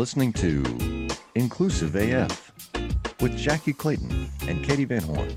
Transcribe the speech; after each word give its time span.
listening 0.00 0.32
to 0.32 0.64
Inclusive 1.34 1.94
AF 1.94 2.50
with 3.20 3.38
Jackye 3.38 3.76
Clayton 3.76 4.30
and 4.48 4.64
Katee 4.64 4.88
Van 4.88 5.02
Horn. 5.02 5.28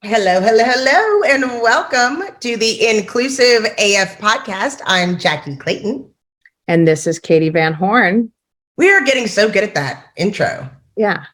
Hello, 0.00 0.40
hello, 0.40 0.64
hello, 0.64 1.22
and 1.24 1.42
welcome 1.60 2.22
to 2.40 2.56
the 2.56 2.88
Inclusive 2.88 3.66
AF 3.76 4.18
podcast. 4.20 4.80
I'm 4.86 5.18
Jackye 5.18 5.60
Clayton. 5.60 6.10
And 6.66 6.88
this 6.88 7.06
is 7.06 7.20
Katee 7.20 7.52
Van 7.52 7.74
Horn. 7.74 8.32
We 8.78 8.90
are 8.90 9.04
getting 9.04 9.26
so 9.26 9.50
good 9.50 9.64
at 9.64 9.74
that 9.74 10.06
intro. 10.16 10.66
Yeah. 10.96 11.26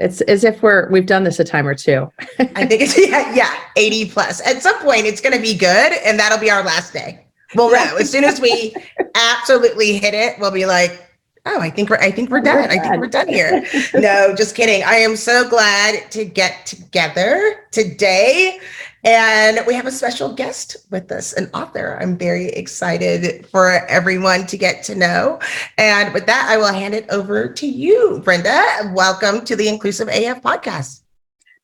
It's 0.00 0.22
as 0.22 0.42
if 0.42 0.60
we're 0.60 0.90
we've 0.90 1.06
done 1.06 1.22
this 1.22 1.38
a 1.38 1.44
time 1.44 1.68
or 1.68 1.76
two. 1.76 2.10
I 2.40 2.66
think 2.66 2.82
it's 2.82 2.98
yeah, 3.08 3.32
yeah, 3.32 3.54
80 3.76 4.10
plus. 4.10 4.44
At 4.44 4.60
some 4.60 4.76
point 4.80 5.06
it's 5.06 5.20
gonna 5.20 5.40
be 5.40 5.54
good, 5.54 5.92
and 6.04 6.18
that'll 6.18 6.38
be 6.38 6.50
our 6.50 6.64
last 6.64 6.92
day. 6.92 7.28
Well, 7.54 7.70
no, 7.70 7.96
as 7.96 8.10
soon 8.10 8.24
as 8.24 8.40
we 8.40 8.74
absolutely 9.14 9.98
hit 9.98 10.14
it, 10.14 10.38
we'll 10.38 10.52
be 10.52 10.66
like, 10.66 11.10
oh, 11.46 11.60
I 11.60 11.70
think 11.70 11.90
we're 11.90 11.98
I 11.98 12.10
think 12.10 12.30
we're 12.30 12.40
done. 12.40 12.70
I 12.70 12.78
think 12.78 12.96
we're 12.96 13.08
done 13.08 13.28
here. 13.28 13.64
no, 13.94 14.34
just 14.36 14.54
kidding. 14.54 14.82
I 14.84 14.96
am 14.96 15.16
so 15.16 15.48
glad 15.48 16.10
to 16.12 16.24
get 16.24 16.66
together 16.66 17.66
today. 17.70 18.60
And 19.02 19.60
we 19.66 19.74
have 19.74 19.86
a 19.86 19.90
special 19.90 20.34
guest 20.34 20.76
with 20.90 21.10
us, 21.10 21.32
an 21.32 21.48
author. 21.54 21.98
I'm 22.00 22.18
very 22.18 22.48
excited 22.48 23.46
for 23.46 23.86
everyone 23.86 24.46
to 24.48 24.58
get 24.58 24.82
to 24.84 24.94
know. 24.94 25.40
And 25.78 26.12
with 26.12 26.26
that, 26.26 26.46
I 26.50 26.58
will 26.58 26.72
hand 26.72 26.94
it 26.94 27.08
over 27.08 27.48
to 27.48 27.66
you, 27.66 28.20
Brenda. 28.22 28.92
Welcome 28.92 29.46
to 29.46 29.56
the 29.56 29.68
Inclusive 29.68 30.08
AF 30.08 30.42
podcast. 30.42 31.00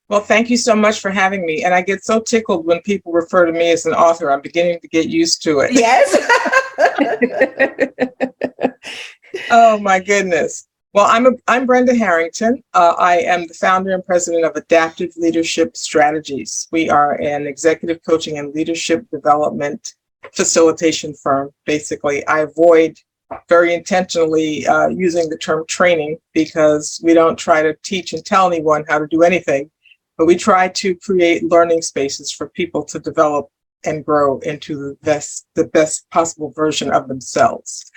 Well, 0.09 0.21
thank 0.21 0.51
you 0.51 0.57
so 0.57 0.77
much 0.77 1.01
for 1.01 1.11
having 1.11 1.45
me. 1.45 1.65
And 1.65 1.75
I 1.75 1.83
get 1.83 2.05
so 2.05 2.21
tickled 2.21 2.65
when 2.65 2.81
people 2.83 3.13
refer 3.13 3.45
to 3.45 3.53
me 3.53 3.73
as 3.73 3.87
an 3.87 3.95
author. 3.95 4.31
I'm 4.31 4.41
beginning 4.41 4.79
to 4.81 4.89
get 4.89 5.09
used 5.09 5.43
to 5.43 5.61
it. 5.61 5.73
Yes. 5.73 6.17
oh 9.51 9.79
my 9.81 9.99
goodness. 9.99 10.69
Well, 10.93 11.07
I'm 11.07 11.27
a, 11.27 11.31
I'm 11.49 11.67
Brenda 11.67 11.95
Harrington. 11.95 12.63
Uh, 12.73 12.95
I 12.97 13.19
am 13.19 13.47
the 13.47 13.55
founder 13.55 13.93
and 13.93 14.07
president 14.07 14.45
of 14.45 14.57
Adaptive 14.57 15.13
Leadership 15.17 15.77
Strategies. 15.77 16.69
We 16.73 16.89
are 16.89 17.21
an 17.21 17.47
executive 17.47 18.01
coaching 18.07 18.39
and 18.39 18.55
leadership 18.55 19.05
development 19.11 19.95
facilitation 20.33 21.15
firm. 21.15 21.51
Basically, 21.67 22.27
I 22.27 22.41
avoid 22.41 22.97
very 23.49 23.75
intentionally 23.75 24.67
uh, 24.67 24.89
using 24.89 25.29
the 25.29 25.37
term 25.37 25.65
training 25.67 26.19
because 26.33 27.01
we 27.03 27.13
don't 27.13 27.39
try 27.39 27.63
to 27.63 27.77
teach 27.83 28.13
and 28.13 28.25
tell 28.25 28.47
anyone 28.47 28.85
how 28.89 28.99
to 28.99 29.07
do 29.09 29.23
anything, 29.23 29.71
but 30.17 30.27
we 30.27 30.37
try 30.37 30.69
to 30.69 30.95
create 30.97 31.45
learning 31.45 31.83
spaces 31.83 32.31
for 32.31 32.49
people 32.49 32.83
to 32.85 32.99
develop 32.99 33.49
and 33.85 34.05
grow 34.05 34.39
into 34.41 34.77
the 34.77 34.97
best 35.03 35.47
the 35.55 35.67
best 35.69 36.09
possible 36.11 36.51
version 36.51 36.91
of 36.91 37.09
themselves. 37.09 37.91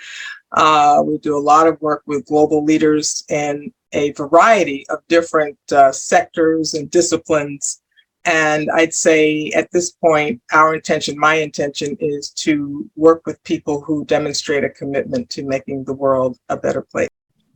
Uh, 0.52 1.02
we 1.04 1.18
do 1.18 1.36
a 1.36 1.40
lot 1.40 1.66
of 1.66 1.80
work 1.80 2.02
with 2.06 2.26
global 2.26 2.64
leaders 2.64 3.24
in 3.28 3.72
a 3.92 4.12
variety 4.12 4.86
of 4.88 4.98
different 5.08 5.58
uh, 5.72 5.92
sectors 5.92 6.74
and 6.74 6.90
disciplines. 6.90 7.82
And 8.24 8.68
I'd 8.74 8.92
say 8.92 9.50
at 9.50 9.70
this 9.72 9.92
point, 9.92 10.42
our 10.52 10.74
intention, 10.74 11.18
my 11.18 11.36
intention, 11.36 11.96
is 12.00 12.30
to 12.30 12.88
work 12.94 13.22
with 13.26 13.42
people 13.44 13.80
who 13.80 14.04
demonstrate 14.04 14.62
a 14.62 14.70
commitment 14.70 15.30
to 15.30 15.42
making 15.42 15.84
the 15.84 15.94
world 15.94 16.36
a 16.48 16.56
better 16.56 16.82
place. 16.82 17.08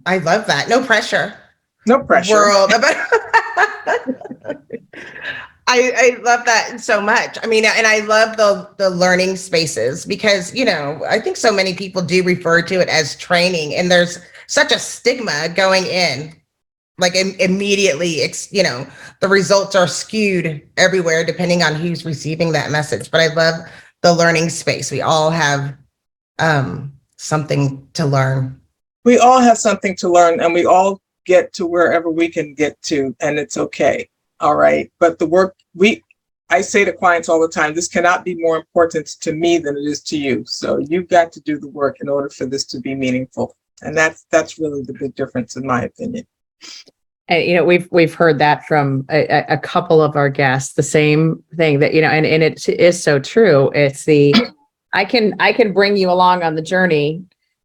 I 0.06 0.18
love 0.18 0.46
that. 0.46 0.68
No 0.68 0.82
pressure. 0.84 1.34
No 1.86 2.02
pressure. 2.02 2.34
World. 2.34 2.72
I, 5.66 5.92
I 5.96 6.22
love 6.22 6.44
that 6.44 6.80
so 6.80 7.00
much. 7.00 7.38
I 7.42 7.46
mean, 7.46 7.64
and 7.64 7.86
I 7.86 8.00
love 8.00 8.36
the 8.36 8.68
the 8.76 8.90
learning 8.90 9.36
spaces 9.36 10.04
because 10.04 10.54
you 10.54 10.64
know 10.64 11.02
I 11.08 11.18
think 11.20 11.36
so 11.36 11.52
many 11.52 11.74
people 11.74 12.02
do 12.02 12.22
refer 12.22 12.62
to 12.62 12.80
it 12.80 12.88
as 12.88 13.16
training, 13.16 13.74
and 13.74 13.90
there's 13.90 14.18
such 14.46 14.72
a 14.72 14.78
stigma 14.78 15.48
going 15.48 15.86
in, 15.86 16.34
like 16.98 17.14
Im- 17.14 17.36
immediately. 17.40 18.16
It's 18.16 18.52
you 18.52 18.62
know 18.62 18.86
the 19.20 19.28
results 19.28 19.74
are 19.74 19.88
skewed 19.88 20.62
everywhere 20.76 21.24
depending 21.24 21.62
on 21.62 21.74
who's 21.74 22.04
receiving 22.04 22.52
that 22.52 22.70
message. 22.70 23.10
But 23.10 23.22
I 23.22 23.34
love 23.34 23.54
the 24.02 24.12
learning 24.12 24.50
space. 24.50 24.90
We 24.90 25.00
all 25.00 25.30
have 25.30 25.74
um, 26.38 26.92
something 27.16 27.88
to 27.94 28.04
learn. 28.04 28.60
We 29.06 29.18
all 29.18 29.40
have 29.40 29.56
something 29.56 29.96
to 29.96 30.10
learn, 30.10 30.40
and 30.40 30.52
we 30.52 30.66
all 30.66 31.00
get 31.24 31.54
to 31.54 31.64
wherever 31.64 32.10
we 32.10 32.28
can 32.28 32.52
get 32.52 32.80
to, 32.82 33.16
and 33.20 33.38
it's 33.38 33.56
okay 33.56 34.10
all 34.40 34.56
right. 34.56 34.90
But 35.00 35.18
the 35.18 35.26
work 35.26 35.56
we 35.74 36.02
i 36.50 36.60
say 36.60 36.84
to 36.84 36.92
clients 36.92 37.28
all 37.30 37.40
the 37.40 37.48
time 37.48 37.74
this 37.74 37.88
cannot 37.88 38.22
be 38.22 38.34
more 38.34 38.56
important 38.56 39.06
to 39.06 39.32
me 39.32 39.56
than 39.58 39.76
it 39.76 39.84
is 39.84 40.02
to 40.02 40.18
you. 40.18 40.44
So 40.46 40.78
you've 40.78 41.08
got 41.08 41.32
to 41.32 41.40
do 41.40 41.58
the 41.58 41.68
work 41.68 41.98
in 42.00 42.08
order 42.08 42.28
for 42.28 42.46
this 42.46 42.64
to 42.66 42.80
be 42.80 42.94
meaningful. 42.94 43.56
And 43.82 43.96
that's 43.96 44.26
that's 44.30 44.58
really 44.58 44.82
the 44.82 44.92
big 44.92 45.14
difference 45.14 45.56
in 45.56 45.66
my 45.66 45.84
opinion. 45.84 46.26
And 47.28 47.44
you 47.44 47.54
know 47.54 47.64
we've 47.64 47.88
we've 47.90 48.14
heard 48.14 48.38
that 48.40 48.66
from 48.66 49.06
a, 49.10 49.44
a 49.48 49.58
couple 49.58 50.02
of 50.02 50.16
our 50.16 50.28
guests 50.28 50.74
the 50.74 50.82
same 50.82 51.42
thing 51.56 51.78
that 51.78 51.94
you 51.94 52.02
know 52.02 52.08
and, 52.08 52.26
and 52.26 52.42
it 52.42 52.68
is 52.68 53.02
so 53.02 53.18
true. 53.18 53.70
It's 53.74 54.04
the 54.04 54.34
i 54.92 55.04
can 55.04 55.34
i 55.40 55.52
can 55.52 55.72
bring 55.72 55.96
you 55.96 56.10
along 56.10 56.42
on 56.42 56.54
the 56.54 56.62
journey 56.62 57.24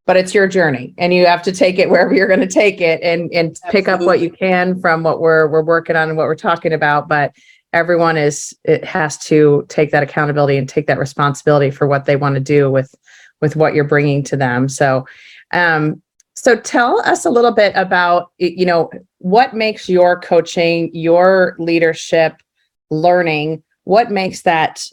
but 0.09 0.17
it's 0.17 0.33
your 0.33 0.47
journey 0.47 0.91
and 0.97 1.13
you 1.13 1.27
have 1.27 1.43
to 1.43 1.51
take 1.51 1.77
it 1.77 1.87
wherever 1.87 2.15
you're 2.15 2.27
going 2.27 2.39
to 2.39 2.47
take 2.47 2.81
it 2.81 2.99
and 3.03 3.31
and 3.31 3.49
Absolutely. 3.49 3.79
pick 3.79 3.87
up 3.87 4.01
what 4.01 4.19
you 4.19 4.31
can 4.31 4.81
from 4.81 5.03
what 5.03 5.21
we're 5.21 5.47
we're 5.47 5.61
working 5.61 5.95
on 5.95 6.09
and 6.09 6.17
what 6.17 6.25
we're 6.25 6.33
talking 6.33 6.73
about 6.73 7.07
but 7.07 7.31
everyone 7.73 8.17
is 8.17 8.51
it 8.63 8.83
has 8.83 9.19
to 9.19 9.67
take 9.69 9.91
that 9.91 10.01
accountability 10.01 10.57
and 10.57 10.67
take 10.67 10.87
that 10.87 10.97
responsibility 10.97 11.69
for 11.69 11.85
what 11.85 12.05
they 12.05 12.15
want 12.15 12.33
to 12.33 12.41
do 12.41 12.71
with 12.71 12.95
with 13.39 13.55
what 13.55 13.75
you're 13.75 13.83
bringing 13.83 14.23
to 14.23 14.35
them 14.35 14.67
so 14.67 15.05
um 15.53 16.01
so 16.33 16.55
tell 16.55 16.99
us 17.01 17.23
a 17.23 17.29
little 17.29 17.51
bit 17.51 17.71
about 17.75 18.31
you 18.39 18.65
know 18.65 18.89
what 19.19 19.53
makes 19.53 19.87
your 19.87 20.19
coaching 20.19 20.89
your 20.91 21.55
leadership 21.59 22.41
learning 22.89 23.61
what 23.83 24.09
makes 24.09 24.41
that 24.41 24.83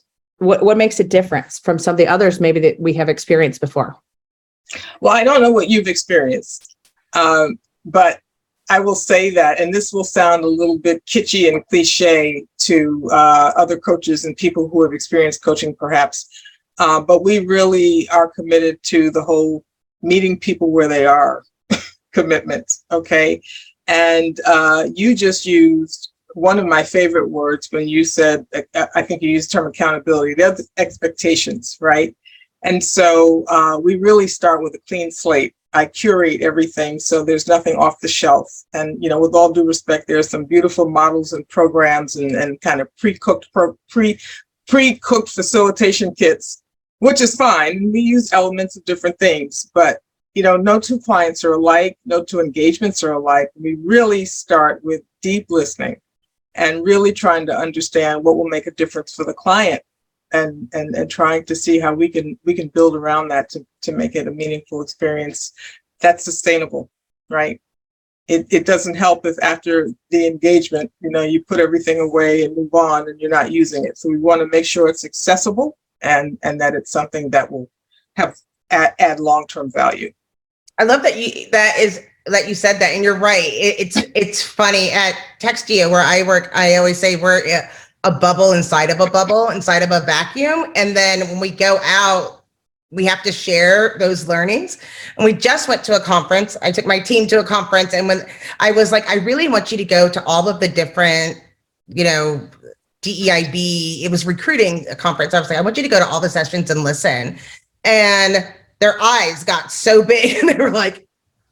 what 0.41 0.62
what 0.62 0.77
makes 0.77 1.00
it 1.00 1.09
different 1.09 1.50
from 1.62 1.78
some 1.78 1.94
of 1.94 1.97
the 1.97 2.06
others 2.06 2.38
maybe 2.38 2.60
that 2.60 2.78
we 2.78 2.93
have 2.93 3.09
experienced 3.09 3.62
before 3.62 3.97
well, 5.00 5.15
I 5.15 5.25
don't 5.25 5.43
know 5.43 5.53
what 5.53 5.69
you've 5.69 5.88
experienced, 5.88 6.77
um, 7.12 7.59
but 7.84 8.21
I 8.69 8.81
will 8.81 8.97
say 8.97 9.31
that, 9.31 9.60
and 9.60 9.72
this 9.72 9.93
will 9.93 10.04
sound 10.04 10.43
a 10.43 10.49
little 10.49 10.78
bit 10.78 11.04
kitschy 11.06 11.49
and 11.49 11.65
cliche 11.66 12.44
to 12.59 13.09
uh, 13.12 13.53
other 13.56 13.78
coaches 13.78 14.25
and 14.25 14.37
people 14.37 14.69
who 14.69 14.82
have 14.82 14.93
experienced 14.93 15.44
coaching, 15.44 15.75
perhaps, 15.75 16.28
uh, 16.78 17.00
but 17.00 17.22
we 17.22 17.38
really 17.38 18.09
are 18.09 18.28
committed 18.28 18.82
to 18.84 19.10
the 19.10 19.22
whole 19.22 19.65
meeting 20.03 20.38
people 20.38 20.71
where 20.72 20.88
they 20.88 21.06
are 21.06 21.44
commitment. 22.12 22.71
Okay. 22.91 23.41
And 23.87 24.41
uh, 24.47 24.88
you 24.93 25.15
just 25.15 25.47
used 25.47 26.10
one 26.34 26.59
of 26.59 26.66
my 26.66 26.83
favorite 26.83 27.28
words 27.28 27.69
when 27.71 27.88
you 27.88 28.04
said, 28.04 28.47
I 28.94 29.03
think 29.03 29.22
you 29.22 29.31
used 29.31 29.50
the 29.50 29.59
term 29.59 29.69
accountability, 29.69 30.34
the 30.34 30.43
other 30.43 30.65
expectations, 30.77 31.78
right? 31.81 32.15
And 32.66 32.82
so 32.82 33.44
uh, 33.47 33.78
we 33.81 33.94
really 33.94 34.27
start 34.27 34.60
with 34.60 34.75
a 34.75 34.81
clean 34.88 35.12
slate. 35.12 35.54
I 35.72 35.87
curate 35.87 36.43
everything 36.43 36.99
so 36.99 37.25
there's 37.25 37.47
nothing 37.47 37.77
off 37.77 38.00
the 38.00 38.09
shelf. 38.09 38.50
And 38.72 39.00
you 39.00 39.09
know, 39.09 39.21
with 39.21 39.37
all 39.37 39.53
due 39.53 39.65
respect, 39.65 40.09
there 40.09 40.19
are 40.19 40.25
some 40.25 40.47
beautiful 40.47 40.91
models 40.91 41.32
and 41.32 41.49
programs 41.49 42.16
and, 42.16 42.32
and 42.32 42.60
kind 42.60 42.81
of 42.81 42.88
pre-cooked 42.97 43.49
pre 43.88 44.19
pre-cooked 44.66 45.28
facilitation 45.28 46.12
kits, 46.16 46.65
which 46.99 47.21
is 47.21 47.37
fine. 47.37 47.93
We 47.93 48.00
use 48.00 48.32
elements 48.32 48.77
of 48.77 48.84
different 48.84 49.21
things, 49.21 49.71
but 49.72 50.00
you 50.34 50.43
know, 50.43 50.56
no 50.56 50.81
two 50.81 50.98
clients 50.98 51.44
are 51.44 51.53
alike, 51.53 51.97
no 52.04 52.25
two 52.25 52.41
engagements 52.41 53.04
are 53.04 53.12
alike. 53.12 53.50
We 53.54 53.77
really 53.77 54.25
start 54.25 54.83
with 54.83 55.03
deep 55.22 55.47
listening 55.50 56.00
and 56.56 56.84
really 56.84 57.12
trying 57.12 57.47
to 57.47 57.56
understand 57.56 58.25
what 58.25 58.37
will 58.37 58.48
make 58.48 58.66
a 58.66 58.72
difference 58.72 59.15
for 59.15 59.25
the 59.25 59.34
client 59.34 59.83
and 60.36 60.69
and 60.72 60.94
and 60.94 61.10
trying 61.10 61.44
to 61.44 61.54
see 61.54 61.78
how 61.78 61.92
we 61.92 62.08
can 62.08 62.38
we 62.44 62.54
can 62.54 62.69
build 62.69 62.94
around 62.97 63.28
that 63.28 63.48
to 63.50 63.66
to 63.82 63.92
make 63.92 64.14
it 64.14 64.28
a 64.28 64.30
meaningful 64.30 64.83
experience 64.83 65.53
that's 66.00 66.24
sustainable 66.24 66.91
right? 67.28 67.60
It, 68.28 68.47
it 68.50 68.66
doesn't 68.66 68.97
help 68.97 69.24
if 69.24 69.36
after 69.42 69.88
the 70.10 70.27
engagement 70.27 70.91
you 71.00 71.10
know 71.10 71.22
you 71.22 71.44
put 71.44 71.60
everything 71.60 72.00
away 72.00 72.44
and 72.44 72.56
move 72.56 72.74
on 72.74 73.09
and 73.09 73.21
you're 73.21 73.30
not 73.30 73.53
using 73.53 73.84
it. 73.84 73.98
So 73.98 74.09
we 74.09 74.18
want 74.18 74.41
to 74.41 74.47
make 74.48 74.65
sure 74.65 74.88
it's 74.88 75.04
accessible 75.04 75.78
and 76.03 76.36
and 76.42 76.60
that 76.60 76.74
it's 76.74 76.91
something 76.91 77.30
that 77.30 77.50
will 77.50 77.71
have 78.16 78.36
add, 78.71 78.94
add 78.98 79.21
long-term 79.21 79.71
value. 79.71 80.12
I 80.78 80.84
love 80.84 81.03
that 81.03 81.16
you 81.16 81.48
that 81.53 81.78
is 81.78 82.03
that 82.27 82.48
you 82.48 82.56
said 82.56 82.80
that 82.80 82.94
and 82.94 83.04
you're 83.04 83.16
right. 83.16 83.44
It, 83.44 83.77
it's 83.78 83.97
it's 84.16 84.42
funny 84.42 84.91
at 84.91 85.15
Textio 85.41 85.89
where 85.89 86.03
i 86.03 86.22
work 86.22 86.50
i 86.54 86.77
always 86.77 86.98
say 86.98 87.15
we're 87.15 87.47
a 88.06 88.10
bubble 88.10 88.53
inside 88.53 88.91
of 88.91 89.00
a 89.00 89.10
bubble 89.10 89.50
inside 89.50 89.82
of 89.82 89.91
a 89.91 90.00
vacuum 90.00 90.72
and 90.76 90.97
then 90.97 91.20
when 91.28 91.41
we 91.41 91.50
go 91.50 91.78
out 91.82 92.44
we 92.92 93.04
have 93.04 93.22
to 93.22 93.32
share 93.32 93.97
those 93.98 94.28
learnings 94.28 94.78
and 95.16 95.24
we 95.24 95.32
just 95.32 95.68
went 95.68 95.82
to 95.82 95.94
a 95.94 96.00
conference 96.00 96.56
i 96.62 96.70
took 96.70 96.86
my 96.86 97.00
team 97.00 97.26
to 97.26 97.41
a 97.41 97.44
conference 97.44 97.92
and 97.92 98.08
when 98.08 98.24
i 98.60 98.70
was 98.70 98.92
like 98.92 99.08
i 99.08 99.16
really 99.16 99.48
want 99.48 99.70
you 99.70 99.76
to 99.76 99.84
go 99.84 100.08
to 100.08 100.22
all 100.24 100.48
of 100.48 100.60
the 100.60 100.68
different 100.68 101.41
you 101.88 102.04
know 102.04 102.48
DEIB, 103.03 104.03
it 104.03 104.10
was 104.10 104.26
recruiting 104.26 104.84
a 104.91 104.97
conference. 104.97 105.32
I 105.32 105.38
was 105.38 105.48
like, 105.48 105.58
I 105.58 105.62
want 105.62 105.76
you 105.76 105.82
to 105.84 105.88
go 105.88 106.00
to 106.00 106.06
all 106.06 106.20
the 106.20 106.28
sessions 106.28 106.70
and 106.70 106.82
listen. 106.82 107.38
And 107.84 108.53
their 108.80 109.00
eyes 109.00 109.44
got 109.44 109.70
so 109.70 110.04
big 110.04 110.36
and 110.38 110.48
they 110.48 110.56
were 110.56 110.70
like, 110.70 111.06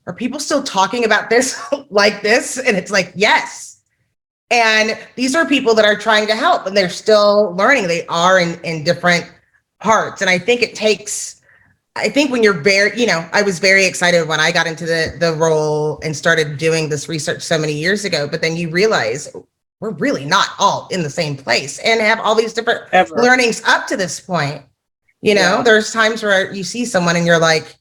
are 0.06 0.12
people 0.12 0.40
still 0.40 0.62
talking 0.62 1.04
about 1.04 1.30
this 1.30 1.60
like 1.90 2.22
this? 2.22 2.58
And 2.58 2.76
it's 2.76 2.90
like, 2.90 3.12
yes. 3.14 3.73
And 4.54 4.96
these 5.16 5.34
are 5.34 5.44
people 5.46 5.74
that 5.74 5.84
are 5.84 5.96
trying 5.96 6.28
to 6.28 6.36
help 6.36 6.66
and 6.66 6.76
they're 6.76 6.88
still 6.88 7.52
learning. 7.56 7.88
They 7.88 8.06
are 8.06 8.38
in, 8.38 8.60
in 8.62 8.84
different 8.84 9.28
parts. 9.80 10.20
And 10.20 10.30
I 10.30 10.38
think 10.38 10.62
it 10.62 10.76
takes, 10.76 11.40
I 11.96 12.08
think 12.08 12.30
when 12.30 12.42
you're 12.44 12.52
very, 12.60 12.98
you 12.98 13.06
know, 13.06 13.28
I 13.32 13.42
was 13.42 13.58
very 13.58 13.84
excited 13.84 14.28
when 14.28 14.38
I 14.38 14.52
got 14.52 14.66
into 14.68 14.86
the 14.86 15.16
the 15.18 15.32
role 15.34 15.98
and 16.04 16.16
started 16.16 16.56
doing 16.56 16.88
this 16.88 17.08
research 17.08 17.42
so 17.42 17.58
many 17.58 17.72
years 17.72 18.04
ago, 18.04 18.28
but 18.28 18.40
then 18.42 18.56
you 18.56 18.70
realize 18.70 19.34
we're 19.80 19.90
really 19.90 20.24
not 20.24 20.48
all 20.60 20.86
in 20.92 21.02
the 21.02 21.10
same 21.10 21.36
place 21.36 21.78
and 21.80 22.00
have 22.00 22.20
all 22.20 22.36
these 22.36 22.52
different 22.52 22.82
Ever. 22.92 23.16
learnings 23.16 23.60
up 23.66 23.86
to 23.88 23.96
this 23.96 24.20
point. 24.20 24.62
You 25.20 25.34
know, 25.34 25.56
Yeah. 25.56 25.62
there's 25.62 25.92
times 25.92 26.22
where 26.22 26.52
you 26.52 26.62
see 26.62 26.84
someone 26.84 27.16
and 27.16 27.26
you're 27.26 27.40
like, 27.40 27.76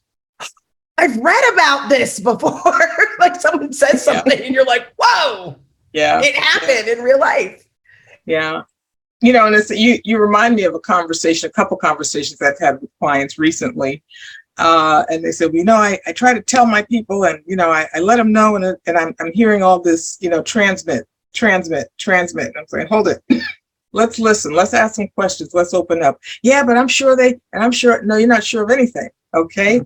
I've 0.98 1.16
read 1.18 1.52
about 1.52 1.88
this 1.88 2.18
before. 2.20 2.62
like 3.20 3.40
someone 3.40 3.72
says 3.72 4.04
Yeah. 4.06 4.14
something 4.14 4.40
and 4.42 4.54
you're 4.54 4.64
like, 4.64 4.92
whoa, 4.98 5.56
Yeah. 5.94 6.20
it 6.22 6.34
happened 6.34 6.88
in 6.88 7.02
real 7.02 7.18
life. 7.18 7.64
Yeah. 8.26 8.62
You 9.22 9.32
know, 9.32 9.46
and 9.46 9.54
it's 9.54 9.70
you 9.70 9.98
you 10.04 10.18
remind 10.18 10.56
me 10.56 10.64
of 10.64 10.74
a 10.74 10.80
conversation, 10.80 11.48
a 11.48 11.52
couple 11.52 11.76
conversations 11.78 12.42
I've 12.42 12.58
had 12.58 12.80
with 12.82 12.90
clients 12.98 13.38
recently. 13.38 14.02
Uh, 14.58 15.04
and 15.08 15.24
they 15.24 15.32
said, 15.32 15.46
well, 15.46 15.56
you 15.56 15.64
know, 15.64 15.76
I, 15.76 15.98
I 16.06 16.12
try 16.12 16.32
to 16.32 16.42
tell 16.42 16.66
my 16.66 16.82
people 16.82 17.24
and, 17.24 17.42
you 17.46 17.56
know, 17.56 17.70
I, 17.72 17.88
I 17.94 17.98
let 18.00 18.16
them 18.16 18.32
know 18.32 18.54
and, 18.56 18.76
and 18.86 18.96
I'm, 18.96 19.14
I'm 19.18 19.32
hearing 19.32 19.62
all 19.62 19.80
this, 19.80 20.16
you 20.20 20.30
know, 20.30 20.42
transmit, 20.42 21.08
transmit, 21.32 21.88
transmit. 21.98 22.48
And 22.48 22.58
I'm 22.58 22.66
saying, 22.68 22.86
hold 22.86 23.08
it. 23.08 23.22
Let's 23.92 24.18
listen. 24.18 24.52
Let's 24.52 24.74
ask 24.74 24.96
some 24.96 25.08
questions. 25.08 25.54
Let's 25.54 25.74
open 25.74 26.02
up. 26.02 26.18
Yeah, 26.42 26.64
but 26.64 26.76
I'm 26.76 26.88
sure 26.88 27.16
they, 27.16 27.40
and 27.52 27.64
I'm 27.64 27.72
sure, 27.72 28.02
no, 28.02 28.16
you're 28.16 28.28
not 28.28 28.44
sure 28.44 28.64
of 28.64 28.70
anything. 28.70 29.08
Okay. 29.34 29.80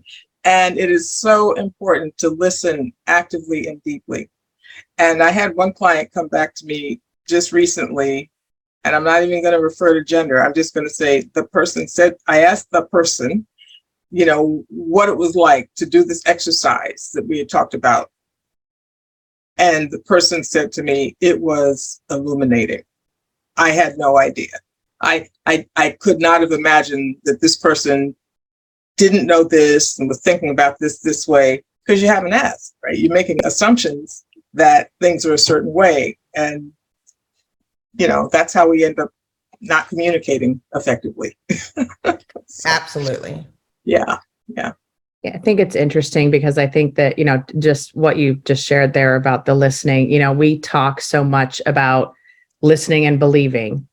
And 0.44 0.78
it 0.78 0.90
is 0.90 1.12
so 1.12 1.52
important 1.54 2.16
to 2.18 2.30
listen 2.30 2.92
actively 3.06 3.66
and 3.68 3.82
deeply. 3.82 4.30
And 4.98 5.22
I 5.22 5.30
had 5.30 5.56
one 5.56 5.72
client 5.72 6.12
come 6.12 6.28
back 6.28 6.54
to 6.56 6.66
me 6.66 7.00
just 7.26 7.52
recently 7.52 8.30
and 8.84 8.94
I'm 8.94 9.04
not 9.04 9.22
even 9.22 9.42
going 9.42 9.54
to 9.54 9.60
refer 9.60 9.94
to 9.94 10.04
gender. 10.04 10.42
I'm 10.42 10.54
just 10.54 10.74
going 10.74 10.86
to 10.86 10.94
say 10.94 11.28
the 11.34 11.44
person 11.44 11.88
said, 11.88 12.14
I 12.26 12.40
asked 12.40 12.70
the 12.70 12.86
person, 12.86 13.46
you 14.10 14.24
know, 14.24 14.64
what 14.68 15.08
it 15.08 15.16
was 15.16 15.36
like 15.36 15.70
to 15.76 15.86
do 15.86 16.04
this 16.04 16.22
exercise 16.26 17.10
that 17.14 17.26
we 17.26 17.38
had 17.38 17.48
talked 17.48 17.74
about. 17.74 18.10
And 19.58 19.90
the 19.90 19.98
person 20.00 20.44
said 20.44 20.70
to 20.72 20.82
me, 20.82 21.16
it 21.20 21.40
was 21.40 22.00
illuminating. 22.10 22.82
I 23.56 23.70
had 23.70 23.98
no 23.98 24.18
idea. 24.18 24.52
I, 25.02 25.28
I, 25.44 25.66
I 25.76 25.96
could 26.00 26.20
not 26.20 26.40
have 26.40 26.52
imagined 26.52 27.16
that 27.24 27.40
this 27.40 27.56
person 27.56 28.14
didn't 28.96 29.26
know 29.26 29.44
this 29.44 29.98
and 29.98 30.08
was 30.08 30.20
thinking 30.20 30.50
about 30.50 30.76
this 30.78 31.00
this 31.00 31.26
way 31.26 31.62
because 31.84 32.00
you 32.00 32.08
haven't 32.08 32.32
asked, 32.32 32.74
right? 32.82 32.96
You're 32.98 33.12
making 33.12 33.38
assumptions 33.44 34.24
that 34.54 34.90
things 35.00 35.26
are 35.26 35.34
a 35.34 35.38
certain 35.38 35.72
way. 35.72 36.18
And 36.34 36.72
you 37.98 38.06
know, 38.08 38.28
that's 38.32 38.52
how 38.52 38.68
we 38.68 38.84
end 38.84 38.98
up 38.98 39.10
not 39.60 39.88
communicating 39.88 40.60
effectively. 40.74 41.36
Absolutely. 42.64 43.46
Yeah. 43.84 44.18
Yeah, 44.46 44.72
I 45.34 45.38
think 45.38 45.58
it's 45.58 45.74
interesting 45.74 46.30
because 46.30 46.58
I 46.58 46.68
think 46.68 46.94
that, 46.94 47.18
you 47.18 47.24
know, 47.24 47.42
just 47.58 47.94
what 47.96 48.18
you 48.18 48.36
just 48.44 48.64
shared 48.64 48.92
there 48.92 49.16
about 49.16 49.46
the 49.46 49.54
listening, 49.54 50.10
you 50.10 50.18
know, 50.18 50.32
we 50.32 50.60
talk 50.60 51.00
so 51.00 51.24
much 51.24 51.60
about 51.66 52.14
listening 52.62 53.04
and 53.04 53.18
believing 53.18 53.88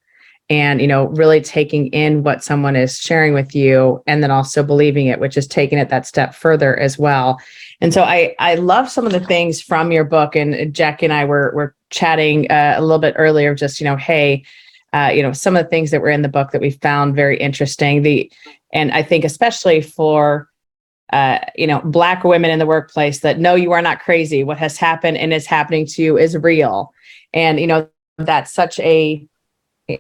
and, 0.50 0.80
you 0.80 0.88
know, 0.88 1.08
really 1.08 1.42
taking 1.42 1.88
in 1.88 2.22
what 2.22 2.44
someone 2.44 2.76
is 2.76 3.00
sharing 3.00 3.34
with 3.34 3.56
you 3.56 4.04
and 4.06 4.22
then 4.22 4.30
also 4.30 4.62
believing 4.62 5.08
it, 5.08 5.20
which 5.20 5.36
is 5.36 5.48
taking 5.48 5.80
it 5.80 5.90
that 5.90 6.06
step 6.06 6.36
further 6.36 6.78
as 6.78 7.00
well. 7.00 7.40
And 7.82 7.94
so 7.94 8.04
I 8.04 8.36
I 8.40 8.56
love 8.56 8.90
some 8.90 9.06
of 9.06 9.12
the 9.12 9.20
things 9.20 9.62
from 9.62 9.92
your 9.92 10.06
book 10.06 10.36
and 10.36 10.74
Jack 10.74 11.04
and 11.04 11.14
I 11.14 11.26
were 11.26 11.52
were 11.54 11.76
chatting 11.90 12.50
uh, 12.50 12.76
a 12.78 12.82
little 12.82 13.00
bit 13.00 13.16
earlier 13.18 13.54
just, 13.54 13.80
you 13.80 13.86
know, 13.86 13.98
hey, 13.98 14.44
uh, 14.94 15.12
you 15.14 15.22
know, 15.22 15.34
some 15.34 15.56
of 15.56 15.64
the 15.64 15.70
things 15.70 15.92
that 15.92 16.02
were 16.02 16.10
in 16.10 16.22
the 16.22 16.30
book 16.30 16.52
that 16.52 16.62
we 16.62 16.72
found 16.72 17.16
very 17.16 17.38
interesting. 17.38 18.02
The 18.02 18.32
and 18.74 18.92
I 18.92 19.04
think 19.04 19.26
especially 19.26 19.82
for 19.82 20.50
uh, 21.14 21.40
you 21.56 21.68
know, 21.68 21.82
black 21.82 22.24
women 22.24 22.50
in 22.50 22.60
the 22.60 22.66
workplace 22.66 23.20
that 23.20 23.40
no, 23.40 23.56
you 23.56 23.72
are 23.72 23.82
not 23.82 24.00
crazy. 24.00 24.44
What 24.44 24.58
has 24.58 24.78
happened 24.78 25.18
and 25.18 25.34
is 25.34 25.46
happening 25.46 25.86
to 25.88 26.02
you 26.02 26.18
is 26.18 26.36
real. 26.36 26.92
And, 27.32 27.60
you 27.60 27.68
know, 27.68 27.88
that's 28.18 28.52
such 28.52 28.80
a, 28.80 29.26
you 29.88 30.00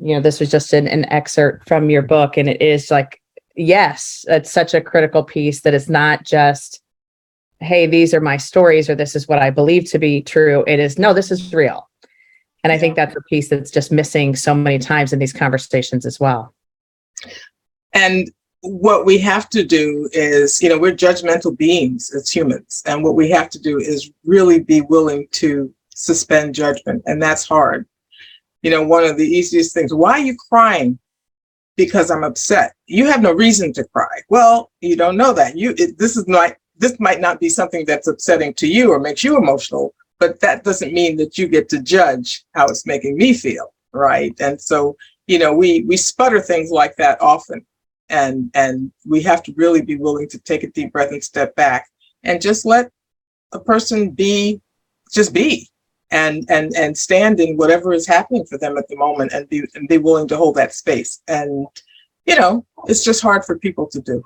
know, 0.00 0.20
this 0.20 0.40
was 0.40 0.50
just 0.50 0.72
an, 0.72 0.88
an 0.88 1.04
excerpt 1.06 1.68
from 1.68 1.90
your 1.90 2.02
book. 2.02 2.36
And 2.36 2.48
it 2.48 2.60
is 2.60 2.90
like, 2.90 3.22
yes, 3.54 4.24
it's 4.28 4.50
such 4.50 4.74
a 4.74 4.80
critical 4.80 5.22
piece 5.22 5.60
that 5.60 5.74
it's 5.74 5.88
not 5.88 6.24
just, 6.24 6.81
hey, 7.62 7.86
these 7.86 8.12
are 8.12 8.20
my 8.20 8.36
stories 8.36 8.90
or 8.90 8.94
this 8.94 9.14
is 9.16 9.28
what 9.28 9.40
I 9.40 9.50
believe 9.50 9.90
to 9.90 9.98
be 9.98 10.22
true. 10.22 10.64
It 10.66 10.78
is, 10.78 10.98
no, 10.98 11.12
this 11.12 11.30
is 11.30 11.52
real. 11.54 11.88
And 12.64 12.72
I 12.72 12.78
think 12.78 12.94
that's 12.94 13.16
a 13.16 13.22
piece 13.22 13.48
that's 13.48 13.70
just 13.70 13.90
missing 13.90 14.36
so 14.36 14.54
many 14.54 14.78
times 14.78 15.12
in 15.12 15.18
these 15.18 15.32
conversations 15.32 16.06
as 16.06 16.20
well. 16.20 16.54
And 17.92 18.30
what 18.60 19.04
we 19.04 19.18
have 19.18 19.48
to 19.50 19.64
do 19.64 20.08
is, 20.12 20.62
you 20.62 20.68
know, 20.68 20.78
we're 20.78 20.94
judgmental 20.94 21.56
beings 21.56 22.12
as 22.14 22.30
humans. 22.30 22.82
And 22.86 23.02
what 23.02 23.16
we 23.16 23.28
have 23.30 23.50
to 23.50 23.60
do 23.60 23.78
is 23.78 24.12
really 24.24 24.60
be 24.60 24.80
willing 24.82 25.26
to 25.32 25.74
suspend 25.92 26.54
judgment. 26.54 27.02
And 27.06 27.20
that's 27.20 27.44
hard. 27.44 27.86
You 28.62 28.70
know, 28.70 28.84
one 28.84 29.02
of 29.04 29.16
the 29.16 29.26
easiest 29.26 29.74
things, 29.74 29.92
why 29.92 30.12
are 30.12 30.24
you 30.24 30.36
crying? 30.48 31.00
Because 31.76 32.12
I'm 32.12 32.22
upset. 32.22 32.74
You 32.86 33.06
have 33.06 33.22
no 33.22 33.32
reason 33.32 33.72
to 33.72 33.84
cry. 33.84 34.22
Well, 34.28 34.70
you 34.80 34.94
don't 34.94 35.16
know 35.16 35.32
that. 35.32 35.56
You, 35.56 35.74
it, 35.76 35.98
this 35.98 36.16
is 36.16 36.28
not, 36.28 36.52
this 36.82 36.98
might 37.00 37.20
not 37.20 37.40
be 37.40 37.48
something 37.48 37.86
that's 37.86 38.08
upsetting 38.08 38.52
to 38.54 38.66
you 38.66 38.90
or 38.90 38.98
makes 38.98 39.24
you 39.24 39.38
emotional, 39.38 39.94
but 40.18 40.40
that 40.40 40.64
doesn't 40.64 40.92
mean 40.92 41.16
that 41.16 41.38
you 41.38 41.48
get 41.48 41.68
to 41.70 41.80
judge 41.80 42.44
how 42.54 42.66
it's 42.66 42.86
making 42.86 43.16
me 43.16 43.32
feel. 43.32 43.72
Right. 43.92 44.34
And 44.40 44.60
so, 44.60 44.96
you 45.26 45.38
know, 45.38 45.54
we, 45.54 45.82
we 45.82 45.96
sputter 45.96 46.40
things 46.40 46.70
like 46.70 46.96
that 46.96 47.22
often 47.22 47.64
and 48.12 48.50
and 48.54 48.92
we 49.06 49.22
have 49.22 49.42
to 49.44 49.54
really 49.56 49.80
be 49.82 49.96
willing 49.96 50.28
to 50.28 50.38
take 50.38 50.62
a 50.62 50.70
deep 50.70 50.92
breath 50.92 51.10
and 51.10 51.24
step 51.24 51.54
back 51.56 51.88
and 52.24 52.42
just 52.42 52.64
let 52.64 52.90
a 53.52 53.60
person 53.60 54.10
be 54.10 54.60
just 55.12 55.32
be 55.32 55.68
and 56.10 56.44
and 56.48 56.72
and 56.76 56.96
stand 56.96 57.40
in 57.40 57.56
whatever 57.56 57.92
is 57.92 58.06
happening 58.06 58.44
for 58.44 58.58
them 58.58 58.76
at 58.76 58.86
the 58.88 58.96
moment 58.96 59.32
and 59.32 59.48
be 59.48 59.62
and 59.74 59.88
be 59.88 59.98
willing 59.98 60.28
to 60.28 60.36
hold 60.36 60.54
that 60.54 60.74
space 60.74 61.22
and 61.28 61.66
you 62.26 62.36
know 62.36 62.64
it's 62.86 63.04
just 63.04 63.22
hard 63.22 63.44
for 63.44 63.58
people 63.58 63.86
to 63.86 64.00
do 64.00 64.22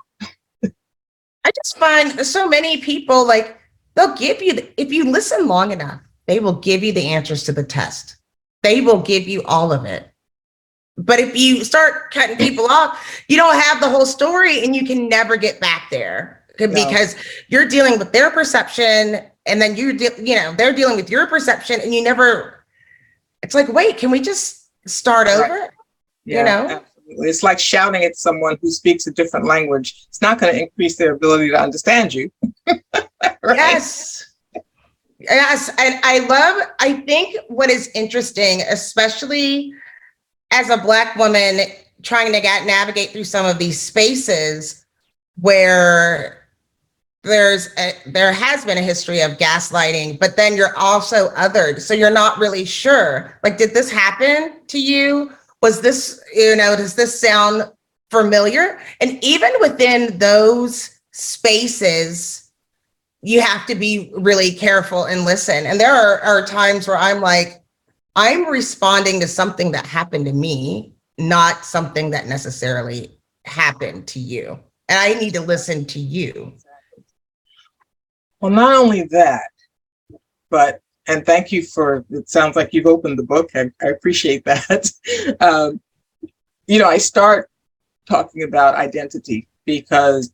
I 1.47 1.51
just 1.55 1.77
find 1.77 2.25
so 2.25 2.49
many 2.49 2.75
people 2.81 3.25
like 3.25 3.57
they'll 3.95 4.15
give 4.17 4.41
you 4.41 4.53
the, 4.53 4.81
if 4.81 4.91
you 4.91 5.09
listen 5.09 5.47
long 5.47 5.71
enough, 5.71 6.01
they 6.25 6.41
will 6.41 6.59
give 6.59 6.83
you 6.83 6.91
the 6.91 7.07
answers 7.07 7.43
to 7.43 7.53
the 7.53 7.63
test. 7.63 8.17
They 8.63 8.81
will 8.81 9.01
give 9.01 9.29
you 9.29 9.43
all 9.43 9.71
of 9.71 9.85
it. 9.85 10.11
But 10.97 11.19
if 11.21 11.37
you 11.37 11.63
start 11.63 12.11
cutting 12.11 12.35
people 12.35 12.65
off, 12.69 13.23
you 13.29 13.37
don't 13.37 13.57
have 13.57 13.79
the 13.79 13.87
whole 13.87 14.05
story 14.05 14.61
and 14.61 14.75
you 14.75 14.85
can 14.85 15.07
never 15.07 15.37
get 15.37 15.61
back 15.61 15.87
there 15.89 16.43
because 16.57 17.15
you're 17.47 17.67
dealing 17.67 17.97
with 17.97 18.11
their 18.11 18.29
perception 18.29 19.21
and 19.45 19.61
then 19.61 19.77
you 19.77 19.93
de- 19.93 20.21
you 20.21 20.35
know, 20.35 20.53
they're 20.53 20.73
dealing 20.75 20.97
with 20.97 21.09
your 21.09 21.27
perception 21.27 21.79
and 21.79 21.95
you 21.95 22.03
never 22.03 22.65
it's 23.41 23.55
like, 23.55 23.69
wait, 23.69 23.97
can 23.97 24.11
we 24.11 24.19
just 24.19 24.67
start 24.89 25.27
Right. 25.27 25.49
over? 25.49 25.73
you 26.25 26.43
know? 26.43 26.83
It's 27.09 27.43
like 27.43 27.59
shouting 27.59 28.03
at 28.03 28.15
someone 28.15 28.57
who 28.61 28.69
speaks 28.69 29.07
a 29.07 29.11
different 29.11 29.45
language 29.45 30.05
it's 30.07 30.21
not 30.21 30.39
going 30.39 30.53
to 30.53 30.61
increase 30.61 30.97
their 30.97 31.13
ability 31.13 31.49
to 31.49 31.59
understand 31.59 32.13
you 32.13 32.29
Right? 33.43 33.57
Yes. 33.57 34.25
Yes. 35.19 35.69
And 35.77 35.99
I 36.03 36.19
love, 36.27 36.67
I 36.79 36.93
think 37.01 37.37
what 37.47 37.69
is 37.69 37.89
interesting, 37.95 38.61
especially 38.69 39.73
as 40.51 40.69
a 40.69 40.77
Black 40.77 41.15
woman 41.15 41.59
trying 42.03 42.31
to 42.33 42.41
get, 42.41 42.65
navigate 42.65 43.11
through 43.11 43.23
some 43.23 43.45
of 43.45 43.57
these 43.57 43.79
spaces 43.79 44.85
where 45.39 46.47
there's 47.23 47.69
a, 47.77 47.93
there 48.05 48.31
has 48.31 48.63
been 48.63 48.77
a 48.77 48.81
history 48.81 49.21
of 49.21 49.31
gaslighting, 49.37 50.19
but 50.19 50.37
then 50.37 50.55
you're 50.55 50.77
also 50.77 51.29
othered. 51.29 51.81
So 51.81 51.93
you're 51.93 52.09
not 52.09 52.37
really 52.37 52.63
sure. 52.65 53.37
Like, 53.43 53.57
did 53.57 53.73
this 53.73 53.89
happen 53.89 54.61
to 54.67 54.79
you? 54.79 55.31
Was 55.61 55.81
this, 55.81 56.23
you 56.33 56.55
know, 56.55 56.75
does 56.75 56.95
this 56.95 57.19
sound 57.19 57.71
familiar? 58.11 58.79
And 59.01 59.23
even 59.23 59.51
within 59.59 60.17
those 60.17 60.99
spaces, 61.11 62.51
you 63.21 63.41
have 63.41 63.65
to 63.65 63.75
be 63.75 64.11
really 64.13 64.51
careful 64.51 65.05
and 65.05 65.25
listen. 65.25 65.65
And 65.65 65.79
there 65.79 65.93
are, 65.93 66.19
are 66.21 66.45
times 66.45 66.87
where 66.87 66.97
I'm 66.97 67.21
like, 67.21 67.63
I'm 68.15 68.47
responding 68.47 69.19
to 69.19 69.27
something 69.27 69.71
that 69.71 69.85
happened 69.85 70.25
to 70.25 70.33
me, 70.33 70.93
not 71.17 71.65
something 71.65 72.11
that 72.11 72.27
necessarily 72.27 73.19
happened 73.45 74.07
to 74.07 74.19
you. 74.19 74.59
And 74.89 74.99
I 74.99 75.19
need 75.19 75.33
to 75.33 75.41
listen 75.41 75.85
to 75.85 75.99
you. 75.99 76.53
Well, 78.39 78.51
not 78.51 78.75
only 78.75 79.03
that, 79.03 79.49
but 80.49 80.81
and 81.07 81.25
thank 81.25 81.51
you 81.51 81.63
for 81.63 82.05
it 82.09 82.29
sounds 82.29 82.55
like 82.55 82.73
you've 82.73 82.85
opened 82.85 83.17
the 83.17 83.23
book. 83.23 83.49
I, 83.55 83.71
I 83.81 83.87
appreciate 83.87 84.43
that. 84.45 84.91
um, 85.39 85.79
you 86.67 86.79
know, 86.79 86.89
I 86.89 86.97
start 86.97 87.49
talking 88.07 88.43
about 88.43 88.75
identity 88.75 89.47
because 89.65 90.31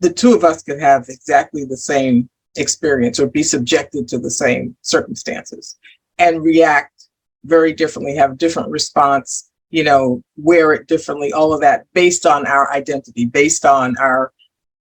the 0.00 0.12
two 0.12 0.34
of 0.34 0.44
us 0.44 0.62
could 0.62 0.80
have 0.80 1.06
exactly 1.08 1.64
the 1.64 1.76
same 1.76 2.28
experience 2.56 3.20
or 3.20 3.28
be 3.28 3.42
subjected 3.42 4.08
to 4.08 4.18
the 4.18 4.30
same 4.30 4.76
circumstances 4.82 5.78
and 6.18 6.42
react 6.42 7.08
very 7.44 7.72
differently, 7.72 8.14
have 8.16 8.36
different 8.38 8.68
response, 8.70 9.50
you 9.70 9.84
know, 9.84 10.22
wear 10.36 10.72
it 10.72 10.88
differently, 10.88 11.32
all 11.32 11.52
of 11.52 11.60
that 11.60 11.86
based 11.94 12.26
on 12.26 12.46
our 12.46 12.70
identity, 12.72 13.24
based 13.24 13.64
on 13.64 13.96
our 13.98 14.32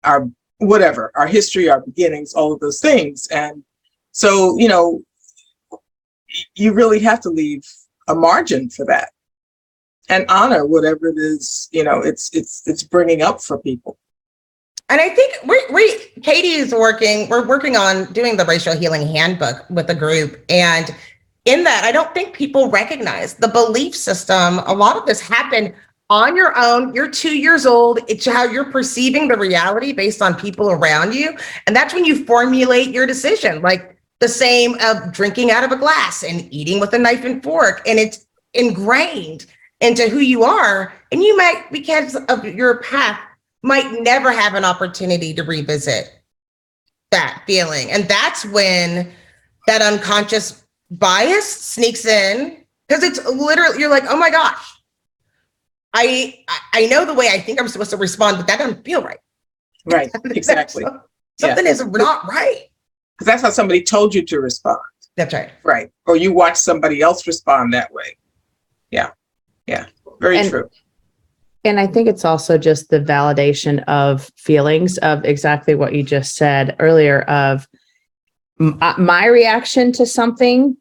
our 0.04 0.28
whatever, 0.58 1.12
our 1.14 1.26
history, 1.26 1.68
our 1.68 1.80
beginnings, 1.80 2.32
all 2.32 2.52
of 2.52 2.60
those 2.60 2.80
things. 2.80 3.26
And 3.28 3.64
so, 4.12 4.58
you 4.58 4.68
know, 4.68 5.02
you 6.54 6.72
really 6.72 7.00
have 7.00 7.20
to 7.20 7.30
leave 7.30 7.62
a 8.06 8.14
margin 8.14 8.70
for 8.70 8.84
that 8.86 9.10
and 10.08 10.24
honor 10.28 10.64
whatever 10.64 11.08
it 11.08 11.18
is, 11.18 11.68
you 11.72 11.84
know, 11.84 12.00
it's 12.00 12.30
it's 12.34 12.62
it's 12.66 12.82
bringing 12.82 13.22
up 13.22 13.40
for 13.40 13.58
people. 13.58 13.98
And 14.88 15.00
I 15.00 15.10
think 15.10 15.34
we 15.46 15.62
we 15.70 15.98
Katee 16.20 16.58
is 16.58 16.72
working, 16.72 17.28
we're 17.28 17.46
working 17.46 17.76
on 17.76 18.10
doing 18.12 18.36
the 18.36 18.44
racial 18.44 18.76
healing 18.76 19.06
handbook 19.06 19.68
with 19.70 19.86
the 19.86 19.94
group. 19.94 20.42
And 20.48 20.94
in 21.44 21.64
that, 21.64 21.84
I 21.84 21.92
don't 21.92 22.12
think 22.14 22.34
people 22.34 22.70
recognize 22.70 23.34
the 23.34 23.48
belief 23.48 23.94
system. 23.94 24.58
A 24.60 24.72
lot 24.72 24.96
of 24.96 25.06
this 25.06 25.20
happened 25.20 25.74
on 26.10 26.36
your 26.36 26.56
own. 26.56 26.94
You're 26.94 27.10
two 27.10 27.36
years 27.36 27.66
old. 27.66 28.00
It's 28.08 28.24
how 28.24 28.44
you're 28.44 28.70
perceiving 28.70 29.28
the 29.28 29.36
reality 29.36 29.92
based 29.92 30.22
on 30.22 30.34
people 30.34 30.70
around 30.70 31.14
you. 31.14 31.36
And 31.66 31.76
that's 31.76 31.92
when 31.92 32.04
you 32.04 32.24
formulate 32.24 32.88
your 32.88 33.06
decision. 33.06 33.60
Like 33.60 33.97
the 34.20 34.28
same 34.28 34.74
of 34.80 35.12
drinking 35.12 35.50
out 35.50 35.64
of 35.64 35.72
a 35.72 35.76
glass 35.76 36.22
and 36.22 36.52
eating 36.52 36.80
with 36.80 36.92
a 36.92 36.98
knife 36.98 37.24
and 37.24 37.42
fork. 37.42 37.82
And 37.86 37.98
it's 37.98 38.26
ingrained 38.54 39.46
into 39.80 40.08
who 40.08 40.18
you 40.18 40.42
are. 40.44 40.92
And 41.12 41.22
you 41.22 41.36
might, 41.36 41.66
because 41.70 42.16
of 42.16 42.44
your 42.44 42.82
path, 42.82 43.20
might 43.62 43.90
never 44.02 44.32
have 44.32 44.54
an 44.54 44.64
opportunity 44.64 45.34
to 45.34 45.42
revisit 45.42 46.20
that 47.10 47.42
feeling. 47.46 47.90
And 47.90 48.08
that's 48.08 48.44
when 48.46 49.12
that 49.66 49.82
unconscious 49.82 50.64
bias 50.90 51.48
sneaks 51.48 52.04
in 52.06 52.64
because 52.88 53.02
it's 53.04 53.24
literally, 53.26 53.78
you're 53.78 53.90
like, 53.90 54.04
oh 54.08 54.16
my 54.16 54.30
gosh, 54.30 54.64
I, 55.94 56.44
I- 56.72 56.86
know 56.86 57.04
the 57.04 57.14
way 57.14 57.28
I 57.28 57.38
think 57.40 57.60
I'm 57.60 57.68
supposed 57.68 57.90
to 57.90 57.96
respond, 57.96 58.36
but 58.36 58.46
that 58.46 58.58
doesn't 58.58 58.84
feel 58.84 59.02
right. 59.02 59.18
Right, 59.86 60.10
exactly. 60.24 60.84
Something 61.40 61.66
is 61.66 61.84
not 61.84 62.26
right. 62.28 62.67
Because 63.18 63.26
that's 63.26 63.42
how 63.42 63.50
somebody 63.50 63.82
told 63.82 64.14
you 64.14 64.22
to 64.26 64.40
respond. 64.40 64.78
That's 65.16 65.34
right. 65.34 65.50
Right. 65.64 65.90
Or 66.06 66.16
you 66.16 66.32
watch 66.32 66.56
somebody 66.56 67.02
else 67.02 67.26
respond 67.26 67.74
that 67.74 67.92
way. 67.92 68.16
Yeah. 68.90 69.10
Yeah. 69.66 69.86
Very 70.20 70.38
And- 70.38 70.48
true. 70.50 70.70
And 71.64 71.80
I 71.80 71.88
think 71.88 72.08
it's 72.08 72.24
also 72.24 72.56
just 72.56 72.88
the 72.88 73.00
validation 73.00 73.82
of 73.84 74.30
feelings 74.36 74.96
of 74.98 75.24
exactly 75.24 75.74
what 75.74 75.92
you 75.92 76.04
just 76.04 76.36
said 76.36 76.76
earlier 76.78 77.22
of 77.22 77.66
m- 78.60 78.78
uh, 78.80 78.94
my 78.96 79.26
reaction 79.26 79.90
to 79.92 80.06
something 80.06 80.76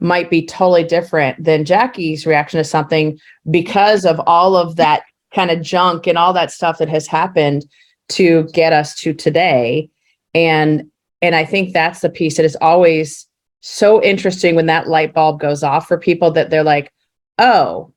might 0.00 0.30
be 0.30 0.44
totally 0.46 0.84
different 0.84 1.44
than 1.44 1.66
Jackye's 1.66 2.26
reaction 2.26 2.56
to 2.58 2.64
something 2.64 3.18
because 3.50 4.06
of 4.06 4.18
all 4.26 4.56
of 4.56 4.76
that 4.76 5.02
kind 5.34 5.50
of 5.50 5.60
junk 5.60 6.06
and 6.06 6.16
all 6.16 6.32
that 6.32 6.50
stuff 6.50 6.78
that 6.78 6.88
has 6.88 7.06
happened 7.06 7.66
to 8.08 8.44
get 8.54 8.72
us 8.72 8.94
to 8.96 9.12
today. 9.12 9.90
And 10.34 10.90
and 11.22 11.34
I 11.34 11.44
think 11.44 11.72
that's 11.72 12.00
the 12.00 12.10
piece 12.10 12.36
that 12.36 12.44
is 12.44 12.56
always 12.60 13.26
so 13.60 14.02
interesting 14.02 14.54
when 14.54 14.66
that 14.66 14.88
light 14.88 15.12
bulb 15.12 15.40
goes 15.40 15.62
off 15.62 15.86
for 15.86 15.98
people 15.98 16.30
that 16.32 16.50
they're 16.50 16.64
like, 16.64 16.92
"Oh, 17.38 17.92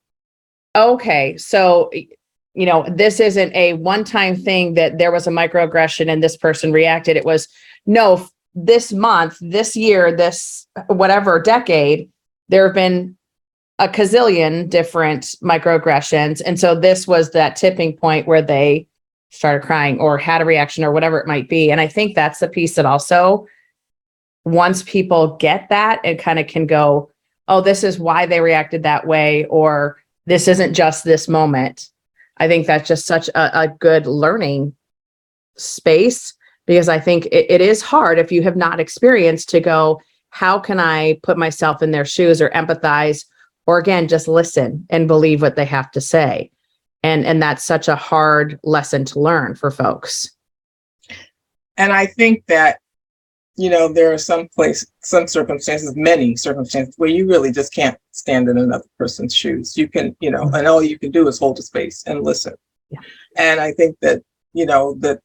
okay 0.76 1.38
so 1.38 1.90
you 2.54 2.66
know 2.66 2.86
this 2.90 3.20
isn't 3.20 3.54
a 3.56 3.74
one 3.74 4.04
time 4.04 4.36
thing 4.36 4.74
that 4.76 4.98
there 4.98 5.12
was 5.12 5.28
a 5.28 5.32
microaggression 5.32 6.12
and 6.12 6.24
this 6.24 6.38
person 6.38 6.72
reacted. 6.72 7.18
It 7.18 7.26
was 7.26 7.48
no 7.86 8.28
this 8.56 8.94
month 8.94 9.38
this 9.42 9.76
year 9.76 10.16
this 10.16 10.68
whatever 10.88 11.42
decade 11.42 12.10
there 12.50 12.66
have 12.66 12.76
been 12.76 13.18
a 13.80 13.88
gazillion 13.88 14.70
different 14.70 15.36
microaggressions. 15.42 16.42
And 16.46 16.60
so 16.60 16.80
this 16.80 17.08
was 17.08 17.32
that 17.32 17.56
tipping 17.56 17.98
point 17.98 18.28
where 18.28 18.42
they 18.42 18.88
started 19.34 19.66
crying 19.66 20.00
or 20.00 20.18
had 20.18 20.42
a 20.42 20.46
reaction 20.46 20.84
or 20.84 20.92
whatever 20.92 21.20
it 21.20 21.28
might 21.28 21.50
be 21.50 21.72
and 21.72 21.82
i 21.82 21.88
think 21.88 22.16
that's 22.16 22.40
the 22.40 22.48
piece 22.48 22.76
that 22.76 22.86
also 22.86 23.46
once 24.46 24.84
people 24.84 25.36
get 25.38 25.68
that 25.70 26.00
and 26.04 26.20
kind 26.20 26.40
of 26.40 26.48
can 26.48 26.66
go 26.66 27.10
oh 27.48 27.62
this 27.62 27.84
is 27.84 28.00
why 28.00 28.26
they 28.26 28.40
reacted 28.40 28.84
that 28.84 29.06
way 29.06 29.46
or 29.46 29.98
this 30.26 30.48
isn't 30.48 30.74
just 30.74 31.04
this 31.04 31.28
moment. 31.28 31.90
I 32.38 32.48
think 32.48 32.66
that's 32.66 32.88
just 32.88 33.06
such 33.06 33.28
a, 33.30 33.62
a 33.62 33.68
good 33.68 34.08
learning 34.08 34.76
space 35.58 36.34
because 36.66 36.90
I 36.90 37.00
think 37.00 37.26
it, 37.28 37.50
it 37.50 37.62
is 37.62 37.82
hard 37.82 38.18
if 38.20 38.32
you 38.32 38.42
have 38.44 38.56
not 38.56 38.80
experienced 38.80 39.50
to 39.50 39.60
go, 39.60 40.02
how 40.30 40.60
can 40.60 40.80
I 40.80 41.20
put 41.24 41.38
myself 41.38 41.82
in 41.84 41.92
their 41.92 42.06
shoes 42.06 42.42
or 42.42 42.50
empathize 42.52 43.26
or 43.66 43.78
again 43.78 44.08
just 44.08 44.28
listen 44.28 44.86
and 44.90 45.08
believe 45.08 45.42
what 45.42 45.56
they 45.56 45.66
have 45.66 45.92
to 45.92 46.02
say. 46.02 46.52
And 47.04 47.26
and 47.26 47.42
that's 47.42 47.64
such 47.64 47.88
a 47.88 47.96
hard 47.96 48.60
lesson 48.64 49.06
to 49.06 49.20
learn 49.20 49.56
for 49.56 49.70
folks. 49.70 50.32
And 51.76 51.92
I 51.92 52.06
think 52.06 52.46
that, 52.48 52.80
you 53.56 53.70
know, 53.70 53.92
there 53.92 54.14
are 54.14 54.18
some 54.18 54.48
place, 54.48 54.86
some 55.04 55.28
circumstances, 55.28 55.96
many 55.96 56.36
circumstances 56.36 56.96
where 56.98 57.10
you 57.10 57.28
really 57.28 57.52
just 57.52 57.74
can't 57.74 57.98
stand 58.12 58.48
in 58.48 58.58
another 58.58 58.86
person's 58.98 59.36
shoes. 59.36 59.76
You 59.76 59.88
can, 59.90 60.16
you 60.22 60.32
know, 60.32 60.46
mm-hmm. 60.46 60.56
and 60.56 60.68
all 60.68 60.82
you 60.82 60.98
can 60.98 61.12
do 61.12 61.28
is 61.28 61.40
hold 61.40 61.60
a 61.60 61.62
space 61.62 62.04
and 62.06 62.24
listen. 62.24 62.54
Yeah. 62.90 63.00
And 63.38 63.60
I 63.60 63.72
think 63.74 63.98
that, 64.02 64.22
you 64.54 64.66
know, 64.66 64.96
that 65.00 65.20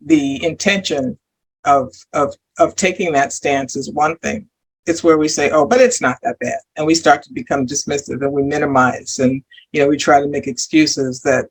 the 0.00 0.44
intention 0.44 1.18
of 1.64 1.94
of 2.12 2.34
of 2.58 2.76
taking 2.76 3.12
that 3.12 3.32
stance 3.32 3.76
is 3.76 3.90
one 3.90 4.16
thing. 4.18 4.48
It's 4.86 5.02
where 5.02 5.16
we 5.18 5.28
say, 5.28 5.50
oh, 5.50 5.64
but 5.64 5.80
it's 5.80 6.00
not 6.00 6.18
that 6.22 6.38
bad. 6.40 6.58
And 6.76 6.86
we 6.86 6.94
start 6.94 7.22
to 7.22 7.32
become 7.32 7.66
dismissive 7.66 8.22
and 8.22 8.32
we 8.32 8.42
minimize 8.42 9.18
and, 9.18 9.42
you 9.72 9.80
know, 9.80 9.88
we 9.88 9.96
try 9.96 10.20
to 10.20 10.28
make 10.28 10.46
excuses 10.46 11.20
that 11.22 11.46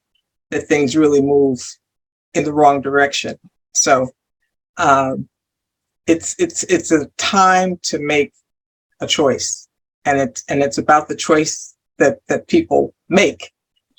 that 0.52 0.68
things 0.68 0.96
really 0.96 1.22
move 1.22 1.60
in 2.34 2.44
the 2.44 2.54
wrong 2.54 2.82
direction. 2.82 3.38
So 3.74 4.10
um, 4.78 5.28
it's 6.08 6.36
it's 6.40 6.64
it's 6.64 6.92
a 6.92 7.08
time 7.18 7.80
to 7.84 8.00
make 8.00 8.34
a 9.02 9.08
choice, 9.08 9.68
and 10.06 10.20
it's 10.20 10.44
and 10.48 10.62
it's 10.62 10.78
about 10.78 11.08
the 11.08 11.16
choice 11.16 11.76
that 11.98 12.20
that 12.28 12.48
people 12.48 12.94
make 13.10 13.52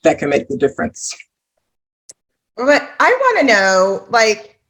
that 0.03 0.19
can 0.19 0.29
make 0.29 0.49
the 0.49 0.57
difference. 0.57 1.17
But 2.57 2.89
I 3.01 3.11
want 3.11 3.41
to 3.41 3.47
know, 3.47 4.07
like, 4.11 4.61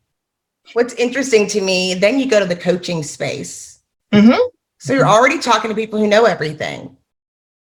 what's 0.73 0.95
interesting 0.95 1.47
to 1.49 1.61
me. 1.61 1.95
Then 1.95 2.19
you 2.19 2.27
go 2.27 2.41
to 2.41 2.47
the 2.47 2.57
coaching 2.57 3.03
space. 3.03 3.83
Mhm. 4.13 4.39
So 4.85 4.93
you're 4.93 5.09
already 5.09 5.39
talking 5.39 5.71
to 5.71 5.75
people 5.75 5.99
who 5.99 6.07
know 6.07 6.27
everything. 6.27 6.95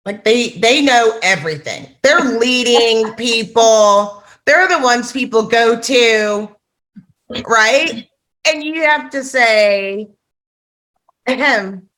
Like 0.06 0.24
they 0.24 0.52
they 0.52 0.82
know 0.82 1.20
everything. 1.22 1.90
They're 2.04 2.40
leading 2.40 3.14
people. 3.18 4.24
They're 4.46 4.70
the 4.70 4.80
ones 4.80 5.12
people 5.12 5.44
go 5.44 5.78
to, 5.78 6.56
right? 7.46 8.08
And 8.48 8.64
you 8.64 8.84
have 8.84 9.10
to 9.10 9.26
say, 9.26 10.08
ahem, 11.28 11.90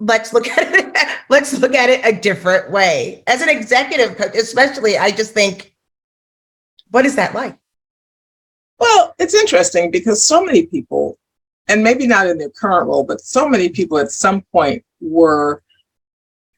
let's 0.00 0.32
look 0.32 0.48
at 0.56 0.72
it. 0.72 1.18
Let's 1.28 1.58
look 1.58 1.74
at 1.74 1.90
it 1.90 2.00
a 2.06 2.18
different 2.18 2.70
way. 2.70 3.22
As 3.26 3.42
an 3.42 3.50
executive 3.50 4.16
coach, 4.16 4.34
especially, 4.34 4.96
I 4.96 5.10
just 5.10 5.34
think, 5.34 5.76
what 6.90 7.04
is 7.04 7.14
that 7.16 7.34
like? 7.34 7.58
Well, 8.78 9.14
it's 9.18 9.34
interesting 9.34 9.90
because 9.90 10.24
so 10.24 10.42
many 10.42 10.64
people, 10.64 11.17
and 11.68 11.82
maybe 11.82 12.06
not 12.06 12.26
in 12.26 12.38
their 12.38 12.50
current 12.50 12.86
role, 12.86 13.04
but 13.04 13.20
so 13.20 13.48
many 13.48 13.68
people 13.68 13.98
at 13.98 14.10
some 14.10 14.42
point 14.52 14.84
were 15.00 15.62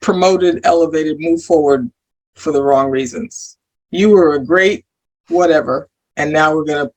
promoted, 0.01 0.61
elevated, 0.65 1.19
moved 1.21 1.45
forward 1.45 1.91
for 2.35 2.53
the 2.53 2.63
wrong 2.63 2.91
reasons. 2.91 3.59
You 3.91 4.11
were 4.11 4.35
a 4.35 4.45
great 4.45 4.85
whatever, 5.29 5.89
and 6.17 6.33
now 6.33 6.55
we're 6.55 6.65
gonna, 6.65 6.91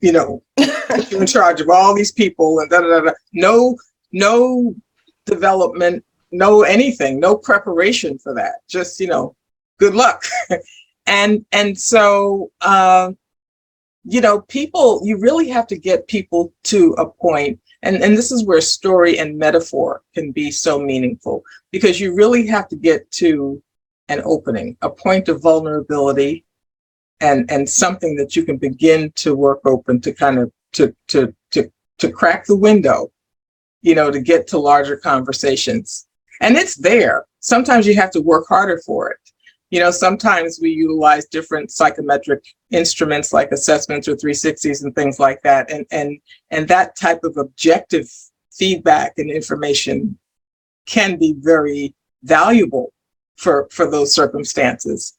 you 0.00 0.12
know, 0.12 0.42
put 0.56 1.10
you 1.10 1.20
in 1.20 1.26
charge 1.26 1.60
of 1.60 1.68
all 1.68 1.94
these 1.94 2.12
people 2.12 2.60
and 2.60 2.70
da 2.70 2.80
da 2.80 3.00
da. 3.00 3.12
No, 3.32 3.76
no 4.12 4.74
development, 5.24 6.04
no 6.30 6.62
anything, 6.62 7.18
no 7.18 7.36
preparation 7.36 8.18
for 8.18 8.32
that. 8.34 8.60
Just 8.68 9.00
you 9.00 9.08
know, 9.08 9.34
good 9.78 9.94
luck. 9.94 10.24
and 11.06 11.44
and 11.52 11.78
so. 11.78 12.50
Um, 12.60 13.18
you 14.08 14.20
know, 14.20 14.40
people, 14.42 15.00
you 15.04 15.18
really 15.18 15.48
have 15.48 15.66
to 15.66 15.76
get 15.76 16.06
people 16.06 16.52
to 16.64 16.94
a 16.96 17.06
point, 17.06 17.60
and, 17.82 17.96
and 17.96 18.16
this 18.16 18.30
is 18.30 18.44
where 18.44 18.60
story 18.60 19.18
and 19.18 19.36
metaphor 19.36 20.02
can 20.14 20.30
be 20.30 20.50
so 20.50 20.78
meaningful 20.78 21.42
because 21.72 22.00
you 22.00 22.14
really 22.14 22.46
have 22.46 22.68
to 22.68 22.76
get 22.76 23.10
to 23.12 23.60
an 24.08 24.22
opening, 24.24 24.76
a 24.82 24.90
point 24.90 25.28
of 25.28 25.42
vulnerability 25.42 26.44
and 27.20 27.50
and 27.50 27.68
something 27.68 28.14
that 28.16 28.36
you 28.36 28.44
can 28.44 28.58
begin 28.58 29.10
to 29.16 29.34
work 29.34 29.60
open 29.64 30.00
to 30.02 30.12
kind 30.12 30.38
of 30.38 30.52
to 30.72 30.94
to 31.08 31.34
to 31.50 31.70
to 31.98 32.10
crack 32.10 32.44
the 32.46 32.56
window, 32.56 33.10
you 33.82 33.94
know, 33.94 34.10
to 34.10 34.20
get 34.20 34.46
to 34.48 34.58
larger 34.58 34.96
conversations. 34.96 36.06
And 36.40 36.56
it's 36.56 36.76
there. 36.76 37.24
Sometimes 37.40 37.86
you 37.86 37.94
have 37.96 38.10
to 38.12 38.20
work 38.20 38.46
harder 38.48 38.80
for 38.84 39.10
it. 39.10 39.18
You 39.76 39.82
know, 39.82 39.90
sometimes 39.90 40.58
we 40.58 40.70
utilize 40.70 41.26
different 41.26 41.70
psychometric 41.70 42.42
instruments 42.70 43.34
like 43.34 43.52
assessments 43.52 44.08
or 44.08 44.16
360s 44.16 44.82
and 44.82 44.94
things 44.94 45.20
like 45.20 45.42
that. 45.42 45.70
And 45.70 45.84
and 45.90 46.18
and 46.50 46.66
that 46.68 46.96
type 46.96 47.24
of 47.24 47.36
objective 47.36 48.10
feedback 48.50 49.18
and 49.18 49.30
information 49.30 50.18
can 50.86 51.18
be 51.18 51.34
very 51.36 51.94
valuable 52.22 52.94
for 53.36 53.68
for 53.70 53.90
those 53.90 54.14
circumstances. 54.14 55.12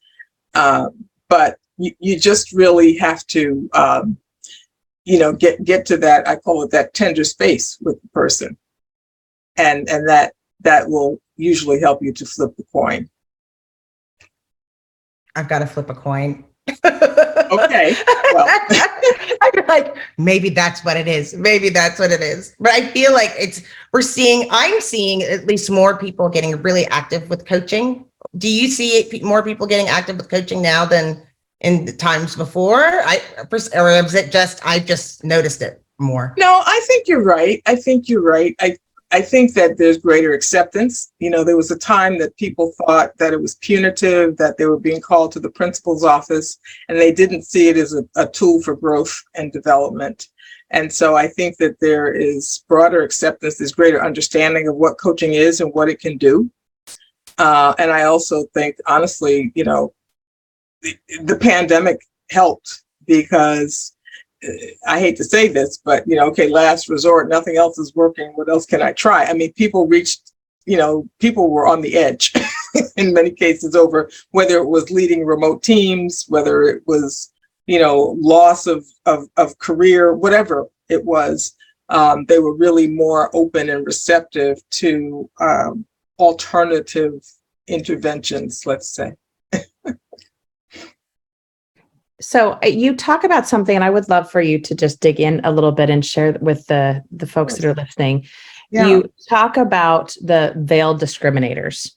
Uh, 0.54 0.88
but 1.28 1.58
you, 1.76 1.92
you 2.00 2.18
just 2.18 2.50
really 2.50 2.98
have 2.98 3.24
to 3.28 3.70
um, 3.74 4.18
you 5.04 5.20
know 5.20 5.32
get 5.32 5.62
get 5.62 5.86
to 5.86 5.96
that 5.96 6.26
i 6.26 6.34
call 6.34 6.64
it 6.64 6.70
that 6.72 6.92
tender 6.94 7.22
space 7.22 7.78
with 7.80 8.02
the 8.02 8.08
person 8.08 8.58
and 9.56 9.88
and 9.88 10.08
that 10.08 10.34
that 10.60 10.88
will 10.88 11.20
usually 11.36 11.78
help 11.78 12.02
you 12.02 12.12
to 12.12 12.26
flip 12.26 12.50
the 12.56 12.64
coin 12.72 13.08
I've 15.38 15.48
got 15.48 15.60
to 15.60 15.66
flip 15.66 15.88
a 15.88 15.94
coin. 15.94 16.44
Okay, 16.68 17.94
well. 18.34 18.46
I'm 19.40 19.66
like, 19.68 19.96
maybe 20.18 20.50
that's 20.50 20.84
what 20.84 20.96
it 20.96 21.06
is. 21.06 21.34
Maybe 21.34 21.68
that's 21.68 21.98
what 21.98 22.10
it 22.10 22.20
is. 22.20 22.56
But 22.58 22.72
I 22.72 22.86
feel 22.88 23.12
like 23.12 23.32
it's, 23.38 23.62
we're 23.92 24.02
seeing, 24.02 24.48
I'm 24.50 24.80
seeing 24.80 25.22
at 25.22 25.46
least 25.46 25.70
more 25.70 25.96
people 25.96 26.28
getting 26.28 26.60
really 26.62 26.86
active 26.86 27.30
with 27.30 27.46
coaching. 27.46 28.04
Do 28.36 28.48
you 28.50 28.68
see 28.68 29.08
more 29.22 29.42
people 29.42 29.66
getting 29.66 29.86
active 29.86 30.16
with 30.16 30.28
coaching 30.28 30.60
now 30.60 30.84
than 30.84 31.22
in 31.60 31.84
the 31.84 31.92
times 31.92 32.34
before? 32.34 32.82
I, 32.82 33.22
or 33.74 33.90
is 33.90 34.14
it 34.14 34.32
just, 34.32 34.64
I 34.66 34.80
just 34.80 35.24
noticed 35.24 35.62
it 35.62 35.82
more? 35.98 36.34
No, 36.36 36.62
I 36.66 36.80
think 36.86 37.06
you're 37.06 37.22
right. 37.22 37.62
I 37.66 37.76
think 37.76 38.08
you're 38.08 38.22
right. 38.22 38.56
I 38.60 38.76
I 39.10 39.22
think 39.22 39.54
that 39.54 39.78
there's 39.78 39.96
greater 39.98 40.34
acceptance. 40.34 41.12
You 41.18 41.30
know, 41.30 41.42
there 41.42 41.56
was 41.56 41.70
a 41.70 41.78
time 41.78 42.18
that 42.18 42.36
people 42.36 42.72
thought 42.72 43.16
that 43.18 43.32
it 43.32 43.40
was 43.40 43.54
punitive, 43.56 44.36
that 44.36 44.58
they 44.58 44.66
were 44.66 44.78
being 44.78 45.00
called 45.00 45.32
to 45.32 45.40
the 45.40 45.50
principal's 45.50 46.04
office, 46.04 46.58
and 46.88 46.98
they 46.98 47.12
didn't 47.12 47.42
see 47.42 47.68
it 47.68 47.78
as 47.78 47.94
a, 47.94 48.04
a 48.16 48.28
tool 48.28 48.60
for 48.60 48.76
growth 48.76 49.22
and 49.34 49.50
development. 49.52 50.28
And 50.70 50.92
so 50.92 51.16
I 51.16 51.28
think 51.28 51.56
that 51.56 51.80
there 51.80 52.12
is 52.12 52.64
broader 52.68 53.02
acceptance, 53.02 53.56
there's 53.56 53.72
greater 53.72 54.04
understanding 54.04 54.68
of 54.68 54.76
what 54.76 54.98
coaching 54.98 55.32
is 55.32 55.62
and 55.62 55.72
what 55.72 55.88
it 55.88 56.00
can 56.00 56.18
do. 56.18 56.50
Uh, 57.38 57.74
and 57.78 57.90
I 57.90 58.02
also 58.02 58.44
think, 58.52 58.76
honestly, 58.86 59.52
you 59.54 59.64
know, 59.64 59.94
the, 60.82 60.98
the 61.22 61.36
pandemic 61.36 62.00
helped 62.30 62.82
because 63.06 63.96
I 64.86 65.00
hate 65.00 65.16
to 65.16 65.24
say 65.24 65.48
this, 65.48 65.78
but 65.78 66.06
you 66.06 66.16
know, 66.16 66.26
okay, 66.28 66.48
last 66.48 66.88
resort, 66.88 67.28
nothing 67.28 67.56
else 67.56 67.78
is 67.78 67.94
working. 67.94 68.32
What 68.34 68.48
else 68.48 68.66
can 68.66 68.82
I 68.82 68.92
try? 68.92 69.24
I 69.24 69.32
mean, 69.32 69.52
people 69.54 69.86
reached, 69.86 70.32
you 70.64 70.76
know, 70.76 71.08
people 71.18 71.50
were 71.50 71.66
on 71.66 71.80
the 71.80 71.96
edge 71.96 72.32
in 72.96 73.12
many 73.12 73.30
cases 73.30 73.74
over 73.74 74.10
whether 74.30 74.58
it 74.58 74.68
was 74.68 74.90
leading 74.90 75.24
remote 75.24 75.62
teams, 75.62 76.24
whether 76.28 76.62
it 76.62 76.82
was, 76.86 77.32
you 77.66 77.80
know, 77.80 78.16
loss 78.20 78.66
of 78.66 78.86
of, 79.06 79.28
of 79.36 79.58
career, 79.58 80.14
whatever 80.14 80.68
it 80.88 81.04
was. 81.04 81.54
Um, 81.90 82.26
they 82.26 82.38
were 82.38 82.54
really 82.54 82.86
more 82.86 83.34
open 83.34 83.70
and 83.70 83.86
receptive 83.86 84.60
to 84.72 85.28
um, 85.40 85.86
alternative 86.18 87.24
interventions, 87.66 88.66
let's 88.66 88.90
say. 88.90 89.12
So 92.20 92.58
uh, 92.64 92.66
you 92.66 92.96
talk 92.96 93.24
about 93.24 93.46
something, 93.46 93.74
and 93.74 93.84
I 93.84 93.90
would 93.90 94.08
love 94.08 94.30
for 94.30 94.40
you 94.40 94.58
to 94.60 94.74
just 94.74 95.00
dig 95.00 95.20
in 95.20 95.40
a 95.44 95.52
little 95.52 95.72
bit 95.72 95.90
and 95.90 96.04
share 96.04 96.32
with 96.40 96.66
the 96.66 97.02
the 97.10 97.26
folks 97.26 97.54
that 97.54 97.64
are 97.64 97.74
listening. 97.74 98.26
You 98.70 99.10
talk 99.28 99.56
about 99.56 100.14
the 100.20 100.52
veiled 100.56 101.00
discriminators. 101.00 101.92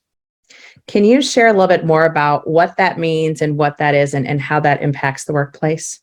Can 0.88 1.04
you 1.04 1.22
share 1.22 1.48
a 1.48 1.51
little 1.51 1.68
bit 1.68 1.86
more 1.86 2.06
about 2.06 2.48
what 2.48 2.78
that 2.78 2.98
means 2.98 3.42
and 3.42 3.58
what 3.58 3.78
that 3.78 3.94
is 3.94 4.13
and, 4.13 4.25
and 4.25 4.40
how 4.40 4.60
that 4.62 4.82
impacts 4.82 5.25
the 5.25 5.34
workplace? 5.34 6.01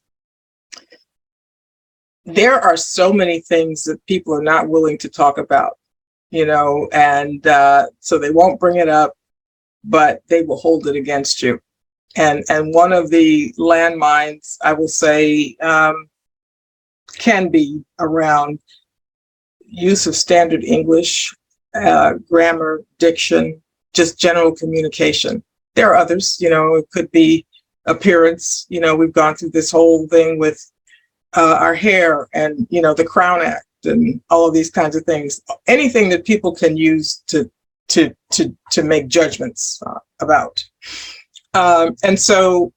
there 2.35 2.61
are 2.61 2.77
so 2.77 3.13
many 3.13 3.41
things 3.41 3.85
that 3.85 4.05
people 4.07 4.35
are 4.35 4.43
not 4.43 4.69
willing 4.69 4.99
to 4.99 5.09
talk 5.09 5.39
about, 5.39 5.79
you 6.31 6.45
know, 6.45 6.89
and 6.93 7.47
uh, 7.47 7.87
so 8.01 8.19
they 8.19 8.31
won't 8.31 8.61
bring 8.61 8.77
it 8.77 8.89
up, 8.89 9.15
but 9.83 10.23
they 10.29 10.43
will 10.43 10.59
hold 10.59 10.87
it 10.87 10.97
against 10.97 11.43
you. 11.43 11.59
And 12.17 12.45
and 12.49 12.75
one 12.75 12.93
of 12.93 13.11
the 13.11 13.53
landmines 13.59 14.57
I 14.63 14.73
will 14.73 14.89
say 14.89 15.57
um, 15.61 16.09
can 17.17 17.51
be 17.51 17.85
around 17.99 18.61
use 19.61 20.07
of 20.07 20.17
standard 20.17 20.65
English, 20.65 21.35
uh, 21.75 22.15
grammar, 22.29 22.83
diction, 22.99 23.63
just 23.93 24.19
general 24.19 24.55
communication. 24.55 25.43
There 25.75 25.91
are 25.91 25.97
others, 25.97 26.41
you 26.41 26.51
know, 26.51 26.75
it 26.77 26.91
could 26.91 27.11
be 27.11 27.47
appearance. 27.87 28.67
You 28.69 28.81
know, 28.81 28.97
we've 28.97 29.13
gone 29.13 29.35
through 29.35 29.51
this 29.51 29.71
whole 29.71 30.07
thing 30.09 30.39
with 30.39 30.61
uh, 31.37 31.59
our 31.61 31.75
hair 31.75 32.29
and 32.33 32.67
you 32.71 32.81
know 32.81 32.95
the 32.95 33.05
Crown 33.05 33.43
Act 33.43 33.67
and 33.85 34.21
all 34.31 34.47
of 34.47 34.55
these 34.55 34.71
kinds 34.71 34.97
of 34.97 35.05
things. 35.05 35.41
Anything 35.67 36.09
that 36.11 36.25
people 36.25 36.55
can 36.55 36.77
use 36.77 37.23
to 37.29 37.51
to 37.89 38.15
to 38.33 38.57
to 38.71 38.83
make 38.83 39.09
judgments 39.09 39.81
uh, 39.87 39.99
about. 40.21 40.65
Um, 41.55 41.97
and 42.03 42.19
so, 42.19 42.73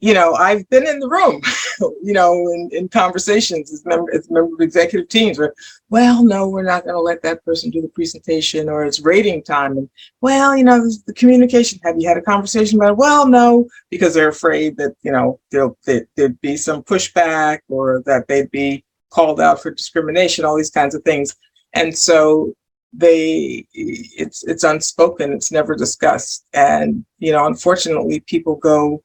you 0.00 0.14
know, 0.14 0.34
I've 0.34 0.68
been 0.68 0.86
in 0.86 1.00
the 1.00 1.08
room, 1.08 1.40
you 2.02 2.12
know, 2.12 2.32
in, 2.32 2.68
in 2.72 2.88
conversations 2.88 3.72
as 3.72 3.84
member 3.84 4.14
as 4.14 4.30
member 4.30 4.54
of 4.54 4.60
executive 4.60 5.08
teams 5.08 5.38
where, 5.38 5.54
well, 5.90 6.22
no, 6.22 6.48
we're 6.48 6.62
not 6.62 6.84
going 6.84 6.94
to 6.94 7.00
let 7.00 7.22
that 7.22 7.44
person 7.44 7.70
do 7.70 7.82
the 7.82 7.88
presentation, 7.88 8.68
or 8.68 8.84
it's 8.84 9.00
rating 9.00 9.42
time, 9.42 9.76
and 9.76 9.90
well, 10.20 10.56
you 10.56 10.64
know, 10.64 10.88
the 11.06 11.14
communication. 11.14 11.80
Have 11.82 11.96
you 11.98 12.08
had 12.08 12.16
a 12.16 12.22
conversation 12.22 12.78
about 12.78 12.92
it? 12.92 12.98
Well, 12.98 13.26
no, 13.26 13.68
because 13.90 14.14
they're 14.14 14.28
afraid 14.28 14.76
that 14.76 14.94
you 15.02 15.10
know 15.10 15.40
there'll 15.50 15.76
there, 15.84 16.06
there'd 16.16 16.40
be 16.40 16.56
some 16.56 16.84
pushback 16.84 17.60
or 17.68 18.02
that 18.06 18.28
they'd 18.28 18.50
be 18.52 18.84
called 19.10 19.40
out 19.40 19.60
for 19.60 19.70
discrimination, 19.70 20.44
all 20.44 20.56
these 20.56 20.70
kinds 20.70 20.94
of 20.94 21.02
things. 21.02 21.34
And 21.74 21.96
so 21.96 22.54
they 22.92 23.66
it's 23.72 24.44
it's 24.44 24.64
unspoken, 24.64 25.32
it's 25.32 25.52
never 25.52 25.74
discussed. 25.74 26.46
And 26.52 27.04
you 27.18 27.32
know, 27.32 27.46
unfortunately 27.46 28.20
people 28.20 28.56
go 28.56 29.02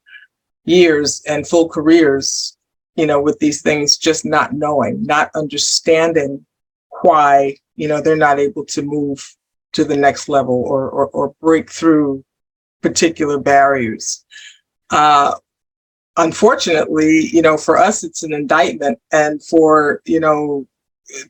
years 0.64 1.22
and 1.26 1.46
full 1.46 1.68
careers, 1.68 2.56
you 2.96 3.06
know, 3.06 3.20
with 3.20 3.38
these 3.38 3.62
things 3.62 3.96
just 3.98 4.24
not 4.24 4.54
knowing, 4.54 5.02
not 5.02 5.30
understanding 5.34 6.44
why, 7.02 7.56
you 7.76 7.88
know, 7.88 8.00
they're 8.00 8.16
not 8.16 8.38
able 8.38 8.64
to 8.66 8.82
move 8.82 9.36
to 9.72 9.84
the 9.84 9.96
next 9.96 10.28
level 10.28 10.54
or 10.54 10.88
or, 10.88 11.08
or 11.08 11.34
break 11.40 11.70
through 11.70 12.24
particular 12.80 13.38
barriers. 13.38 14.24
Uh, 14.90 15.34
unfortunately, 16.16 17.26
you 17.26 17.42
know, 17.42 17.56
for 17.56 17.76
us, 17.76 18.04
it's 18.04 18.22
an 18.22 18.32
indictment, 18.32 18.98
and 19.12 19.42
for 19.44 20.00
you 20.06 20.20
know, 20.20 20.66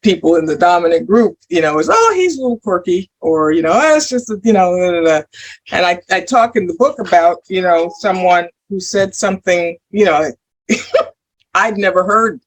people 0.03 0.37
in 0.37 0.47
the 0.47 0.57
dominant 0.57 1.07
group, 1.07 1.39
you 1.49 1.61
know, 1.61 1.79
is 1.79 1.89
oh, 1.91 2.13
he's 2.15 2.39
a 2.39 2.43
little 2.43 2.59
quirky, 2.61 3.11
or 3.21 3.53
you 3.53 3.63
know, 3.63 3.73
oh, 3.73 3.97
it's 3.97 4.09
just 4.09 4.33
you 4.43 4.53
know, 4.53 4.77
da, 4.77 4.91
da, 4.91 5.01
da. 5.03 5.23
and 5.73 5.87
I 5.87 6.01
I 6.11 6.21
talk 6.21 6.57
in 6.57 6.67
the 6.67 6.75
book 6.75 6.99
about 6.99 7.39
you 7.49 7.63
know 7.63 7.93
someone 7.99 8.49
who 8.69 8.81
said 8.81 9.15
something, 9.15 9.77
you 9.91 10.05
know, 10.05 10.31
I'd 11.55 11.79
never 11.79 12.05
heard. 12.05 12.41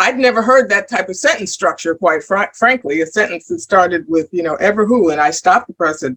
I'd 0.00 0.16
never 0.16 0.42
heard 0.42 0.68
that 0.70 0.88
type 0.88 1.08
of 1.08 1.16
sentence 1.16 1.52
structure, 1.52 1.94
quite 1.96 2.22
fr- 2.22 2.54
frankly. 2.54 3.00
A 3.00 3.06
sentence 3.06 3.46
that 3.48 3.58
started 3.58 4.04
with, 4.06 4.28
you 4.30 4.44
know, 4.44 4.54
ever 4.56 4.86
who, 4.86 5.10
and 5.10 5.20
I 5.20 5.32
stopped 5.32 5.66
the 5.66 5.74
person. 5.74 6.16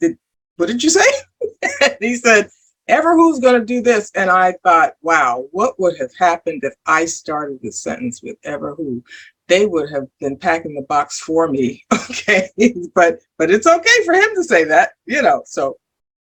Did, 0.00 0.18
what 0.56 0.66
did 0.66 0.82
you 0.82 0.90
say? 0.90 1.08
he 2.00 2.16
said, 2.16 2.50
ever 2.88 3.16
who's 3.16 3.38
going 3.38 3.58
to 3.58 3.66
do 3.66 3.80
this? 3.80 4.10
And 4.14 4.30
i 4.30 4.52
thought 4.64 4.94
wow 5.02 5.46
what 5.52 5.78
would 5.78 5.96
have 5.98 6.14
happened 6.18 6.64
if 6.64 6.74
i 6.86 7.04
started 7.04 7.60
the 7.62 7.72
sentence 7.72 8.22
with 8.22 8.36
ever 8.44 8.74
who? 8.74 9.02
They 9.46 9.64
would 9.66 9.90
have 9.90 10.06
been 10.20 10.36
packing 10.36 10.74
the 10.74 10.82
box 10.82 11.20
for 11.20 11.48
me 11.48 11.84
okay? 11.92 12.50
But 12.94 13.20
but 13.38 13.50
it's 13.50 13.66
okay 13.66 14.04
for 14.04 14.14
him 14.14 14.30
to 14.34 14.44
say 14.44 14.64
that 14.64 14.90
you 15.06 15.22
know? 15.22 15.42
So 15.46 15.76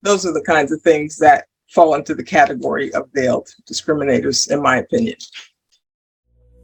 those 0.03 0.25
are 0.25 0.33
the 0.33 0.43
kinds 0.43 0.71
of 0.71 0.81
things 0.81 1.17
that 1.17 1.45
fall 1.69 1.95
into 1.95 2.15
the 2.15 2.23
category 2.23 2.93
of 2.93 3.09
veiled 3.13 3.49
discriminators 3.69 4.49
in 4.49 4.61
my 4.61 4.77
opinion 4.77 5.17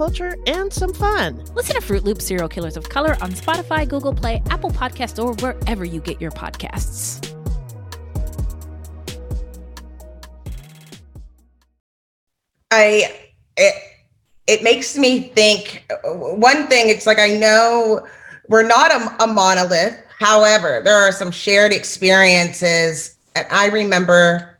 culture 0.00 0.34
and 0.46 0.72
some 0.72 0.94
fun. 0.94 1.44
Listen 1.54 1.74
to 1.74 1.82
Fruit 1.82 2.04
Loop 2.04 2.22
Serial 2.22 2.48
Killers 2.48 2.74
of 2.78 2.88
Color 2.88 3.18
on 3.20 3.32
Spotify, 3.32 3.86
Google 3.86 4.14
Play, 4.14 4.42
Apple 4.48 4.70
Podcasts, 4.70 5.22
or 5.22 5.34
wherever 5.44 5.84
you 5.84 6.00
get 6.00 6.22
your 6.22 6.30
podcasts. 6.30 7.20
I 12.70 13.14
it, 13.58 13.74
it 14.46 14.62
makes 14.62 14.96
me 14.96 15.28
think 15.34 15.84
one 16.02 16.66
thing 16.68 16.88
it's 16.88 17.06
like 17.06 17.18
I 17.18 17.36
know 17.36 18.06
we're 18.48 18.66
not 18.66 18.90
a, 18.90 19.24
a 19.24 19.26
monolith. 19.26 20.02
However, 20.18 20.80
there 20.82 20.96
are 20.96 21.12
some 21.12 21.30
shared 21.30 21.74
experiences 21.74 23.16
and 23.36 23.46
I 23.50 23.66
remember 23.66 24.58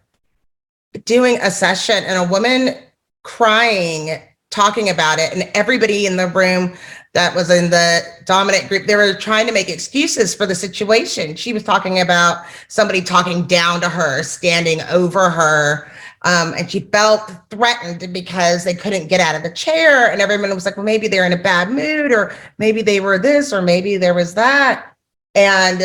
doing 1.07 1.39
a 1.41 1.51
session 1.51 2.05
and 2.05 2.19
a 2.19 2.31
woman 2.31 2.75
crying 3.23 4.21
talking 4.51 4.91
about 4.91 5.19
it 5.19 5.33
and 5.33 5.49
everybody 5.55 6.07
in 6.07 6.17
the 6.17 6.27
room 6.29 6.75
that 7.15 7.35
was 7.35 7.51
in 7.51 7.71
the 7.71 8.03
dominant 8.25 8.69
group 8.69 8.87
they 8.87 8.97
were 8.97 9.15
trying 9.15 9.47
to 9.47 9.53
make 9.53 9.69
excuses 9.69 10.35
for 10.35 10.47
the 10.47 10.55
situation. 10.55 11.37
She 11.37 11.53
was 11.53 11.63
talking 11.63 12.01
about 12.01 12.45
somebody 12.69 13.01
talking 13.01 13.47
down 13.47 13.81
to 13.81 13.89
her 13.89 14.23
standing 14.23 14.81
over 14.83 15.31
her 15.31 15.91
um, 16.23 16.53
and 16.59 16.71
she 16.71 16.81
felt 16.81 17.33
threatened 17.49 18.13
because 18.13 18.65
they 18.65 18.75
couldn't 18.75 19.07
get 19.07 19.21
out 19.21 19.35
of 19.35 19.43
the 19.43 19.51
chair 19.51 20.11
and 20.11 20.21
everyone 20.21 20.55
was 20.55 20.65
like 20.65 20.77
well 20.77 20.85
maybe 20.85 21.09
they're 21.09 21.27
in 21.27 21.33
a 21.33 21.43
bad 21.43 21.71
mood 21.71 22.13
or 22.13 22.35
maybe 22.59 22.83
they 22.83 23.01
were 23.01 23.19
this 23.19 23.53
or 23.53 23.63
maybe 23.63 23.97
there 23.97 24.15
was 24.15 24.35
that. 24.35 24.95
And 25.35 25.81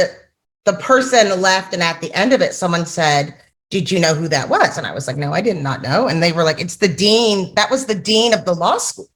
the 0.65 0.73
person 0.73 1.39
left 1.39 1.73
and 1.73 1.83
at 1.83 2.01
the 2.01 2.11
end 2.13 2.33
of 2.33 2.41
it 2.41 2.53
someone 2.53 2.85
said 2.85 3.35
did 3.69 3.91
you 3.91 3.99
know 3.99 4.13
who 4.13 4.27
that 4.27 4.49
was? 4.49 4.77
And 4.77 4.87
i 4.87 4.93
was 4.93 5.07
like 5.07 5.17
no 5.17 5.33
i 5.33 5.41
did 5.41 5.57
not 5.57 5.81
know. 5.81 6.07
And 6.07 6.21
they 6.21 6.31
were 6.31 6.43
like 6.43 6.59
it's 6.59 6.77
the 6.77 6.87
dean. 6.87 7.53
That 7.55 7.71
was 7.71 7.85
the 7.85 7.95
dean 7.95 8.33
of 8.33 8.45
the 8.45 8.53
law 8.53 8.77
school 8.77 9.09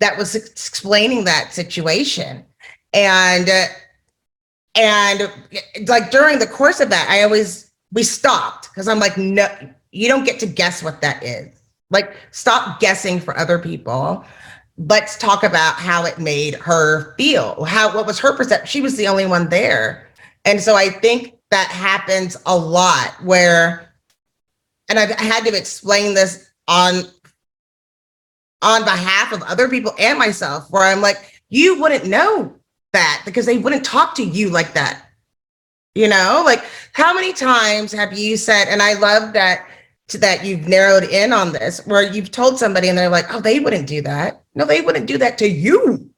that 0.00 0.16
was 0.16 0.34
explaining 0.34 1.24
that 1.24 1.52
situation. 1.52 2.44
And 2.92 3.48
uh, 3.48 3.66
and 4.74 5.32
like 5.88 6.10
during 6.10 6.38
the 6.38 6.46
course 6.46 6.80
of 6.80 6.88
that 6.90 7.08
i 7.10 7.22
always 7.22 7.70
we 7.92 8.02
stopped 8.02 8.68
because 8.70 8.86
i'm 8.86 9.00
like 9.00 9.16
no 9.16 9.48
you 9.90 10.08
don't 10.08 10.24
get 10.24 10.38
to 10.40 10.46
guess 10.46 10.82
what 10.82 11.00
that 11.00 11.22
is. 11.22 11.48
Like 11.90 12.14
stop 12.30 12.80
guessing 12.80 13.20
for 13.20 13.36
other 13.38 13.58
people. 13.58 14.24
Let's 14.76 15.16
talk 15.16 15.42
about 15.42 15.74
how 15.74 16.04
it 16.04 16.18
made 16.18 16.54
her 16.56 17.14
feel 17.16 17.64
how 17.64 17.94
what 17.94 18.06
was 18.06 18.18
her 18.20 18.36
perception 18.36 18.66
she 18.66 18.80
was 18.80 18.96
the 18.96 19.08
only 19.08 19.26
one 19.26 19.48
there. 19.48 20.06
And 20.44 20.60
so 20.60 20.76
i 20.76 20.88
think 20.88 21.34
that 21.50 21.68
happens 21.68 22.36
a 22.46 22.56
lot 22.56 23.14
where 23.22 23.92
and 24.88 24.98
i've 24.98 25.10
had 25.10 25.44
to 25.44 25.56
explain 25.56 26.14
this 26.14 26.50
on 26.66 27.02
on 28.62 28.84
behalf 28.84 29.32
of 29.32 29.42
other 29.42 29.68
people 29.68 29.92
and 29.98 30.18
myself 30.18 30.66
where 30.70 30.82
i'm 30.82 31.00
like 31.00 31.42
you 31.48 31.80
wouldn't 31.80 32.06
know 32.06 32.58
that 32.92 33.22
because 33.24 33.46
they 33.46 33.58
wouldn't 33.58 33.84
talk 33.84 34.14
to 34.16 34.24
you 34.24 34.50
like 34.50 34.74
that. 34.74 35.04
You 35.94 36.08
know 36.08 36.42
like 36.44 36.64
how 36.92 37.12
many 37.12 37.32
times 37.32 37.90
have 37.90 38.16
you 38.16 38.36
said 38.36 38.66
and 38.68 38.80
i 38.80 38.92
love 38.92 39.32
that 39.32 39.66
that 40.14 40.44
you've 40.44 40.68
narrowed 40.68 41.02
in 41.02 41.32
on 41.32 41.52
this 41.52 41.84
where 41.86 42.02
you've 42.02 42.30
told 42.30 42.58
somebody 42.58 42.88
and 42.88 42.96
they're 42.96 43.08
like 43.08 43.26
oh 43.34 43.40
they 43.40 43.58
wouldn't 43.58 43.88
do 43.88 44.02
that. 44.02 44.44
No 44.54 44.64
they 44.64 44.80
wouldn't 44.80 45.06
do 45.06 45.18
that 45.18 45.38
to 45.38 45.48
you. 45.48 46.10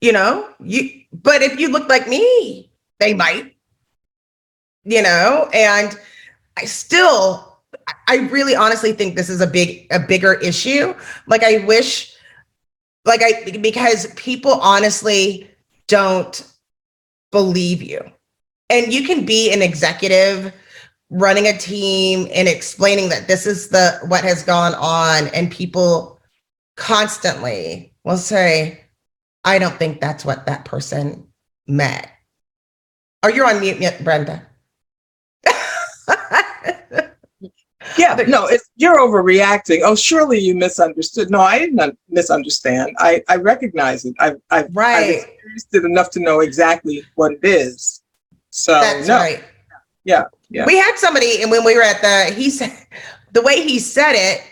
You 0.00 0.12
know 0.12 0.48
you 0.58 1.02
but 1.12 1.42
if 1.42 1.60
you 1.60 1.68
look 1.68 1.88
like 1.88 2.08
me 2.08 2.70
they 2.98 3.12
might 3.12 3.56
you 4.84 5.02
know 5.02 5.48
and 5.52 5.98
i 6.56 6.64
still 6.64 7.50
i 8.08 8.16
really 8.30 8.54
honestly 8.54 8.92
think 8.92 9.16
this 9.16 9.28
is 9.28 9.40
a 9.40 9.46
big 9.46 9.86
a 9.90 10.00
bigger 10.00 10.34
issue. 10.34 10.94
Like 11.26 11.42
i 11.42 11.58
wish 11.64 12.14
like 13.04 13.22
i 13.22 13.58
because 13.58 14.12
people 14.14 14.52
honestly 14.52 15.50
don't 15.86 16.46
believe 17.30 17.82
you. 17.82 18.00
And 18.68 18.92
you 18.92 19.04
can 19.04 19.24
be 19.24 19.52
an 19.52 19.62
executive 19.62 20.52
running 21.10 21.46
a 21.46 21.58
team 21.58 22.28
and 22.32 22.48
explaining 22.48 23.08
that 23.08 23.26
this 23.26 23.46
is 23.46 23.68
the 23.68 23.98
what 24.06 24.22
has 24.22 24.42
gone 24.44 24.74
on 24.74 25.26
and 25.28 25.50
people 25.50 26.20
constantly 26.76 27.92
will 28.04 28.16
say 28.16 28.84
i 29.44 29.58
don't 29.58 29.76
think 29.76 30.00
that's 30.00 30.24
what 30.24 30.46
that 30.46 30.64
person 30.64 31.26
meant. 31.66 32.06
Are 33.22 33.30
you 33.30 33.44
on 33.44 33.60
mute 33.60 33.80
yet, 33.80 34.02
brenda 34.02 34.46
Yeah, 37.98 38.14
but 38.16 38.28
no, 38.28 38.46
it's 38.46 38.68
you're 38.76 38.98
overreacting. 38.98 39.80
Oh, 39.84 39.94
surely 39.94 40.38
you 40.38 40.54
misunderstood. 40.54 41.30
No, 41.30 41.40
I 41.40 41.58
didn't 41.58 41.98
misunderstand. 42.08 42.96
I 42.98 43.22
I 43.28 43.36
recognize 43.36 44.04
it. 44.04 44.14
I 44.18 44.34
I 44.50 44.64
right. 44.72 44.96
I've 44.96 45.14
experienced 45.14 45.74
it 45.74 45.84
enough 45.84 46.10
to 46.10 46.20
know 46.20 46.40
exactly 46.40 47.04
what 47.14 47.32
it 47.32 47.40
is. 47.42 48.02
So 48.50 48.72
that's 48.72 49.08
no. 49.08 49.16
right. 49.16 49.44
Yeah, 50.04 50.24
yeah. 50.48 50.66
We 50.66 50.76
had 50.76 50.96
somebody, 50.96 51.42
and 51.42 51.50
when 51.50 51.64
we 51.64 51.74
were 51.76 51.82
at 51.82 52.00
the, 52.00 52.34
he 52.34 52.50
said, 52.50 52.72
the 53.32 53.42
way 53.42 53.62
he 53.62 53.78
said 53.78 54.12
it 54.14 54.42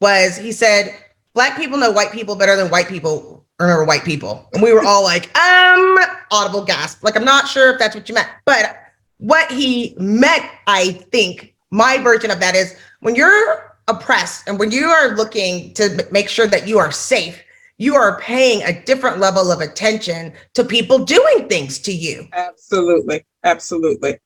was, 0.00 0.36
he 0.36 0.52
said, 0.52 0.94
"Black 1.34 1.56
people 1.56 1.78
know 1.78 1.90
white 1.90 2.12
people 2.12 2.36
better 2.36 2.56
than 2.56 2.70
white 2.70 2.88
people 2.88 3.44
remember 3.58 3.84
white 3.84 4.04
people," 4.04 4.48
and 4.52 4.62
we 4.62 4.72
were 4.72 4.84
all 4.84 5.02
like, 5.12 5.36
"Um," 5.36 5.98
audible 6.30 6.64
gasp. 6.64 7.02
Like, 7.02 7.16
I'm 7.16 7.24
not 7.24 7.48
sure 7.48 7.72
if 7.72 7.78
that's 7.78 7.94
what 7.94 8.08
you 8.08 8.14
meant, 8.14 8.28
but 8.44 8.76
what 9.18 9.50
he 9.50 9.94
meant, 9.98 10.44
I 10.66 10.92
think, 11.10 11.53
my 11.70 11.98
version 11.98 12.30
of 12.30 12.40
that 12.40 12.54
is 12.54 12.76
when 13.00 13.14
you're 13.14 13.76
oppressed 13.88 14.48
and 14.48 14.58
when 14.58 14.70
you 14.70 14.86
are 14.86 15.14
looking 15.16 15.74
to 15.74 16.06
make 16.10 16.28
sure 16.28 16.46
that 16.46 16.66
you 16.66 16.78
are 16.78 16.90
safe, 16.90 17.42
you 17.78 17.94
are 17.94 18.20
paying 18.20 18.62
a 18.62 18.84
different 18.84 19.18
level 19.18 19.50
of 19.50 19.60
attention 19.60 20.32
to 20.54 20.64
people 20.64 21.04
doing 21.04 21.48
things 21.48 21.78
to 21.80 21.92
you. 21.92 22.26
Absolutely. 22.32 23.24
Absolutely. 23.42 24.18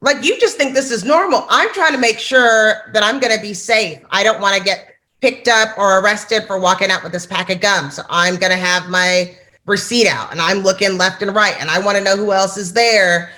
Like 0.00 0.24
you 0.24 0.38
just 0.40 0.56
think 0.56 0.74
this 0.74 0.90
is 0.90 1.04
normal. 1.04 1.46
I'm 1.48 1.72
trying 1.72 1.92
to 1.92 1.98
make 1.98 2.18
sure 2.18 2.90
that 2.92 3.02
I'm 3.02 3.20
going 3.20 3.34
to 3.34 3.40
be 3.40 3.54
safe. 3.54 4.00
I 4.10 4.24
don't 4.24 4.40
want 4.40 4.56
to 4.56 4.62
get 4.62 4.88
picked 5.20 5.46
up 5.46 5.78
or 5.78 6.00
arrested 6.00 6.44
for 6.48 6.58
walking 6.58 6.90
out 6.90 7.04
with 7.04 7.12
this 7.12 7.24
pack 7.24 7.50
of 7.50 7.60
gum. 7.60 7.90
So 7.90 8.02
I'm 8.10 8.36
going 8.36 8.50
to 8.50 8.58
have 8.58 8.88
my 8.90 9.36
receipt 9.64 10.08
out 10.08 10.32
and 10.32 10.40
I'm 10.40 10.58
looking 10.58 10.98
left 10.98 11.22
and 11.22 11.32
right 11.32 11.54
and 11.60 11.70
I 11.70 11.78
want 11.78 11.96
to 11.96 12.02
know 12.02 12.16
who 12.16 12.32
else 12.32 12.56
is 12.56 12.72
there. 12.72 13.30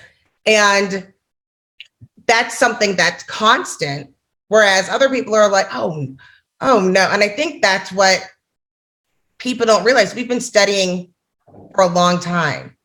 And 0.47 1.07
that's 2.27 2.59
something 2.59 2.97
that's 2.97 3.23
constant. 3.25 4.11
Whereas 4.49 4.89
other 4.89 5.09
people 5.09 5.35
are 5.35 5.51
like, 5.51 5.67
oh, 5.73 6.17
oh 6.61 6.81
no. 6.81 7.09
And 7.11 7.23
I 7.23 7.29
think 7.29 7.63
that's 7.63 7.93
what 7.93 8.25
people 9.39 9.67
don't 9.67 9.85
realize. 9.85 10.15
We've 10.15 10.29
been 10.29 10.41
studying 10.41 11.13
for 11.75 11.83
a 11.83 11.89
long 11.89 12.21
time. 12.21 12.77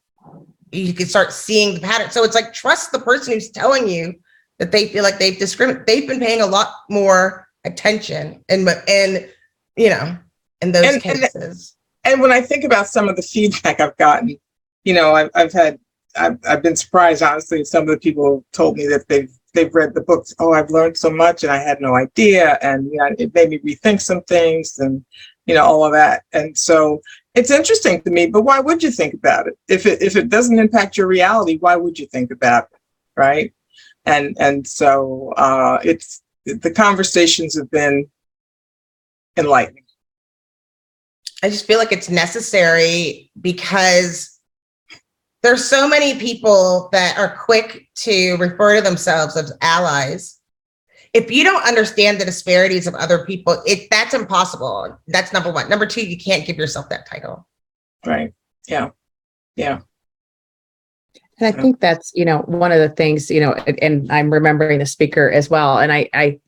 You 0.71 0.93
can 0.93 1.07
start 1.07 1.33
seeing 1.33 1.75
the 1.75 1.81
pattern. 1.81 2.11
So 2.11 2.23
it's 2.23 2.35
like 2.35 2.53
trust 2.53 2.91
the 2.91 2.99
person 2.99 3.33
who's 3.33 3.49
telling 3.49 3.87
you 3.87 4.13
that 4.59 4.71
they 4.71 4.87
feel 4.87 5.03
like 5.03 5.17
they've 5.17 5.37
discriminated. 5.37 5.87
They've 5.87 6.07
been 6.07 6.19
paying 6.19 6.41
a 6.41 6.45
lot 6.45 6.73
more 6.89 7.47
attention 7.65 8.41
and 8.47 8.67
and 8.87 9.29
you 9.75 9.89
know 9.89 10.17
in 10.61 10.71
those 10.71 10.85
and, 10.85 11.01
cases. 11.01 11.75
And, 12.03 12.13
and 12.13 12.21
when 12.21 12.31
I 12.31 12.41
think 12.41 12.63
about 12.63 12.87
some 12.87 13.09
of 13.09 13.15
the 13.15 13.21
feedback 13.21 13.79
I've 13.79 13.97
gotten, 13.97 14.37
you 14.83 14.93
know, 14.93 15.13
I've, 15.13 15.29
I've 15.35 15.53
had 15.53 15.79
I've, 16.15 16.37
I've 16.47 16.63
been 16.63 16.75
surprised, 16.75 17.21
honestly. 17.21 17.63
Some 17.63 17.83
of 17.83 17.89
the 17.89 17.97
people 17.97 18.43
told 18.51 18.77
me 18.77 18.87
that 18.87 19.07
they've 19.07 19.31
they've 19.53 19.73
read 19.73 19.93
the 19.93 20.01
books. 20.01 20.33
Oh, 20.39 20.53
I've 20.53 20.69
learned 20.69 20.97
so 20.97 21.09
much, 21.09 21.43
and 21.43 21.51
I 21.51 21.57
had 21.57 21.81
no 21.81 21.95
idea, 21.95 22.57
and 22.61 22.91
you 22.91 22.97
know, 22.97 23.09
it 23.17 23.33
made 23.33 23.49
me 23.49 23.59
rethink 23.59 24.01
some 24.01 24.21
things, 24.23 24.77
and 24.79 25.03
you 25.45 25.55
know, 25.55 25.65
all 25.65 25.85
of 25.85 25.91
that. 25.93 26.23
And 26.33 26.57
so 26.57 27.01
it's 27.35 27.51
interesting 27.51 28.01
to 28.01 28.11
me. 28.11 28.27
But 28.27 28.43
why 28.43 28.59
would 28.59 28.83
you 28.83 28.91
think 28.91 29.13
about 29.13 29.47
it 29.47 29.57
if 29.67 29.85
it 29.85 30.01
if 30.01 30.15
it 30.15 30.29
doesn't 30.29 30.59
impact 30.59 30.97
your 30.97 31.07
reality? 31.07 31.57
Why 31.57 31.75
would 31.75 31.97
you 31.97 32.07
think 32.07 32.31
about 32.31 32.65
it, 32.71 32.79
right? 33.15 33.53
And 34.05 34.35
and 34.39 34.67
so 34.67 35.33
uh, 35.37 35.79
it's 35.83 36.21
the 36.45 36.71
conversations 36.71 37.57
have 37.57 37.69
been 37.71 38.09
enlightening. 39.37 39.83
I 41.41 41.49
just 41.49 41.65
feel 41.65 41.77
like 41.77 41.91
it's 41.91 42.09
necessary 42.09 43.31
because 43.39 44.38
there's 45.41 45.65
so 45.65 45.87
many 45.87 46.19
people 46.19 46.89
that 46.91 47.17
are 47.17 47.37
quick 47.37 47.87
to 47.95 48.35
refer 48.37 48.77
to 48.77 48.81
themselves 48.81 49.37
as 49.37 49.53
allies. 49.61 50.39
If 51.13 51.31
you 51.31 51.43
don't 51.43 51.65
understand 51.65 52.19
the 52.19 52.25
disparities 52.25 52.87
of 52.87 52.93
other 52.95 53.25
people 53.25 53.61
it 53.65 53.87
that's 53.89 54.13
impossible. 54.13 54.99
That's 55.07 55.33
number 55.33 55.51
one. 55.51 55.69
Number 55.69 55.85
two 55.85 56.05
you 56.05 56.17
can't 56.17 56.45
give 56.45 56.57
yourself 56.57 56.89
that 56.89 57.07
title. 57.07 57.47
Right. 58.05 58.33
Yeah. 58.67 58.89
Yeah. 59.55 59.79
And 61.39 61.55
i 61.55 61.61
think 61.61 61.79
that's 61.79 62.11
you 62.13 62.25
know 62.25 62.39
one 62.39 62.73
of 62.73 62.79
the 62.79 62.89
things 62.89 63.31
you 63.31 63.39
know 63.39 63.53
and 63.53 64.11
i'm 64.11 64.31
remembering 64.31 64.79
the 64.79 64.85
speaker 64.85 65.31
as 65.31 65.49
well. 65.49 65.79
And 65.79 65.91
i 65.91 66.09
i 66.13 66.39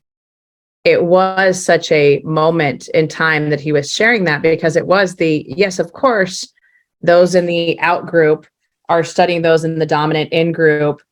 it 0.84 1.04
was 1.04 1.64
such 1.64 1.92
a 1.92 2.20
moment 2.24 2.88
in 2.88 3.06
time 3.06 3.50
that 3.50 3.60
he 3.60 3.72
was 3.72 3.90
sharing 3.90 4.24
that 4.24 4.42
because 4.42 4.76
it 4.76 4.86
was 4.86 5.16
the 5.16 5.44
yes 5.48 5.78
of 5.78 5.92
course 5.92 6.52
those 7.00 7.34
in 7.34 7.46
the 7.46 7.78
out 7.80 8.06
group 8.06 8.46
are 8.92 9.04
studying 9.04 9.42
those 9.42 9.64
in 9.64 9.78
the 9.78 9.86
dominant 9.86 10.32
in 10.32 10.52
group 10.52 11.02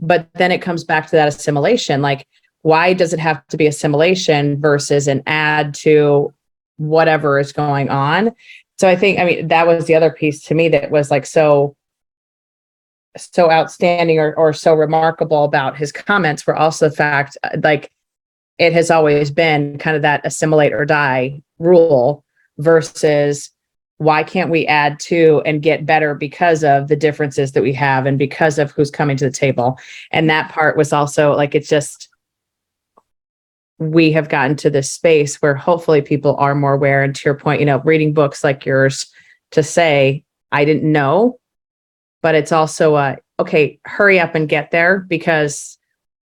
but 0.00 0.28
then 0.34 0.50
it 0.50 0.62
comes 0.62 0.82
back 0.82 1.06
to 1.06 1.16
that 1.16 1.28
assimilation. 1.28 2.02
Like 2.02 2.26
why 2.62 2.92
does 2.92 3.12
it 3.12 3.20
have 3.20 3.46
to 3.48 3.56
be 3.56 3.66
assimilation 3.66 4.60
versus 4.60 5.08
an 5.08 5.22
add 5.26 5.74
to 5.74 6.32
whatever 6.76 7.38
is 7.38 7.52
going 7.52 7.88
on? 7.90 8.34
So 8.78 8.88
i 8.88 8.96
think 8.96 9.18
i 9.18 9.24
mean 9.24 9.48
that 9.48 9.66
was 9.66 9.84
the 9.84 9.94
other 9.94 10.10
piece 10.10 10.42
to 10.44 10.54
me 10.54 10.70
that 10.70 10.90
was 10.90 11.10
like 11.10 11.26
so 11.26 11.76
so 13.16 13.50
outstanding 13.50 14.18
or, 14.18 14.34
or 14.36 14.54
so 14.54 14.72
remarkable 14.72 15.44
about 15.44 15.76
his 15.76 15.92
comments 15.92 16.46
were 16.46 16.56
also 16.56 16.88
the 16.88 16.96
fact 16.96 17.36
like 17.62 17.90
it 18.56 18.72
has 18.72 18.90
always 18.90 19.30
been 19.30 19.76
kind 19.76 19.96
of 19.96 20.02
that 20.02 20.24
assimilate 20.24 20.72
or 20.72 20.86
die 20.86 21.42
rule 21.58 22.24
versus 22.56 23.50
why 24.00 24.22
can't 24.22 24.50
we 24.50 24.66
add 24.66 24.98
to 24.98 25.42
and 25.44 25.62
get 25.62 25.84
better 25.84 26.14
because 26.14 26.64
of 26.64 26.88
the 26.88 26.96
differences 26.96 27.52
that 27.52 27.62
we 27.62 27.72
have 27.74 28.06
and 28.06 28.18
because 28.18 28.58
of 28.58 28.70
who's 28.70 28.90
coming 28.90 29.16
to 29.18 29.26
the 29.26 29.30
table? 29.30 29.78
And 30.10 30.30
that 30.30 30.50
part 30.50 30.76
was 30.76 30.92
also 30.92 31.34
like 31.36 31.54
it's 31.54 31.68
just 31.68 32.08
we 33.78 34.12
have 34.12 34.28
gotten 34.28 34.56
to 34.56 34.70
this 34.70 34.90
space 34.90 35.40
where 35.42 35.54
hopefully 35.54 36.02
people 36.02 36.36
are 36.36 36.54
more 36.54 36.74
aware. 36.74 37.02
And 37.02 37.14
to 37.14 37.22
your 37.24 37.34
point 37.34 37.60
you 37.60 37.66
know 37.66 37.80
reading 37.80 38.14
books 38.14 38.42
like 38.42 38.64
yours 38.64 39.06
to 39.50 39.62
say 39.62 40.24
i 40.52 40.64
didn't 40.64 40.90
know 40.90 41.40
but 42.22 42.34
it's 42.34 42.52
also 42.52 42.96
a 42.96 43.16
okay 43.38 43.80
hurry 43.84 44.20
up 44.20 44.34
and 44.34 44.48
get 44.48 44.70
there 44.70 45.00
because 45.00 45.78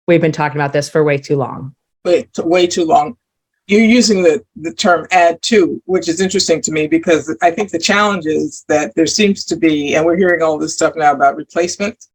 we've 0.07 0.21
been 0.21 0.33
talking 0.33 0.61
about 0.61 0.73
this 0.73 0.89
for 0.89 1.05
way 1.05 1.19
too 1.19 1.37
long. 1.37 1.75
Wait, 2.05 2.31
way 2.39 2.67
too 2.67 2.85
long. 2.85 3.17
You're 3.67 3.85
using 3.85 4.23
the, 4.23 4.45
the 4.57 4.73
term 4.73 5.07
add 5.13 5.41
to, 5.43 5.81
which 5.87 6.09
is 6.09 6.21
interesting 6.21 6.61
to 6.63 6.73
me 6.73 6.89
because 6.89 7.35
I 7.43 7.51
think 7.53 7.71
the 7.71 7.79
challenge 7.79 8.27
is 8.27 8.65
that 8.69 8.95
there 8.95 9.07
seems 9.07 9.45
to 9.47 9.57
be, 9.57 9.95
and 9.95 10.05
we're 10.05 10.17
hearing 10.17 10.43
all 10.43 10.59
this 10.59 10.75
stuff 10.75 10.95
now 10.97 11.13
about 11.13 11.37
replacement. 11.37 12.07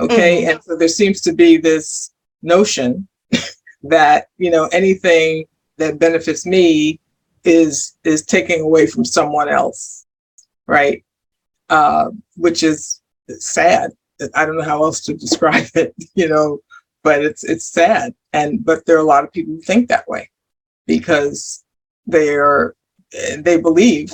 Okay. 0.00 0.46
And 0.46 0.62
so 0.62 0.76
there 0.76 0.88
seems 0.88 1.20
to 1.22 1.32
be 1.32 1.56
this 1.56 2.12
notion 2.42 3.08
that, 3.82 4.28
you 4.38 4.50
know, 4.50 4.66
anything 4.72 5.46
that 5.78 5.98
benefits 5.98 6.46
me 6.46 7.00
is 7.44 7.96
is 8.04 8.24
taking 8.24 8.60
away 8.60 8.86
from 8.86 9.04
someone 9.04 9.48
else. 9.48 10.06
Right. 10.66 11.04
Uh, 11.68 12.10
which 12.36 12.62
is 12.62 13.00
sad. 13.38 13.90
I 14.34 14.44
don't 14.44 14.56
know 14.56 14.62
how 14.62 14.84
else 14.84 15.00
to 15.02 15.14
describe 15.26 15.66
it, 15.74 15.94
you 16.14 16.28
know, 16.28 16.60
but 17.02 17.24
it's 17.24 17.42
it's 17.42 17.66
sad 17.66 18.14
and 18.32 18.64
but 18.64 18.84
there 18.86 18.96
are 18.96 19.00
a 19.00 19.04
lot 19.04 19.24
of 19.24 19.32
people 19.32 19.54
who 19.54 19.60
think 19.60 19.88
that 19.88 20.08
way 20.08 20.30
because 20.86 21.64
they 22.06 22.34
are 22.36 22.74
they 23.38 23.60
believe 23.60 24.12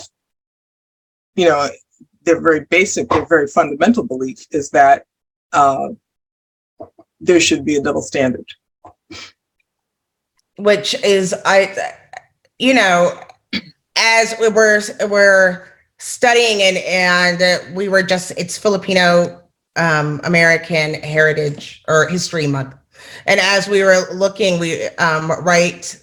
you 1.35 1.49
know 1.49 1.69
their 2.23 2.41
very 2.41 2.61
basic 2.67 3.09
their 3.09 3.27
very 3.27 3.47
fundamental 3.47 4.05
belief 4.05 4.47
is 4.51 4.71
that 4.71 5.05
uh, 5.53 5.89
there 7.21 7.41
should 7.41 7.65
be 7.65 7.77
a 7.77 7.83
double 7.83 8.03
standard. 8.03 8.47
Which 10.57 10.95
is 11.05 11.35
I, 11.45 11.77
you 12.59 12.75
know, 12.75 13.19
as 13.97 14.35
we 14.41 14.49
were 14.49 14.81
we're 15.09 15.67
studying 15.99 16.63
and 16.63 16.77
and 16.79 17.77
we 17.77 17.89
were 17.89 18.03
just 18.03 18.33
it's 18.33 18.59
Filipino 18.59 19.43
um, 19.77 20.21
American 20.25 20.95
Heritage 20.95 21.83
or 21.87 22.09
History 22.09 22.47
Month, 22.47 22.75
and 23.27 23.39
as 23.39 23.69
we 23.69 23.83
were 23.83 24.07
looking, 24.13 24.59
we 24.59 24.87
um, 24.97 25.31
right, 25.43 25.97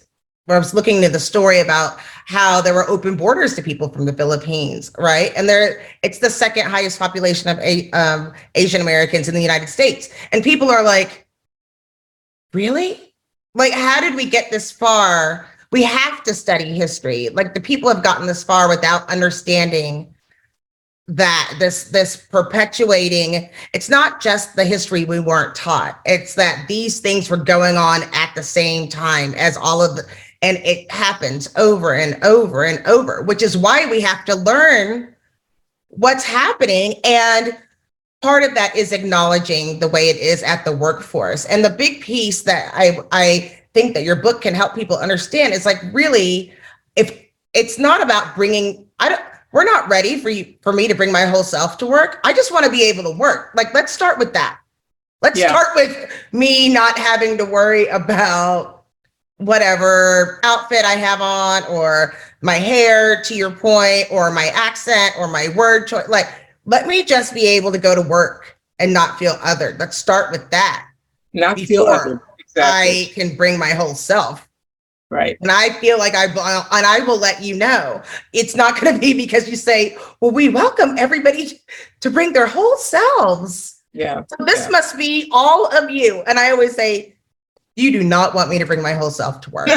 I 0.48 0.58
was 0.58 0.74
looking 0.74 1.04
at 1.04 1.12
the 1.12 1.20
story 1.20 1.60
about 1.60 1.98
how 2.26 2.60
there 2.60 2.74
were 2.74 2.88
open 2.88 3.16
borders 3.16 3.54
to 3.54 3.62
people 3.62 3.88
from 3.88 4.04
the 4.04 4.12
Philippines, 4.12 4.92
right? 4.98 5.32
And 5.36 5.48
there, 5.48 5.84
it's 6.02 6.20
the 6.20 6.30
second 6.30 6.68
highest 6.68 6.98
population 6.98 7.50
of 7.50 7.58
a, 7.58 7.90
um, 7.90 8.32
Asian 8.54 8.80
Americans 8.80 9.28
in 9.28 9.34
the 9.34 9.42
United 9.42 9.68
States, 9.68 10.08
and 10.32 10.44
people 10.44 10.70
are 10.70 10.84
like, 10.84 11.26
really? 12.52 13.06
like 13.56 13.72
how 13.72 14.00
did 14.00 14.14
we 14.14 14.26
get 14.26 14.50
this 14.50 14.70
far 14.70 15.48
we 15.72 15.82
have 15.82 16.22
to 16.22 16.32
study 16.32 16.72
history 16.72 17.28
like 17.30 17.54
the 17.54 17.60
people 17.60 17.88
have 17.88 18.04
gotten 18.04 18.26
this 18.26 18.44
far 18.44 18.68
without 18.68 19.08
understanding 19.10 20.14
that 21.08 21.54
this 21.58 21.84
this 21.90 22.16
perpetuating 22.16 23.48
it's 23.72 23.88
not 23.88 24.20
just 24.20 24.54
the 24.54 24.64
history 24.64 25.04
we 25.04 25.18
weren't 25.18 25.54
taught 25.54 26.00
it's 26.04 26.34
that 26.34 26.66
these 26.68 27.00
things 27.00 27.30
were 27.30 27.36
going 27.36 27.76
on 27.76 28.02
at 28.12 28.32
the 28.34 28.42
same 28.42 28.88
time 28.88 29.34
as 29.34 29.56
all 29.56 29.82
of 29.82 29.96
the 29.96 30.06
and 30.42 30.58
it 30.58 30.90
happens 30.90 31.48
over 31.56 31.94
and 31.94 32.22
over 32.24 32.64
and 32.64 32.84
over 32.86 33.22
which 33.22 33.42
is 33.42 33.56
why 33.56 33.86
we 33.90 34.00
have 34.00 34.24
to 34.24 34.34
learn 34.34 35.14
what's 35.88 36.24
happening 36.24 36.94
and 37.04 37.56
part 38.22 38.42
of 38.42 38.54
that 38.54 38.74
is 38.74 38.92
acknowledging 38.92 39.78
the 39.78 39.88
way 39.88 40.08
it 40.08 40.16
is 40.16 40.42
at 40.42 40.64
the 40.64 40.72
workforce. 40.76 41.44
And 41.44 41.64
the 41.64 41.70
big 41.70 42.00
piece 42.00 42.42
that 42.42 42.72
I 42.74 42.98
I 43.12 43.56
think 43.74 43.94
that 43.94 44.04
your 44.04 44.16
book 44.16 44.40
can 44.40 44.54
help 44.54 44.74
people 44.74 44.96
understand 44.96 45.54
is 45.54 45.66
like 45.66 45.80
really 45.92 46.52
if 46.96 47.22
it's 47.54 47.78
not 47.78 48.02
about 48.02 48.34
bringing 48.34 48.86
I 48.98 49.10
don't 49.10 49.20
we're 49.52 49.64
not 49.64 49.88
ready 49.88 50.18
for 50.18 50.28
you 50.28 50.54
for 50.60 50.72
me 50.72 50.88
to 50.88 50.94
bring 50.94 51.12
my 51.12 51.24
whole 51.24 51.44
self 51.44 51.78
to 51.78 51.86
work. 51.86 52.18
I 52.24 52.32
just 52.32 52.52
want 52.52 52.64
to 52.64 52.70
be 52.70 52.82
able 52.82 53.04
to 53.04 53.16
work. 53.16 53.52
Like 53.54 53.72
let's 53.74 53.92
start 53.92 54.18
with 54.18 54.32
that. 54.32 54.58
Let's 55.22 55.38
Yeah. 55.38 55.48
start 55.48 55.68
with 55.76 56.10
me 56.32 56.68
not 56.68 56.98
having 56.98 57.38
to 57.38 57.44
worry 57.44 57.86
about 57.86 58.75
whatever 59.38 60.40
outfit 60.44 60.84
I 60.84 60.92
have 60.94 61.20
on 61.20 61.64
or 61.64 62.14
my 62.40 62.54
hair 62.54 63.22
to 63.22 63.34
your 63.34 63.50
point 63.50 64.06
or 64.10 64.30
my 64.30 64.46
accent 64.54 65.14
or 65.18 65.28
my 65.28 65.48
word 65.56 65.86
choice 65.86 66.08
like 66.08 66.26
let 66.64 66.86
me 66.86 67.04
just 67.04 67.34
be 67.34 67.46
able 67.46 67.70
to 67.72 67.78
go 67.78 67.94
to 67.94 68.02
work 68.02 68.58
and 68.78 68.92
not 68.92 69.18
feel 69.18 69.34
othered. 69.34 69.78
Let's 69.78 69.96
start 69.96 70.32
with 70.32 70.50
that. 70.50 70.86
not 71.32 71.58
feel 71.60 71.86
other 71.86 72.22
exactly 72.38 73.10
I 73.10 73.10
can 73.14 73.36
bring 73.36 73.58
my 73.58 73.70
whole 73.70 73.94
self. 73.94 74.48
right 75.10 75.36
And 75.40 75.50
I 75.50 75.70
feel 75.80 75.98
like 75.98 76.14
I, 76.14 76.26
uh, 76.26 76.64
and 76.72 76.86
I 76.86 77.00
will 77.00 77.18
let 77.18 77.42
you 77.42 77.56
know, 77.56 78.02
it's 78.32 78.56
not 78.56 78.80
going 78.80 78.94
to 78.94 79.00
be 79.00 79.14
because 79.14 79.48
you 79.48 79.56
say, 79.56 79.96
well, 80.20 80.30
we 80.32 80.48
welcome 80.48 80.96
everybody 80.98 81.60
to 82.00 82.10
bring 82.10 82.32
their 82.32 82.46
whole 82.46 82.76
selves. 82.76 83.82
yeah 83.92 84.22
So 84.28 84.44
this 84.44 84.64
Yeah. 84.64 84.70
must 84.70 84.96
be 84.98 85.28
all 85.32 85.66
of 85.76 85.90
you. 85.90 86.22
And 86.26 86.38
I 86.38 86.50
always 86.50 86.74
say, 86.74 87.15
you 87.76 87.92
do 87.92 88.02
not 88.02 88.34
want 88.34 88.50
me 88.50 88.58
to 88.58 88.66
bring 88.66 88.82
my 88.82 88.94
whole 88.94 89.10
self 89.10 89.40
to 89.42 89.50
work. 89.50 89.68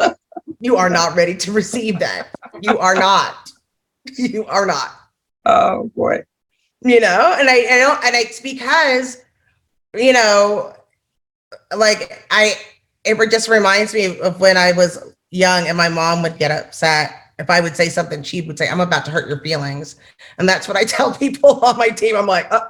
you 0.60 0.76
are 0.76 0.88
not 0.88 1.14
ready 1.16 1.36
to 1.36 1.52
receive 1.52 1.98
that. 1.98 2.28
You 2.62 2.78
are 2.78 2.94
not. 2.94 3.50
You 4.16 4.46
are 4.46 4.64
not. 4.64 4.90
oh 5.44 5.90
boy 5.94 6.22
you 6.84 7.00
know 7.00 7.34
and 7.38 7.48
i, 7.48 7.56
I 7.56 7.78
don't 7.78 8.04
and 8.04 8.14
it's 8.14 8.40
because 8.40 9.18
you 9.96 10.12
know 10.12 10.72
like 11.76 12.26
i 12.30 12.54
it 13.04 13.30
just 13.30 13.48
reminds 13.48 13.94
me 13.94 14.18
of 14.20 14.40
when 14.40 14.56
i 14.56 14.72
was 14.72 15.14
young 15.30 15.66
and 15.66 15.76
my 15.76 15.88
mom 15.88 16.22
would 16.22 16.38
get 16.38 16.50
upset 16.50 17.12
if 17.38 17.50
i 17.50 17.60
would 17.60 17.76
say 17.76 17.88
something 17.88 18.22
she 18.22 18.40
would 18.42 18.58
say 18.58 18.68
i'm 18.68 18.80
about 18.80 19.04
to 19.06 19.10
hurt 19.10 19.28
your 19.28 19.40
feelings 19.40 19.96
and 20.38 20.48
that's 20.48 20.68
what 20.68 20.76
i 20.76 20.84
tell 20.84 21.12
people 21.12 21.64
on 21.64 21.76
my 21.76 21.88
team 21.88 22.16
i'm 22.16 22.26
like 22.26 22.46
oh, 22.50 22.68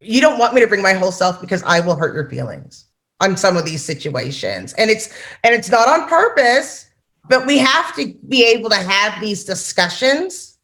you 0.00 0.20
don't 0.20 0.38
want 0.38 0.54
me 0.54 0.60
to 0.60 0.66
bring 0.66 0.82
my 0.82 0.92
whole 0.92 1.12
self 1.12 1.40
because 1.40 1.62
i 1.64 1.80
will 1.80 1.96
hurt 1.96 2.14
your 2.14 2.28
feelings 2.28 2.86
on 3.24 3.36
some 3.36 3.56
of 3.56 3.64
these 3.64 3.82
situations 3.84 4.72
and 4.74 4.90
it's 4.90 5.06
and 5.44 5.54
it's 5.54 5.70
not 5.70 5.88
on 5.88 6.08
purpose 6.08 6.90
but 7.28 7.46
we 7.46 7.56
have 7.58 7.94
to 7.96 8.14
be 8.28 8.44
able 8.44 8.68
to 8.70 8.76
have 8.76 9.20
these 9.20 9.44
discussions 9.44 10.58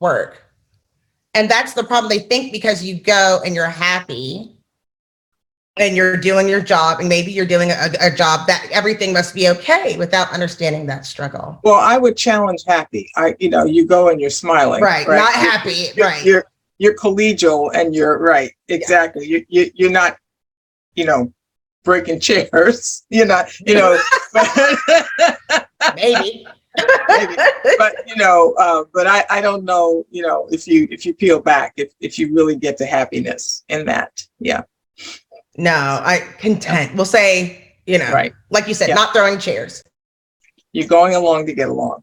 work 0.00 0.42
and 1.34 1.50
that's 1.50 1.72
the 1.72 1.82
problem. 1.84 2.10
They 2.10 2.18
think 2.18 2.52
because 2.52 2.84
you 2.84 3.00
go 3.00 3.40
and 3.44 3.54
you're 3.54 3.64
happy 3.66 4.54
and 5.78 5.96
you're 5.96 6.18
doing 6.18 6.46
your 6.46 6.60
job, 6.60 7.00
and 7.00 7.08
maybe 7.08 7.32
you're 7.32 7.46
doing 7.46 7.70
a, 7.70 7.88
a 8.02 8.10
job 8.14 8.46
that 8.46 8.68
everything 8.70 9.14
must 9.14 9.34
be 9.34 9.48
okay 9.48 9.96
without 9.96 10.30
understanding 10.30 10.84
that 10.86 11.06
struggle. 11.06 11.58
well 11.64 11.80
i 11.80 11.96
would 11.96 12.14
challenge 12.18 12.60
happy 12.66 13.10
i 13.16 13.34
you 13.40 13.48
know 13.48 13.64
you 13.64 13.86
go 13.86 14.10
and 14.10 14.20
you're 14.20 14.28
smiling 14.44 14.82
Right. 14.82 15.08
Not 15.08 15.34
You're- 15.34 15.50
happy. 15.50 15.86
you're, 15.96 16.06
Right. 16.06 16.24
You're 16.26 16.44
you're 16.76 16.94
collegial 16.96 17.70
and 17.74 17.94
you're 17.94 18.18
right. 18.18 18.52
Exactly. 18.68 19.24
You 19.26 19.46
you 19.48 19.70
you're 19.74 19.90
not, 19.90 20.18
you 20.94 21.06
know, 21.06 21.32
breaking 21.84 22.20
chairs. 22.20 23.04
You're 23.10 23.26
not, 23.26 23.48
you 23.60 23.74
know, 23.74 23.98
but, 24.32 24.48
maybe. 25.96 26.46
Maybe. 27.08 27.34
but 27.76 27.94
you 28.06 28.16
know, 28.16 28.54
uh, 28.58 28.84
but 28.94 29.06
I 29.06 29.24
I 29.28 29.40
don't 29.42 29.62
know, 29.64 30.06
you 30.10 30.22
know, 30.22 30.48
if 30.50 30.66
you 30.66 30.88
if 30.90 31.04
you 31.04 31.12
peel 31.12 31.38
back, 31.38 31.74
if 31.76 31.92
if 32.00 32.18
you 32.18 32.32
really 32.34 32.56
get 32.56 32.78
to 32.78 32.86
happiness 32.86 33.62
in 33.68 33.84
that. 33.86 34.26
Yeah. 34.40 34.62
no, 35.58 35.70
I 35.72 36.20
content. 36.38 36.94
We'll 36.94 37.04
say, 37.04 37.74
you 37.84 37.98
know, 37.98 38.10
Right. 38.10 38.32
like 38.50 38.68
you 38.68 38.74
said, 38.74 38.88
Yeah. 38.88 38.94
not 38.94 39.12
throwing 39.12 39.38
chairs. 39.38 39.82
You're 40.72 40.88
going 40.88 41.14
along 41.14 41.44
to 41.46 41.52
get 41.54 41.68
along. 41.68 42.02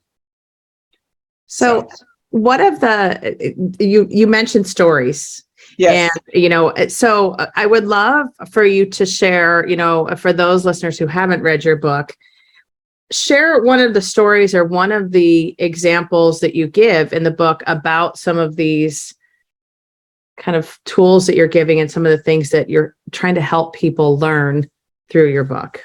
so 1.48 1.88
what 2.30 2.62
of 2.62 2.80
the 2.80 3.56
you 3.80 4.06
you 4.12 4.28
mentioned 4.28 4.68
stories 4.68 5.44
Yes. 5.80 6.12
And, 6.14 6.42
you 6.44 6.50
know, 6.50 6.74
so 6.90 7.32
uh, 7.32 7.50
I 7.56 7.66
would 7.66 7.86
love 7.86 8.28
for 8.52 8.66
you 8.66 8.86
to 8.88 9.06
share, 9.06 9.66
you 9.66 9.78
know, 9.78 10.08
for 10.18 10.34
those 10.34 10.66
listeners 10.66 11.00
who 11.00 11.08
haven't 11.08 11.42
read 11.42 11.64
your 11.64 11.78
book, 11.78 12.18
share 13.14 13.62
one 13.62 13.80
of 13.80 13.94
the 13.94 14.02
stories 14.02 14.54
or 14.54 14.66
one 14.66 14.92
of 14.92 15.14
the 15.14 15.56
examples 15.58 16.42
that 16.42 16.54
you 16.54 16.68
give 16.68 17.14
in 17.14 17.24
the 17.24 17.32
book 17.32 17.64
about 17.66 18.20
some 18.20 18.38
of 18.38 18.58
these 18.58 19.16
kind 20.38 20.58
of 20.58 20.78
tools 20.84 21.26
that 21.28 21.38
you're 21.38 21.48
giving 21.48 21.80
and 21.80 21.90
some 21.90 22.06
of 22.06 22.12
the 22.12 22.24
things 22.24 22.50
that 22.50 22.70
you're 22.70 22.94
trying 23.14 23.36
to 23.36 23.42
help 23.42 23.74
people 23.74 24.20
learn 24.20 24.70
through 25.10 25.30
your 25.30 25.46
book. 25.46 25.82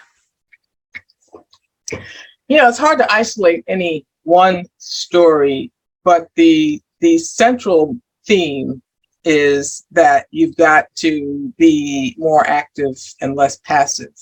you 2.48 2.56
know, 2.56 2.68
it's 2.68 2.78
hard 2.78 2.98
to 2.98 3.12
isolate 3.12 3.62
any 3.68 4.04
one 4.24 4.64
story, 4.78 5.70
but 6.02 6.26
the 6.34 6.80
the 6.98 7.16
central 7.16 7.96
theme 8.26 8.82
is 9.24 9.86
that 9.90 10.26
you've 10.30 10.56
got 10.56 10.86
to 10.96 11.52
be 11.56 12.14
more 12.18 12.46
active 12.46 12.96
and 13.20 13.34
less 13.34 13.58
passive 13.58 14.14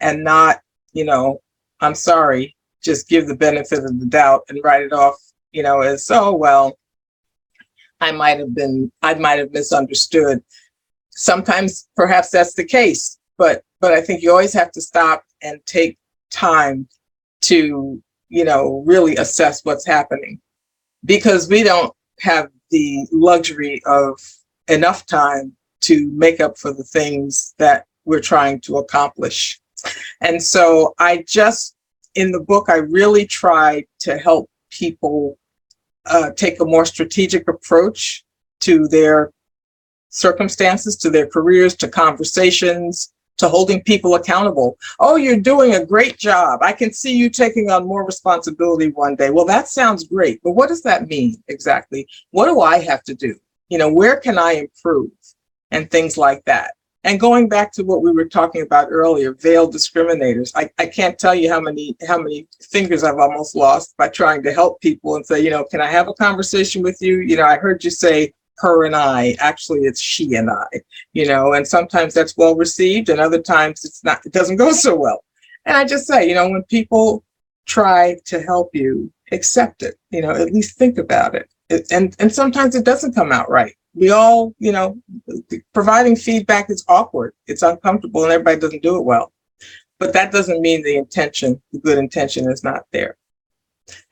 and 0.00 0.24
not 0.24 0.60
you 0.96 1.04
know, 1.04 1.42
I'm 1.80 1.94
sorry, 1.94 2.56
just 2.82 3.06
give 3.06 3.28
the 3.28 3.36
benefit 3.36 3.84
of 3.84 4.00
the 4.00 4.06
doubt 4.06 4.44
and 4.48 4.58
write 4.64 4.82
it 4.82 4.94
off, 4.94 5.16
you 5.52 5.62
know, 5.62 5.82
as, 5.82 6.10
oh, 6.10 6.34
well, 6.34 6.78
I 8.00 8.12
might 8.12 8.38
have 8.38 8.54
been, 8.54 8.90
I 9.02 9.12
might 9.12 9.38
have 9.38 9.52
misunderstood. 9.52 10.42
Sometimes 11.10 11.86
perhaps 11.94 12.30
that's 12.30 12.54
the 12.54 12.64
case, 12.64 13.18
but, 13.36 13.62
but 13.78 13.92
I 13.92 14.00
think 14.00 14.22
you 14.22 14.30
always 14.30 14.54
have 14.54 14.72
to 14.72 14.80
stop 14.80 15.22
and 15.42 15.60
take 15.66 15.98
time 16.30 16.88
to, 17.42 18.02
you 18.30 18.44
know, 18.44 18.82
really 18.86 19.16
assess 19.16 19.62
what's 19.66 19.86
happening. 19.86 20.40
Because 21.04 21.46
we 21.46 21.62
don't 21.62 21.92
have 22.20 22.48
the 22.70 23.06
luxury 23.12 23.82
of 23.84 24.18
enough 24.68 25.06
time 25.06 25.56
to 25.82 26.10
make 26.12 26.40
up 26.40 26.58
for 26.58 26.72
the 26.72 26.84
things 26.84 27.54
that 27.58 27.86
we're 28.04 28.20
trying 28.20 28.60
to 28.60 28.78
accomplish. 28.78 29.60
And 30.20 30.42
so 30.42 30.94
I 30.98 31.24
just, 31.26 31.76
in 32.14 32.32
the 32.32 32.40
book, 32.40 32.68
I 32.68 32.76
really 32.76 33.26
tried 33.26 33.84
to 34.00 34.18
help 34.18 34.48
people 34.70 35.38
uh, 36.06 36.30
take 36.32 36.60
a 36.60 36.64
more 36.64 36.84
strategic 36.84 37.48
approach 37.48 38.24
to 38.60 38.88
their 38.88 39.32
circumstances, 40.08 40.96
to 40.96 41.10
their 41.10 41.26
careers, 41.26 41.76
to 41.76 41.88
conversations, 41.88 43.12
to 43.38 43.48
holding 43.48 43.82
people 43.82 44.14
accountable. 44.14 44.78
Oh, 44.98 45.16
you're 45.16 45.38
doing 45.38 45.74
a 45.74 45.84
great 45.84 46.16
job. 46.16 46.60
I 46.62 46.72
can 46.72 46.92
see 46.92 47.14
you 47.14 47.28
taking 47.28 47.70
on 47.70 47.86
more 47.86 48.04
responsibility 48.04 48.90
one 48.90 49.14
day. 49.14 49.30
Well, 49.30 49.44
that 49.46 49.68
sounds 49.68 50.04
great, 50.04 50.40
but 50.42 50.52
what 50.52 50.68
does 50.68 50.82
that 50.82 51.06
mean 51.06 51.36
exactly? 51.48 52.06
What 52.30 52.46
do 52.46 52.60
I 52.60 52.78
have 52.78 53.02
to 53.04 53.14
do? 53.14 53.38
You 53.68 53.78
know, 53.78 53.92
where 53.92 54.18
can 54.18 54.38
I 54.38 54.52
improve? 54.52 55.10
And 55.70 55.90
things 55.90 56.16
like 56.16 56.44
that. 56.44 56.72
And 57.06 57.20
going 57.20 57.48
back 57.48 57.72
to 57.74 57.84
what 57.84 58.02
we 58.02 58.10
were 58.10 58.24
talking 58.24 58.62
about 58.62 58.88
earlier, 58.90 59.32
veiled 59.32 59.72
discriminators. 59.72 60.50
I, 60.56 60.68
I 60.76 60.86
can't 60.86 61.16
tell 61.16 61.36
you 61.36 61.48
how 61.48 61.60
many 61.60 61.96
how 62.06 62.18
many 62.18 62.48
fingers 62.60 63.04
I've 63.04 63.18
almost 63.18 63.54
lost 63.54 63.96
by 63.96 64.08
trying 64.08 64.42
to 64.42 64.52
help 64.52 64.80
people 64.80 65.14
and 65.14 65.24
say, 65.24 65.40
you 65.40 65.50
know, 65.50 65.64
can 65.64 65.80
I 65.80 65.86
have 65.86 66.08
a 66.08 66.14
conversation 66.14 66.82
with 66.82 66.98
you? 67.00 67.20
You 67.20 67.36
know, 67.36 67.44
I 67.44 67.58
heard 67.58 67.84
you 67.84 67.90
say 67.90 68.32
her 68.58 68.86
and 68.86 68.96
I. 68.96 69.36
Actually, 69.38 69.80
it's 69.80 70.00
she 70.00 70.34
and 70.34 70.50
I. 70.50 70.66
You 71.12 71.26
know, 71.26 71.52
and 71.52 71.66
sometimes 71.66 72.12
that's 72.12 72.36
well 72.36 72.56
received, 72.56 73.08
and 73.08 73.20
other 73.20 73.40
times 73.40 73.84
it's 73.84 74.02
not. 74.02 74.26
It 74.26 74.32
doesn't 74.32 74.56
go 74.56 74.72
so 74.72 74.96
well. 74.96 75.22
And 75.64 75.76
I 75.76 75.84
just 75.84 76.08
say, 76.08 76.28
you 76.28 76.34
know, 76.34 76.48
when 76.48 76.64
people 76.64 77.22
try 77.66 78.16
to 78.24 78.42
help 78.42 78.70
you, 78.72 79.12
accept 79.30 79.84
it. 79.84 79.96
You 80.10 80.22
know, 80.22 80.30
at 80.30 80.52
least 80.52 80.76
think 80.76 80.98
about 80.98 81.36
it. 81.36 81.48
And 81.90 82.14
and 82.18 82.32
sometimes 82.32 82.74
it 82.74 82.84
doesn't 82.84 83.14
come 83.14 83.32
out 83.32 83.50
right 83.50 83.74
we 83.96 84.10
all, 84.10 84.54
you 84.58 84.72
know, 84.72 85.00
providing 85.72 86.16
feedback 86.16 86.68
is 86.68 86.84
awkward. 86.86 87.32
It's 87.46 87.62
uncomfortable 87.62 88.24
and 88.24 88.32
everybody 88.32 88.60
doesn't 88.60 88.82
do 88.82 88.98
it 88.98 89.04
well. 89.04 89.32
But 89.98 90.12
that 90.12 90.30
doesn't 90.30 90.60
mean 90.60 90.82
the 90.82 90.96
intention, 90.96 91.60
the 91.72 91.78
good 91.78 91.96
intention 91.96 92.50
is 92.50 92.62
not 92.62 92.82
there. 92.92 93.16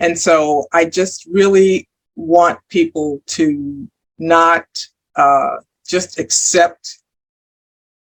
And 0.00 0.18
so 0.18 0.66
I 0.72 0.86
just 0.86 1.26
really 1.26 1.86
want 2.16 2.58
people 2.70 3.20
to 3.26 3.86
not 4.18 4.64
uh, 5.16 5.56
just 5.86 6.18
accept 6.18 7.00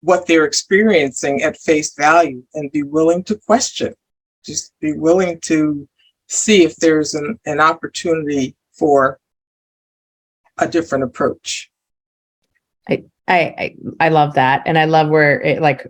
what 0.01 0.27
they're 0.27 0.47
experiencing 0.47 1.43
at 1.43 1.57
face 1.57 1.95
value 1.95 2.43
and 2.55 2.73
be 2.73 2.83
willing 2.83 3.23
to 3.25 3.37
question, 3.37 3.95
just 4.45 4.73
be 4.81 4.95
willing 4.95 5.39
to 5.43 5.89
see 6.27 6.65
if 6.65 6.75
there's 6.77 7.15
an, 7.15 7.39
an 7.47 7.61
opportunity 7.61 8.57
for 8.73 9.20
a 10.61 10.69
different 10.69 11.05
approach. 11.05 11.71
I, 12.89 13.05
I, 13.29 13.75
I 14.01 14.09
love 14.09 14.35
that. 14.35 14.63
And 14.67 14.77
I 14.77 14.87
love 14.87 15.09
where 15.09 15.41
it 15.41 15.63
like 15.63 15.87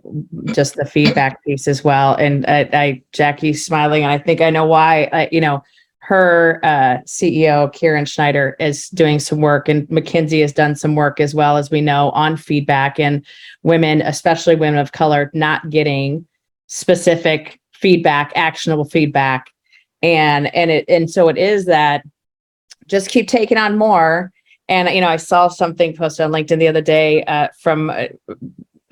just 0.53 0.75
the 0.75 0.85
feedback 0.85 1.43
piece 1.43 1.67
as 1.67 1.83
well. 1.83 2.13
And 2.13 2.45
I, 2.45 2.69
I 2.71 3.03
Jackye's 3.13 3.65
smiling 3.65 4.03
and 4.03 4.11
I 4.11 4.19
think 4.19 4.41
I 4.41 4.51
know 4.51 4.65
why, 4.65 5.09
I, 5.11 5.27
you 5.31 5.41
know, 5.41 5.63
her 5.99 6.59
uh, 6.63 6.97
CEO, 7.05 7.71
Kieran 7.73 8.05
Snyder 8.05 8.55
is 8.59 8.89
doing 8.89 9.19
some 9.19 9.39
work 9.39 9.69
and 9.69 9.87
McKinsey 9.87 10.41
has 10.41 10.53
done 10.53 10.75
some 10.75 10.93
work 10.93 11.19
as 11.19 11.33
well 11.33 11.57
as 11.57 11.71
we 11.71 11.81
know 11.81 12.11
on 12.11 12.37
feedback 12.37 12.99
and 12.99 13.25
women, 13.63 14.01
especially 14.01 14.55
women 14.55 14.79
of 14.79 14.91
color, 14.91 15.31
not 15.33 15.69
getting 15.69 16.27
specific 16.67 17.59
feedback, 17.73 18.31
actionable 18.35 18.85
feedback. 18.85 19.49
And, 20.03 20.53
and 20.55 20.69
it, 20.69 20.85
and 20.87 21.09
so 21.09 21.27
it 21.27 21.37
is 21.37 21.65
that 21.65 22.03
just 22.87 23.09
keep 23.09 23.27
taking 23.27 23.57
on 23.57 23.77
more 23.77 24.31
and 24.71 24.87
you 24.95 25.01
know, 25.01 25.09
I 25.09 25.17
saw 25.17 25.49
something 25.49 25.93
posted 25.93 26.23
on 26.23 26.31
LinkedIn 26.31 26.57
the 26.57 26.69
other 26.69 26.81
day 26.81 27.25
uh, 27.25 27.49
from 27.59 27.89
a, 27.89 28.09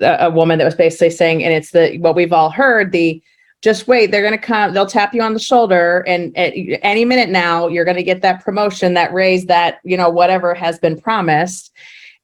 a 0.00 0.30
woman 0.30 0.58
that 0.58 0.66
was 0.66 0.74
basically 0.74 1.08
saying, 1.08 1.42
and 1.42 1.54
it's 1.54 1.70
the 1.70 1.96
what 1.98 2.14
we've 2.14 2.34
all 2.34 2.50
heard 2.50 2.92
the 2.92 3.22
just 3.62 3.88
wait 3.88 4.10
they're 4.10 4.22
going 4.22 4.38
to 4.38 4.38
come 4.38 4.72
they'll 4.72 4.86
tap 4.86 5.14
you 5.14 5.20
on 5.20 5.34
the 5.34 5.38
shoulder 5.38 6.02
and 6.06 6.34
at 6.34 6.54
any 6.82 7.04
minute 7.04 7.28
now 7.28 7.66
you're 7.66 7.84
going 7.84 7.96
to 7.96 8.02
get 8.02 8.22
that 8.22 8.42
promotion 8.42 8.94
that 8.94 9.12
raise 9.12 9.44
that 9.46 9.80
you 9.84 9.98
know 9.98 10.08
whatever 10.08 10.54
has 10.54 10.78
been 10.78 11.00
promised. 11.00 11.72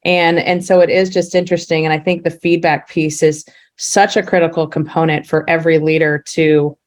And 0.03 0.39
and 0.39 0.63
so 0.63 0.79
it 0.79 0.91
is 0.91 1.09
just 1.09 1.33
interesting 1.33 1.83
and 1.83 1.93
i 1.93 1.99
think 1.99 2.23
the 2.23 2.29
feedback 2.29 2.87
piece 2.87 3.23
is 3.23 3.43
such 3.77 4.15
a 4.15 4.23
critical 4.23 4.67
component 4.67 5.25
for 5.25 5.47
every 5.49 5.79
leader 5.79 6.23
to 6.27 6.77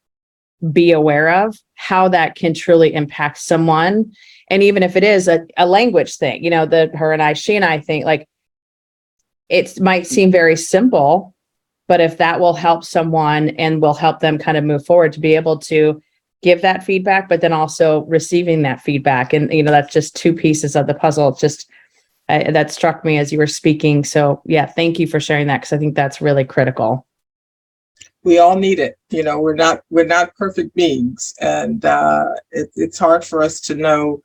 be 0.71 0.91
aware 0.91 1.29
of 1.45 1.57
how 1.75 2.07
that 2.07 2.35
can 2.35 2.53
truly 2.53 2.93
impact 2.93 3.37
someone 3.39 4.13
and 4.51 4.61
even 4.61 4.83
if 4.83 4.95
it 4.95 5.03
is 5.03 5.27
a, 5.27 5.45
a 5.57 5.65
language 5.65 6.17
thing 6.17 6.43
you 6.43 6.49
know 6.49 6.65
the 6.65 6.91
her 6.93 7.11
and 7.11 7.21
i 7.21 7.33
she 7.33 7.55
and 7.55 7.65
i 7.65 7.79
think 7.79 8.05
like 8.05 8.27
it 9.49 9.79
might 9.79 10.05
seem 10.05 10.31
very 10.31 10.55
simple 10.55 11.33
but 11.91 11.99
if 11.99 12.19
that 12.19 12.39
will 12.39 12.53
help 12.53 12.85
someone 12.85 13.49
and 13.49 13.81
will 13.81 13.93
help 13.93 14.21
them 14.21 14.37
kind 14.37 14.55
of 14.55 14.63
move 14.63 14.85
forward 14.85 15.11
to 15.11 15.19
be 15.19 15.35
able 15.35 15.57
to 15.57 16.01
give 16.41 16.61
that 16.61 16.85
feedback 16.85 17.27
but 17.27 17.41
then 17.41 17.51
also 17.51 18.05
receiving 18.05 18.61
that 18.61 18.79
feedback. 18.79 19.33
And 19.33 19.51
you 19.51 19.61
know 19.61 19.71
that's 19.71 19.91
just 19.93 20.15
two 20.15 20.33
pieces 20.33 20.77
of 20.77 20.87
the 20.87 20.93
puzzle. 20.93 21.27
It's 21.27 21.41
just 21.41 21.69
uh, 22.29 22.51
that 22.51 22.71
struck 22.71 23.03
me 23.03 23.17
as 23.17 23.33
you 23.33 23.37
were 23.37 23.45
speaking. 23.45 24.05
So 24.05 24.41
yeah 24.45 24.65
thank 24.67 24.99
you 24.99 25.07
for 25.07 25.19
sharing 25.19 25.47
that 25.47 25.57
because 25.57 25.73
i 25.73 25.77
think 25.77 25.95
that's 25.95 26.21
really 26.21 26.45
critical. 26.45 27.05
We 28.23 28.37
all 28.37 28.55
need 28.55 28.79
it. 28.79 28.97
You 29.09 29.23
know 29.23 29.41
we're 29.41 29.55
not 29.55 29.81
we're 29.89 30.05
not 30.05 30.33
perfect 30.35 30.73
beings. 30.73 31.33
And 31.41 31.83
uh 31.83 32.35
it, 32.51 32.71
it's 32.75 32.99
hard 32.99 33.25
for 33.25 33.43
us 33.43 33.59
to 33.61 33.75
know 33.75 34.21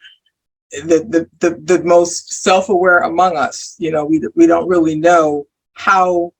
the, 0.71 1.29
the, 1.41 1.49
the, 1.49 1.77
the 1.77 1.85
most 1.85 2.43
self-aware 2.43 3.01
among 3.01 3.37
us, 3.37 3.77
you 3.79 3.91
know, 3.91 4.05
we, 4.05 4.21
we 4.35 4.47
don't 4.47 4.69
really 4.69 4.95
know 4.97 5.47
how 5.75 6.33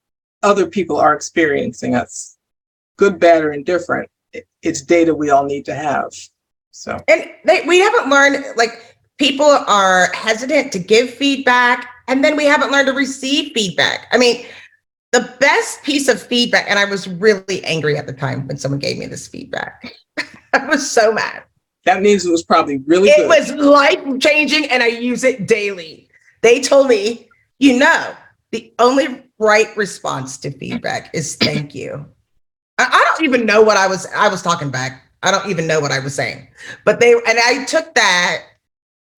other 0.43 0.67
people 0.67 0.97
are 0.97 1.13
experiencing 1.13 1.95
us, 1.95 2.37
good, 2.97 3.19
bad, 3.19 3.43
or 3.43 3.51
indifferent. 3.51 4.09
It's 4.61 4.81
data 4.81 5.13
we 5.13 5.29
all 5.29 5.45
need 5.45 5.65
to 5.65 5.75
have. 5.75 6.11
So, 6.71 6.99
and 7.07 7.29
they, 7.45 7.61
we 7.65 7.79
haven't 7.79 8.09
learned 8.09 8.45
like 8.55 8.97
people 9.17 9.45
are 9.45 10.11
hesitant 10.13 10.71
to 10.73 10.79
give 10.79 11.09
feedback, 11.09 11.87
and 12.07 12.23
then 12.23 12.35
we 12.35 12.45
haven't 12.45 12.71
learned 12.71 12.87
to 12.87 12.93
receive 12.93 13.53
feedback. 13.53 14.07
I 14.11 14.17
mean, 14.17 14.45
the 15.11 15.33
best 15.39 15.83
piece 15.83 16.07
of 16.07 16.21
feedback, 16.21 16.69
and 16.69 16.77
I 16.77 16.85
was 16.85 17.07
really 17.07 17.63
angry 17.63 17.97
at 17.97 18.05
the 18.05 18.13
time 18.13 18.47
when 18.47 18.57
someone 18.57 18.79
gave 18.79 18.97
me 18.97 19.07
this 19.07 19.27
feedback. 19.27 19.93
I 20.53 20.65
was 20.67 20.89
so 20.89 21.11
mad. 21.11 21.43
That 21.87 22.01
means 22.01 22.25
it 22.25 22.31
was 22.31 22.43
probably 22.43 22.79
really 22.79 23.09
it 23.09 23.15
good. 23.15 23.29
was 23.29 23.51
life 23.53 24.19
changing 24.19 24.69
and 24.69 24.83
I 24.83 24.87
use 24.87 25.23
it 25.23 25.47
daily. 25.47 26.09
They 26.41 26.59
told 26.59 26.89
me, 26.89 27.29
you 27.59 27.79
know, 27.79 28.13
the 28.51 28.73
only 28.77 29.23
right 29.39 29.75
response 29.77 30.37
to 30.39 30.51
feedback 30.51 31.09
is 31.13 31.37
thank 31.37 31.73
you. 31.73 32.05
I, 32.77 32.87
I 32.91 33.05
don't 33.05 33.23
even 33.23 33.45
know 33.45 33.61
what 33.61 33.77
I 33.77 33.87
was 33.87 34.05
I 34.13 34.27
was 34.27 34.41
talking 34.41 34.69
back. 34.69 35.03
I 35.23 35.31
don't 35.31 35.49
even 35.49 35.65
know 35.65 35.79
what 35.79 35.93
I 35.93 35.99
was 35.99 36.13
saying. 36.13 36.49
But 36.83 36.99
they 36.99 37.13
and 37.13 37.39
I 37.39 37.63
took 37.63 37.95
that 37.95 38.43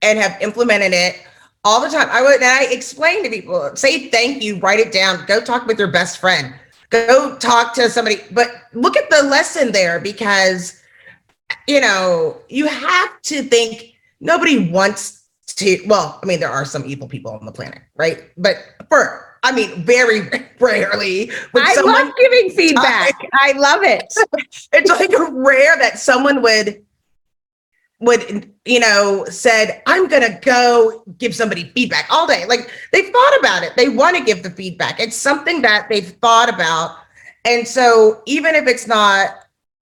and 0.02 0.16
have 0.20 0.40
implemented 0.40 0.92
it 0.92 1.26
all 1.64 1.80
the 1.80 1.88
time. 1.88 2.08
I 2.08 2.22
would 2.22 2.36
and 2.36 2.44
I 2.44 2.64
explain 2.70 3.24
to 3.24 3.30
people, 3.30 3.74
say 3.74 4.08
thank 4.10 4.44
you, 4.44 4.60
write 4.60 4.78
it 4.78 4.92
down, 4.92 5.26
go 5.26 5.40
talk 5.40 5.66
with 5.66 5.78
your 5.78 5.90
best 5.90 6.18
friend, 6.18 6.54
go 6.90 7.36
talk 7.38 7.74
to 7.74 7.90
somebody. 7.90 8.20
But 8.30 8.48
look 8.74 8.96
at 8.96 9.10
the 9.10 9.24
lesson 9.24 9.72
there 9.72 9.98
because 9.98 10.80
you 11.66 11.80
know, 11.80 12.40
you 12.48 12.66
have 12.66 13.22
to 13.22 13.42
think 13.42 13.94
nobody 14.20 14.70
wants 14.70 15.24
to. 15.56 15.82
Well, 15.86 16.18
I 16.22 16.26
mean, 16.26 16.40
there 16.40 16.50
are 16.50 16.64
some 16.64 16.84
evil 16.86 17.08
people 17.08 17.32
on 17.32 17.44
the 17.46 17.52
planet, 17.52 17.82
right? 17.96 18.30
But 18.36 18.56
for 18.88 19.38
I 19.42 19.52
mean, 19.52 19.84
very 19.84 20.28
rarely. 20.60 21.30
I 21.54 21.74
someone, 21.74 22.06
love 22.06 22.12
giving 22.16 22.50
feedback. 22.56 23.12
I, 23.32 23.52
I 23.54 23.58
love 23.58 23.82
it. 23.82 24.12
it's 24.72 24.90
like 24.90 25.12
rare 25.30 25.76
that 25.78 25.98
someone 25.98 26.42
would 26.42 26.84
would 28.00 28.50
you 28.64 28.80
know 28.80 29.26
said 29.26 29.82
i'm 29.86 30.08
gonna 30.08 30.40
go 30.40 31.04
give 31.18 31.34
somebody 31.34 31.70
feedback 31.74 32.06
all 32.10 32.26
day 32.26 32.46
like 32.46 32.70
they've 32.92 33.10
thought 33.10 33.38
about 33.38 33.62
it 33.62 33.74
they 33.76 33.90
want 33.90 34.16
to 34.16 34.24
give 34.24 34.42
the 34.42 34.50
feedback 34.50 34.98
it's 34.98 35.14
something 35.16 35.60
that 35.60 35.86
they've 35.90 36.12
thought 36.22 36.48
about 36.48 36.96
and 37.44 37.68
so 37.68 38.22
even 38.24 38.54
if 38.54 38.66
it's 38.66 38.86
not 38.86 39.30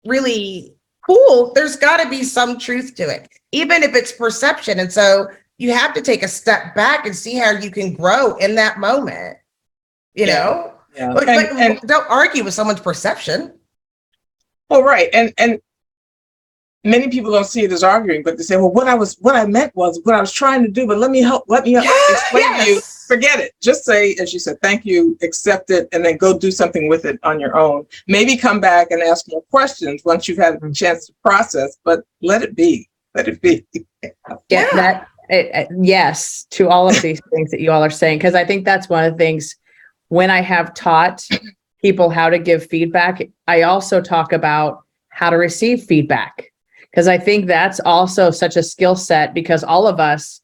really 0.06 0.75
cool, 1.06 1.52
there's 1.54 1.76
got 1.76 2.02
to 2.02 2.08
be 2.10 2.24
some 2.24 2.58
truth 2.58 2.94
to 2.96 3.04
it, 3.04 3.28
even 3.52 3.82
if 3.82 3.94
it's 3.94 4.12
perception. 4.12 4.80
And 4.80 4.92
so 4.92 5.28
you 5.58 5.72
have 5.72 5.94
to 5.94 6.02
take 6.02 6.22
a 6.22 6.28
step 6.28 6.74
back 6.74 7.06
and 7.06 7.14
see 7.14 7.36
how 7.36 7.52
you 7.52 7.70
can 7.70 7.94
grow 7.94 8.36
in 8.36 8.54
that 8.56 8.78
moment, 8.78 9.38
you 10.14 10.26
Yeah. 10.26 10.34
know? 10.34 10.72
Yeah. 10.94 11.12
But, 11.14 11.28
And- 11.28 11.48
but 11.48 11.60
and- 11.60 11.80
don't 11.82 12.08
argue 12.10 12.42
with 12.44 12.54
someone's 12.54 12.80
perception. 12.80 13.52
Well, 14.68 14.82
right, 14.82 15.08
and 15.12 15.32
and 15.38 15.60
many 16.84 17.08
people 17.08 17.32
don't 17.32 17.46
see 17.46 17.62
it 17.62 17.72
as 17.72 17.82
arguing, 17.82 18.22
but 18.22 18.36
they 18.36 18.42
say, 18.42 18.56
"Well, 18.56 18.72
what 18.72 18.88
I 18.88 18.94
was, 18.94 19.16
what 19.20 19.36
I 19.36 19.46
meant 19.46 19.74
was 19.74 20.00
what 20.04 20.14
I 20.14 20.20
was 20.20 20.32
trying 20.32 20.62
to 20.62 20.68
do." 20.68 20.86
But 20.86 20.98
let 20.98 21.10
me 21.10 21.20
help. 21.20 21.44
Let 21.48 21.64
me 21.64 21.72
help 21.72 21.84
Yeah, 21.86 21.92
explain 22.10 22.60
to 22.60 22.70
you. 22.70 22.80
Forget 23.08 23.40
it. 23.40 23.52
Just 23.60 23.84
say, 23.84 24.14
as 24.20 24.32
you 24.32 24.40
said, 24.40 24.56
thank 24.62 24.84
you, 24.84 25.16
accept 25.22 25.70
it, 25.70 25.88
and 25.92 26.04
then 26.04 26.16
go 26.16 26.36
do 26.38 26.50
something 26.50 26.88
with 26.88 27.04
it 27.04 27.18
on 27.22 27.38
your 27.38 27.56
own. 27.56 27.86
Maybe 28.08 28.36
come 28.36 28.60
back 28.60 28.90
and 28.90 29.02
ask 29.02 29.26
more 29.28 29.42
questions 29.50 30.02
once 30.04 30.28
you've 30.28 30.38
had 30.38 30.54
a 30.54 30.58
mm-hmm. 30.58 30.72
chance 30.72 31.06
to 31.06 31.14
process. 31.22 31.76
But 31.84 32.00
let 32.22 32.42
it 32.42 32.56
be. 32.56 32.88
Let 33.14 33.28
it 33.28 33.40
be. 33.40 33.64
Yeah, 34.02 34.12
Yeah. 34.48 34.76
that 34.76 35.08
it, 35.28 35.50
it- 35.54 35.68
yes 35.80 36.46
to 36.50 36.68
all 36.68 36.88
of 36.88 37.00
these 37.02 37.20
things 37.34 37.50
that 37.50 37.60
you 37.60 37.72
all 37.72 37.82
are 37.82 37.90
saying 37.90 38.18
because 38.18 38.36
I 38.36 38.44
think 38.44 38.64
that's 38.64 38.88
one 38.88 39.04
of 39.04 39.12
the 39.12 39.18
things 39.18 39.56
when 40.08 40.30
I 40.30 40.40
have 40.40 40.74
taught 40.74 41.26
people 41.82 42.10
how 42.10 42.30
to 42.30 42.38
give 42.38 42.66
feedback, 42.66 43.22
I 43.48 43.62
also 43.62 44.00
talk 44.00 44.32
about 44.32 44.84
how 45.08 45.30
to 45.30 45.36
receive 45.36 45.84
feedback 45.84 46.52
because 46.96 47.08
I 47.08 47.18
think 47.18 47.44
that's 47.46 47.78
also 47.80 48.30
such 48.30 48.56
a 48.56 48.62
skill 48.62 48.96
set 48.96 49.34
because 49.34 49.62
all 49.62 49.86
of 49.86 50.00
us 50.00 50.40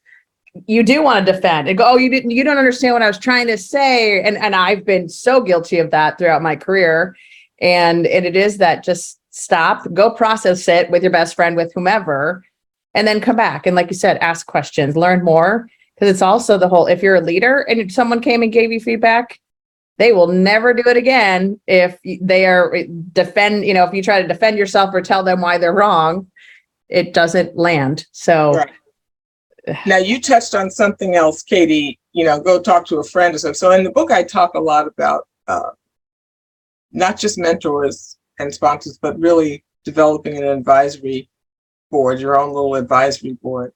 you 0.67 0.83
do 0.83 1.03
want 1.03 1.25
to 1.25 1.33
defend 1.33 1.67
and 1.67 1.79
go 1.79 1.93
oh 1.93 1.97
you 1.97 2.11
didn't 2.11 2.31
you 2.31 2.45
don't 2.45 2.59
understand 2.59 2.93
what 2.93 3.01
I 3.01 3.07
was 3.07 3.19
trying 3.19 3.47
to 3.47 3.57
say. 3.57 4.23
And 4.23 4.37
and 4.37 4.55
I've 4.55 4.85
been 4.85 5.09
so 5.09 5.41
guilty 5.41 5.79
of 5.79 5.91
that 5.93 6.19
throughout 6.19 6.43
my 6.43 6.55
career. 6.55 7.17
And 7.63 8.07
and 8.07 8.27
it 8.27 8.37
is 8.37 8.59
that 8.59 8.85
just 8.85 9.19
stop 9.31 9.91
go 9.95 10.11
process 10.11 10.69
it 10.69 10.91
with 10.91 11.03
your 11.03 11.11
best 11.11 11.37
friend 11.37 11.57
with 11.57 11.73
whomever 11.75 12.45
and 12.93 13.09
then 13.09 13.19
come 13.19 13.37
back 13.37 13.67
and 13.67 13.75
like 13.75 13.89
you 13.89 13.97
said 13.97 14.19
ask 14.19 14.47
questions 14.47 14.95
learn 14.95 15.25
more. 15.25 15.67
Because 15.95 16.11
it's 16.11 16.23
also 16.23 16.59
the 16.59 16.69
whole 16.69 16.87
if 16.87 17.03
you're 17.03 17.17
a 17.17 17.23
leader 17.23 17.61
and 17.61 17.91
someone 17.91 18.21
came 18.21 18.43
and 18.43 18.53
gave 18.53 18.71
you 18.71 18.81
feedback 18.81 19.41
they 19.99 20.13
will 20.13 20.27
never 20.27 20.75
do 20.75 20.83
it 20.87 20.97
again 20.97 21.61
if 21.67 21.99
they 22.21 22.47
are 22.47 22.75
eh, 22.75 22.87
defend 23.13 23.65
you 23.65 23.75
know 23.75 23.85
if 23.85 23.95
you 23.95 24.03
try 24.03 24.21
to 24.21 24.29
defend 24.29 24.59
yourself 24.59 24.91
or 24.93 25.01
tell 25.01 25.23
them 25.23 25.41
why 25.41 25.59
they're 25.59 25.73
wrong 25.73 26.27
it 26.93 27.15
doesn't 27.15 27.57
land 27.57 28.07
so 28.13 28.53
Right. 28.53 28.71
Now 29.87 29.99
you 29.99 30.21
touched 30.21 30.55
on 30.57 30.71
something 30.71 31.15
else, 31.15 31.43
Katee. 31.43 31.99
You 32.13 32.25
know, 32.25 32.41
go 32.41 32.61
talk 32.61 32.85
to 32.87 32.99
a 32.99 33.05
friend 33.05 33.35
or 33.35 33.39
something. 33.39 33.55
So 33.55 33.71
in 33.71 33.85
the 33.85 33.91
book, 33.91 34.11
I 34.11 34.23
talk 34.25 34.55
a 34.55 34.61
lot 34.61 34.87
about 34.89 35.29
uh, 35.47 35.71
not 36.91 37.19
just 37.19 37.39
mentors 37.39 38.19
and 38.39 38.53
sponsors, 38.53 38.99
but 38.99 39.19
really 39.19 39.65
developing 39.85 40.37
an 40.37 40.45
advisory 40.45 41.29
board, 41.91 42.21
your 42.21 42.39
own 42.39 42.49
little 42.49 42.75
advisory 42.75 43.35
board. 43.35 43.73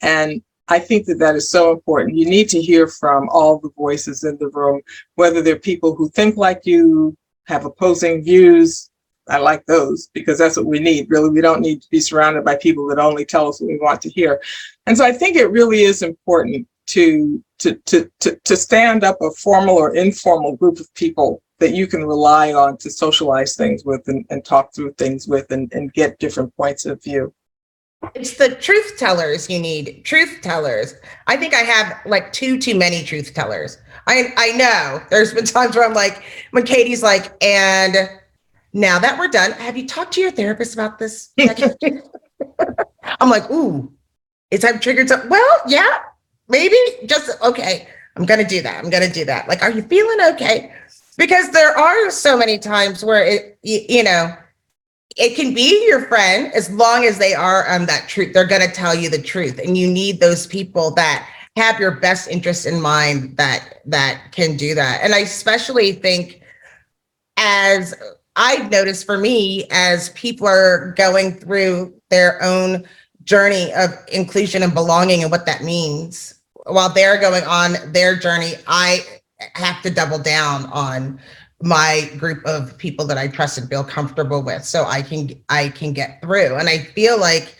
And 0.00 0.42
I 0.68 0.78
think 0.78 1.06
that 1.06 1.18
that 1.18 1.36
is 1.36 1.50
so 1.50 1.72
important. 1.72 2.16
You 2.16 2.28
need 2.28 2.48
to 2.50 2.60
hear 2.60 2.86
from 2.86 3.28
all 3.28 3.58
the 3.58 3.70
voices 3.76 4.24
in 4.24 4.38
the 4.38 4.48
room, 4.48 4.80
whether 5.16 5.42
they're 5.42 5.58
people 5.58 5.94
who 5.94 6.08
think 6.08 6.36
like 6.36 6.62
you, 6.64 7.16
have 7.46 7.64
opposing 7.64 8.22
views. 8.24 8.89
I 9.28 9.38
like 9.38 9.64
those 9.66 10.08
because 10.12 10.38
that's 10.38 10.56
what 10.56 10.66
we 10.66 10.78
need. 10.78 11.10
Really, 11.10 11.30
we 11.30 11.40
don't 11.40 11.60
need 11.60 11.82
to 11.82 11.90
be 11.90 12.00
surrounded 12.00 12.44
by 12.44 12.56
people 12.56 12.86
that 12.88 12.98
only 12.98 13.24
tell 13.24 13.48
us 13.48 13.60
what 13.60 13.68
we 13.68 13.78
want 13.78 14.02
to 14.02 14.10
hear. 14.10 14.40
And 14.86 14.96
so 14.96 15.04
I 15.04 15.12
think 15.12 15.36
it 15.36 15.50
really 15.50 15.82
is 15.82 16.02
important 16.02 16.66
to 16.88 17.42
to 17.60 17.74
to 17.86 18.10
to, 18.20 18.36
to 18.44 18.56
stand 18.56 19.04
up 19.04 19.18
a 19.20 19.30
formal 19.32 19.76
or 19.76 19.94
informal 19.94 20.56
group 20.56 20.80
of 20.80 20.92
people 20.94 21.42
that 21.60 21.74
you 21.74 21.86
can 21.86 22.04
rely 22.04 22.52
on 22.52 22.76
to 22.78 22.90
socialize 22.90 23.54
things 23.54 23.84
with 23.84 24.02
and, 24.08 24.24
and 24.30 24.44
talk 24.44 24.74
through 24.74 24.92
things 24.94 25.28
with 25.28 25.50
and, 25.52 25.72
and 25.74 25.92
get 25.92 26.18
different 26.18 26.54
points 26.56 26.86
of 26.86 27.02
view. 27.02 27.32
It's 28.14 28.38
the 28.38 28.54
truth 28.54 28.94
tellers 28.96 29.50
you 29.50 29.60
need. 29.60 30.02
Truth 30.04 30.38
tellers. 30.40 30.94
I 31.26 31.36
think 31.36 31.52
I 31.52 31.58
have 31.58 32.00
like 32.06 32.32
two 32.32 32.58
too 32.58 32.74
many 32.74 33.04
truth 33.04 33.34
tellers. 33.34 33.78
I 34.06 34.32
I 34.36 34.52
know 34.52 35.02
there's 35.10 35.34
been 35.34 35.44
times 35.44 35.76
where 35.76 35.86
I'm 35.86 35.94
like, 35.94 36.22
when 36.50 36.64
Katee's 36.64 37.02
like, 37.02 37.32
and 37.44 38.10
now 38.72 38.98
that 38.98 39.18
we're 39.18 39.28
done, 39.28 39.52
have 39.52 39.76
you 39.76 39.86
talked 39.86 40.12
to 40.14 40.20
your 40.20 40.30
therapist 40.30 40.74
about 40.74 40.98
this? 40.98 41.32
I'm 43.20 43.30
like, 43.30 43.50
ooh, 43.50 43.92
is 44.50 44.64
I've 44.64 44.80
triggered 44.80 45.08
something? 45.08 45.30
Well, 45.30 45.60
yeah, 45.66 45.98
maybe. 46.48 46.76
Just 47.06 47.40
okay. 47.42 47.88
I'm 48.16 48.24
gonna 48.24 48.46
do 48.46 48.60
that. 48.62 48.82
I'm 48.82 48.90
gonna 48.90 49.12
do 49.12 49.24
that. 49.24 49.48
Like, 49.48 49.62
are 49.62 49.70
you 49.70 49.82
feeling 49.82 50.18
okay? 50.34 50.72
Because 51.16 51.50
there 51.50 51.76
are 51.76 52.10
so 52.10 52.36
many 52.36 52.58
times 52.58 53.04
where 53.04 53.24
it, 53.24 53.58
y- 53.62 53.86
you 53.88 54.02
know, 54.02 54.34
it 55.16 55.36
can 55.36 55.54
be 55.54 55.86
your 55.86 56.06
friend 56.06 56.52
as 56.54 56.70
long 56.70 57.04
as 57.04 57.18
they 57.18 57.34
are 57.34 57.68
um 57.70 57.86
that 57.86 58.08
truth 58.08 58.32
they're 58.32 58.46
to 58.46 58.70
tell 58.72 58.94
you 58.94 59.10
the 59.10 59.20
truth 59.20 59.58
and 59.58 59.76
you 59.76 59.90
need 59.90 60.20
those 60.20 60.46
people 60.46 60.92
that 60.92 61.28
have 61.56 61.80
your 61.80 61.90
best 61.90 62.28
interest 62.28 62.64
in 62.64 62.80
mind 62.80 63.36
that 63.36 63.80
that 63.84 64.20
can 64.32 64.56
do 64.56 64.74
that 64.74 65.00
and 65.02 65.14
i 65.14 65.18
especially 65.18 65.92
think 65.92 66.40
as 67.36 67.94
i've 68.36 68.70
noticed 68.70 69.04
for 69.04 69.18
me 69.18 69.66
as 69.70 70.10
people 70.10 70.46
are 70.46 70.94
going 70.96 71.34
through 71.34 71.94
their 72.10 72.42
own 72.42 72.84
journey 73.24 73.72
of 73.74 73.90
inclusion 74.12 74.62
and 74.62 74.74
belonging 74.74 75.22
and 75.22 75.30
what 75.30 75.46
that 75.46 75.62
means 75.62 76.34
while 76.66 76.92
they're 76.92 77.20
going 77.20 77.44
on 77.44 77.74
their 77.92 78.16
journey 78.16 78.52
i 78.66 79.00
have 79.54 79.82
to 79.82 79.90
double 79.90 80.18
down 80.18 80.66
on 80.66 81.20
my 81.62 82.10
group 82.16 82.44
of 82.46 82.76
people 82.78 83.06
that 83.06 83.18
I 83.18 83.28
trust 83.28 83.58
and 83.58 83.68
feel 83.68 83.84
comfortable 83.84 84.42
with 84.42 84.64
so 84.64 84.84
I 84.84 85.02
can 85.02 85.30
I 85.48 85.68
can 85.70 85.92
get 85.92 86.20
through. 86.22 86.56
And 86.56 86.68
I 86.68 86.78
feel 86.78 87.20
like 87.20 87.54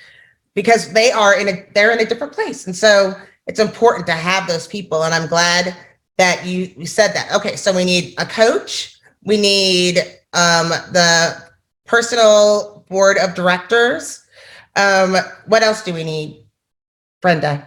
because 0.54 0.92
they 0.92 1.12
are 1.12 1.38
in 1.38 1.48
a 1.48 1.66
they're 1.74 1.92
in 1.92 2.00
a 2.00 2.06
different 2.06 2.32
place. 2.32 2.66
And 2.66 2.74
so 2.74 3.14
it's 3.46 3.60
important 3.60 4.06
to 4.06 4.12
have 4.12 4.48
those 4.48 4.66
people. 4.66 5.02
And 5.04 5.14
I'm 5.14 5.28
glad 5.28 5.76
that 6.16 6.46
you, 6.46 6.72
you 6.76 6.86
said 6.86 7.12
that. 7.12 7.32
Okay 7.34 7.56
so 7.56 7.74
we 7.74 7.84
need 7.84 8.14
a 8.18 8.24
coach. 8.24 8.98
We 9.22 9.38
need 9.38 9.98
um 10.32 10.68
the 10.68 11.42
personal 11.86 12.84
board 12.88 13.18
of 13.18 13.34
directors. 13.34 14.24
Um 14.76 15.16
what 15.46 15.62
else 15.62 15.82
do 15.82 15.92
we 15.92 16.04
need 16.04 16.46
Brenda 17.20 17.66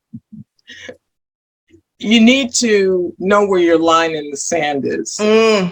you 2.01 2.19
need 2.19 2.53
to 2.55 3.13
know 3.19 3.45
where 3.45 3.59
your 3.59 3.77
line 3.77 4.15
in 4.15 4.31
the 4.31 4.37
sand 4.37 4.85
is. 4.85 5.17
Mm, 5.19 5.71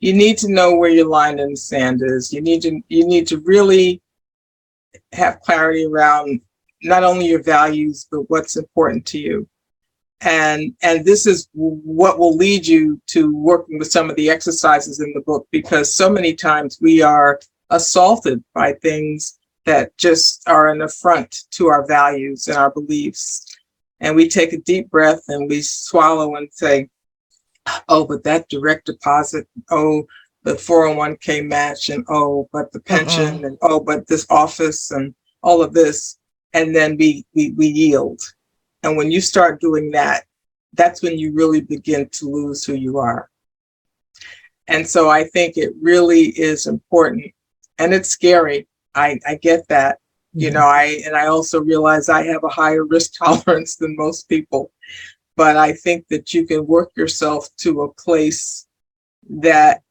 you 0.00 0.12
need 0.12 0.36
to 0.38 0.52
know 0.52 0.74
where 0.74 0.90
your 0.90 1.08
line 1.08 1.38
in 1.38 1.50
the 1.50 1.56
sand 1.56 2.02
is. 2.04 2.32
You 2.32 2.40
need 2.40 2.62
to 2.62 2.80
you 2.88 3.06
need 3.06 3.26
to 3.28 3.38
really 3.38 4.02
have 5.12 5.40
clarity 5.40 5.84
around 5.84 6.40
not 6.82 7.04
only 7.04 7.26
your 7.26 7.42
values 7.42 8.06
but 8.10 8.28
what's 8.28 8.56
important 8.56 9.06
to 9.06 9.18
you. 9.18 9.48
And 10.20 10.74
and 10.82 11.04
this 11.04 11.26
is 11.26 11.48
what 11.52 12.18
will 12.18 12.36
lead 12.36 12.66
you 12.66 13.00
to 13.08 13.34
working 13.36 13.78
with 13.78 13.92
some 13.92 14.10
of 14.10 14.16
the 14.16 14.30
exercises 14.30 15.00
in 15.00 15.12
the 15.14 15.20
book 15.20 15.46
because 15.52 15.94
so 15.94 16.10
many 16.10 16.34
times 16.34 16.78
we 16.80 17.02
are 17.02 17.38
assaulted 17.70 18.42
by 18.52 18.72
things 18.74 19.38
that 19.64 19.96
just 19.96 20.42
are 20.48 20.68
an 20.68 20.82
affront 20.82 21.44
to 21.52 21.68
our 21.68 21.86
values 21.86 22.48
and 22.48 22.56
our 22.56 22.70
beliefs. 22.70 23.53
And 24.00 24.16
we 24.16 24.28
take 24.28 24.52
a 24.52 24.58
deep 24.58 24.90
breath 24.90 25.22
and 25.28 25.48
we 25.48 25.62
swallow 25.62 26.36
and 26.36 26.48
say, 26.52 26.88
oh, 27.88 28.04
but 28.04 28.24
that 28.24 28.48
direct 28.48 28.86
deposit, 28.86 29.46
oh, 29.70 30.04
the 30.42 30.52
401k 30.54 31.46
match, 31.46 31.88
and 31.88 32.04
oh, 32.08 32.48
but 32.52 32.70
the 32.72 32.80
pension, 32.80 33.44
and 33.44 33.56
oh, 33.62 33.80
but 33.80 34.06
this 34.06 34.26
office, 34.28 34.90
and 34.90 35.14
all 35.42 35.62
of 35.62 35.72
this. 35.72 36.18
And 36.52 36.74
then 36.74 36.96
we, 36.98 37.24
we, 37.34 37.52
we 37.52 37.66
yield. 37.66 38.20
And 38.82 38.96
when 38.96 39.10
you 39.10 39.20
start 39.20 39.60
doing 39.60 39.90
that, 39.92 40.24
that's 40.74 41.02
when 41.02 41.18
you 41.18 41.32
really 41.32 41.60
begin 41.60 42.08
to 42.10 42.28
lose 42.28 42.64
who 42.64 42.74
you 42.74 42.98
are. 42.98 43.30
And 44.68 44.86
so 44.86 45.10
I 45.10 45.24
think 45.24 45.56
it 45.56 45.72
really 45.80 46.26
is 46.26 46.66
important. 46.66 47.32
And 47.78 47.92
it's 47.92 48.08
scary. 48.08 48.66
I, 48.94 49.18
I 49.26 49.36
get 49.36 49.66
that. 49.68 49.98
You 50.34 50.50
know, 50.50 50.66
I 50.66 51.00
and 51.06 51.16
I 51.16 51.26
also 51.28 51.60
realize 51.60 52.08
I 52.08 52.24
have 52.24 52.42
a 52.42 52.48
higher 52.48 52.84
risk 52.84 53.12
tolerance 53.18 53.76
than 53.76 53.96
most 53.96 54.28
people. 54.28 54.72
But 55.36 55.56
I 55.56 55.72
think 55.72 56.06
that 56.08 56.34
you 56.34 56.46
can 56.46 56.66
work 56.66 56.92
yourself 56.96 57.48
to 57.58 57.82
a 57.82 57.92
place 57.94 58.66
that, 59.30 59.82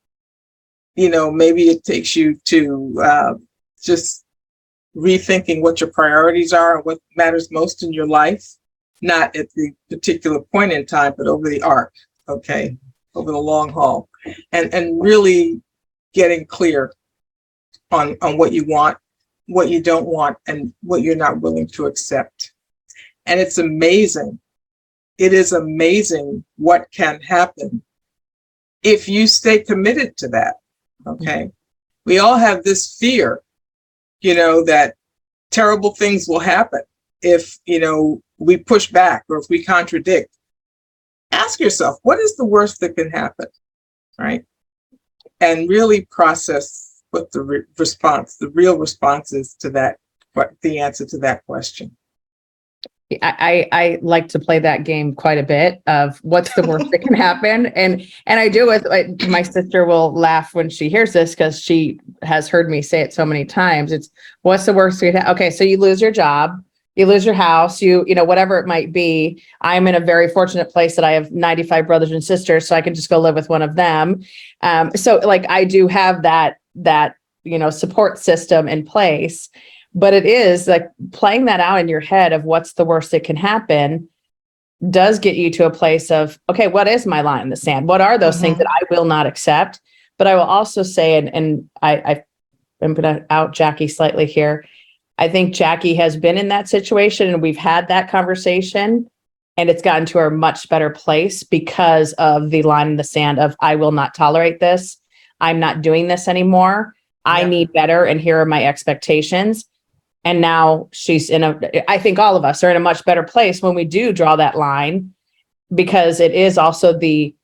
you 0.95 1.09
know, 1.09 1.31
maybe 1.31 1.63
it 1.63 1.83
takes 1.83 2.15
you 2.15 2.35
to 2.45 3.01
uh, 3.03 3.33
just 3.81 4.23
rethinking 4.95 5.61
what 5.61 5.81
your 5.81 5.91
priorities 5.91 6.53
are 6.53 6.75
and 6.77 6.85
what 6.85 6.99
matters 7.15 7.51
most 7.51 7.83
in 7.83 7.91
your 7.91 8.07
life, 8.07 8.45
not 9.01 9.35
at 9.35 9.49
the 9.55 9.71
particular 9.89 10.39
point 10.39 10.71
in 10.71 10.85
time, 10.85 11.13
but 11.17 11.27
over 11.27 11.49
the 11.49 11.61
arc, 11.61 11.93
okay, 12.29 12.77
over 13.15 13.31
the 13.31 13.37
long 13.37 13.69
haul. 13.69 14.07
and 14.51 14.73
and 14.73 15.01
really 15.01 15.61
getting 16.13 16.45
clear 16.45 16.93
on 17.91 18.15
on 18.21 18.37
what 18.37 18.53
you 18.53 18.65
want, 18.65 18.97
what 19.47 19.69
you 19.69 19.81
don't 19.81 20.05
want, 20.05 20.37
and 20.47 20.73
what 20.81 21.01
you're 21.01 21.15
not 21.15 21.41
willing 21.41 21.67
to 21.67 21.85
accept. 21.85 22.53
And 23.25 23.39
it's 23.39 23.57
amazing. 23.57 24.39
It 25.17 25.33
is 25.33 25.51
amazing 25.53 26.43
what 26.57 26.91
can 26.91 27.21
happen 27.21 27.83
if 28.81 29.07
you 29.07 29.27
stay 29.27 29.63
committed 29.63 30.17
to 30.17 30.27
that. 30.29 30.55
Okay. 31.05 31.43
Mm-hmm. 31.43 31.49
We 32.05 32.19
all 32.19 32.37
have 32.37 32.63
this 32.63 32.97
fear, 32.97 33.41
you 34.21 34.35
know, 34.35 34.63
that 34.65 34.95
terrible 35.51 35.93
things 35.93 36.27
will 36.27 36.39
happen 36.39 36.81
if, 37.21 37.59
you 37.65 37.79
know, 37.79 38.21
we 38.37 38.57
push 38.57 38.91
back 38.91 39.23
or 39.29 39.37
if 39.37 39.45
we 39.49 39.63
contradict. 39.63 40.35
Ask 41.31 41.59
yourself, 41.59 41.99
what 42.03 42.19
is 42.19 42.35
the 42.35 42.45
worst 42.45 42.81
that 42.81 42.95
can 42.95 43.09
happen? 43.09 43.47
Right. 44.19 44.43
And 45.39 45.69
really 45.69 46.05
process 46.11 46.92
what 47.14 47.32
the 47.32 47.41
re- 47.41 47.64
response, 47.78 48.38
the 48.38 48.49
real 48.49 48.78
response 48.78 49.34
is 49.34 49.53
to 49.59 49.70
that, 49.70 49.97
what 50.34 50.51
the 50.61 50.80
answer 50.80 51.05
to 51.05 51.18
that 51.20 51.45
question. 51.45 51.95
I, 53.22 53.68
I 53.72 53.80
I 53.80 53.99
like 54.01 54.28
to 54.30 54.39
play 54.39 54.57
that 54.59 54.86
game 54.86 55.14
quite 55.14 55.38
a 55.38 55.43
bit 55.43 55.84
of 55.86 56.18
what's 56.24 56.51
the 56.55 56.64
worst 56.64 56.89
that 56.89 57.01
can 57.01 57.14
happen. 57.14 57.68
And 57.76 58.07
and 58.26 58.39
I 58.39 58.49
do 58.49 58.66
with 58.66 58.86
like, 58.86 59.28
my 59.28 59.43
sister 59.43 59.86
will 59.86 60.11
laugh 60.14 60.55
when 60.55 60.70
she 60.70 60.89
hears 60.89 61.14
this 61.14 61.32
because 61.32 61.61
she 61.61 61.99
has 62.24 62.47
heard 62.47 62.70
me 62.70 62.82
say 62.82 63.01
it 63.01 63.14
so 63.14 63.26
many 63.26 63.45
times. 63.45 63.91
It's 63.91 64.09
what's 64.41 64.66
the 64.66 64.74
worst 64.74 64.99
that 65.01 65.28
okay 65.28 65.51
so 65.51 65.64
you 65.64 65.78
lose 65.78 66.01
your 66.01 66.11
job 66.11 66.64
you 66.95 67.05
lose 67.05 67.26
your 67.26 67.34
house 67.34 67.82
you 67.82 68.03
you 68.07 68.16
know 68.16 68.24
whatever 68.24 68.57
it 68.57 68.66
might 68.66 68.91
be. 68.91 69.43
I'm 69.61 69.88
in 69.88 69.95
a 69.95 69.99
very 69.99 70.30
fortunate 70.30 70.72
place 70.72 70.95
that 70.95 71.05
i 71.05 71.11
have 71.11 71.32
95 71.32 71.86
brothers 71.86 72.11
and 72.11 72.24
sisters 72.24 72.68
so 72.68 72.76
i 72.76 72.82
can 72.82 72.95
just 72.95 73.09
go 73.09 73.20
live 73.20 73.36
with 73.36 73.49
one 73.49 73.61
of 73.61 73.76
them. 73.76 74.24
Um, 74.61 74.89
so 74.95 75.18
like 75.18 75.45
i 75.49 75.66
do 75.66 75.88
have 75.88 76.24
that 76.24 76.57
that 76.76 77.15
you 77.43 77.59
know 77.59 77.69
support 77.69 78.17
system 78.17 78.67
in 78.67 78.86
place. 78.86 79.49
But 79.95 80.13
it 80.13 80.26
is 80.26 80.67
like 80.67 80.89
playing 81.11 81.45
that 81.45 81.59
out 81.59 81.80
in 81.80 81.88
your 81.88 81.99
head 81.99 82.34
of 82.34 82.45
what's 82.45 82.74
the 82.74 82.86
worst 82.86 83.11
that 83.11 83.24
can 83.24 83.36
happen 83.36 84.09
does 84.89 85.19
get 85.19 85.36
you 85.36 85.49
to 85.51 85.65
a 85.65 85.71
place 85.71 86.11
of 86.11 86.39
okay 86.49 86.67
what 86.67 86.88
is 86.88 87.05
my 87.05 87.21
line 87.21 87.41
in 87.43 87.49
the 87.49 87.55
sand? 87.55 87.88
What 87.88 88.01
are 88.01 88.17
those 88.17 88.41
things 88.41 88.55
Mhm. 88.55 88.59
that 88.59 88.67
i 88.69 88.86
will 88.89 89.05
not 89.05 89.26
accept? 89.28 89.80
But 90.17 90.28
i 90.28 90.36
will 90.36 90.41
also 90.41 90.84
say 90.84 91.17
and, 91.17 91.34
and 91.34 91.69
i 91.82 91.95
i 91.97 92.24
i'm 92.82 92.93
going 92.93 93.15
to 93.15 93.26
out 93.30 93.53
Jackye 93.55 93.89
slightly 93.89 94.26
here. 94.26 94.65
I 95.19 95.30
think 95.30 95.53
Jackye 95.53 95.95
has 95.95 96.17
been 96.17 96.38
in 96.39 96.47
that 96.49 96.67
situation 96.67 97.32
and 97.32 97.41
we've 97.41 97.55
had 97.55 97.88
that 97.88 98.09
conversation 98.09 99.07
and 99.55 99.69
it's 99.69 99.84
gotten 99.84 100.05
to 100.07 100.19
a 100.19 100.32
much 100.32 100.67
better 100.67 100.89
place 100.89 101.43
because 101.43 102.13
of 102.13 102.49
the 102.49 102.63
line 102.63 102.88
in 102.88 102.95
the 102.97 103.03
sand 103.03 103.39
of 103.39 103.55
i 103.61 103.76
will 103.76 103.91
not 103.91 104.13
tolerate 104.15 104.59
this 104.59 104.97
i'm 105.43 105.59
not 105.59 105.81
doing 105.81 106.07
this 106.07 106.27
anymore 106.27 106.93
i 107.25 107.41
Yeah. 107.41 107.47
need 107.55 107.73
better 107.73 108.05
and 108.05 108.19
here 108.19 108.37
are 108.41 108.45
my 108.45 108.61
expectations 108.71 109.65
and 110.23 110.39
now 110.41 110.87
she's 110.91 111.29
in 111.29 111.43
a 111.43 111.51
i 111.95 111.97
think 112.03 112.17
all 112.19 112.35
of 112.35 112.43
us 112.45 112.63
are 112.63 112.71
in 112.71 112.77
a 112.77 112.87
much 112.89 113.03
better 113.05 113.23
place 113.23 113.61
when 113.61 113.75
we 113.75 113.85
do 113.99 114.13
draw 114.13 114.35
that 114.37 114.55
line 114.57 115.13
because 115.73 116.19
it 116.19 116.33
is 116.33 116.57
also 116.57 116.87
the 117.05 117.35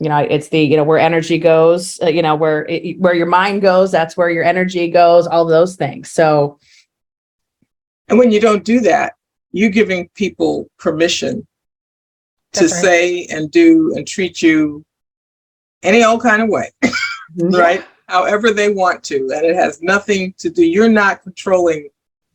you 0.00 0.08
know 0.08 0.18
it's 0.18 0.48
the 0.48 0.60
you 0.70 0.76
know 0.78 0.84
where 0.84 0.98
energy 1.10 1.38
goes 1.38 2.00
uh, 2.02 2.06
you 2.16 2.22
know 2.22 2.34
where 2.42 2.64
it, 2.68 2.98
where 2.98 3.14
your 3.14 3.26
mind 3.40 3.60
goes 3.60 3.90
that's 3.90 4.16
where 4.16 4.30
your 4.30 4.44
energy 4.44 4.88
goes 4.88 5.26
all 5.26 5.44
those 5.44 5.76
things 5.76 6.10
so 6.10 6.58
And 8.08 8.18
when 8.18 8.30
you 8.34 8.40
don't 8.40 8.64
do 8.64 8.80
that, 8.90 9.14
you're 9.52 9.70
giving 9.80 10.08
people 10.22 10.52
permission 10.84 11.34
to 12.54 12.60
That's 12.60 12.72
right. 12.74 12.82
say 12.82 13.26
and 13.34 13.50
do 13.50 13.92
and 13.96 14.06
treat 14.06 14.42
you 14.42 14.84
any 15.82 16.00
old 16.04 16.20
kind 16.22 16.42
of 16.42 16.48
way, 16.56 16.68
right? 17.36 17.84
However 18.08 18.52
they 18.52 18.72
want 18.72 19.02
to. 19.04 19.30
And 19.34 19.44
it 19.44 19.56
has 19.56 19.82
nothing 19.82 20.34
to 20.38 20.50
do, 20.50 20.64
you're 20.64 20.88
not 20.88 21.22
controlling 21.22 21.88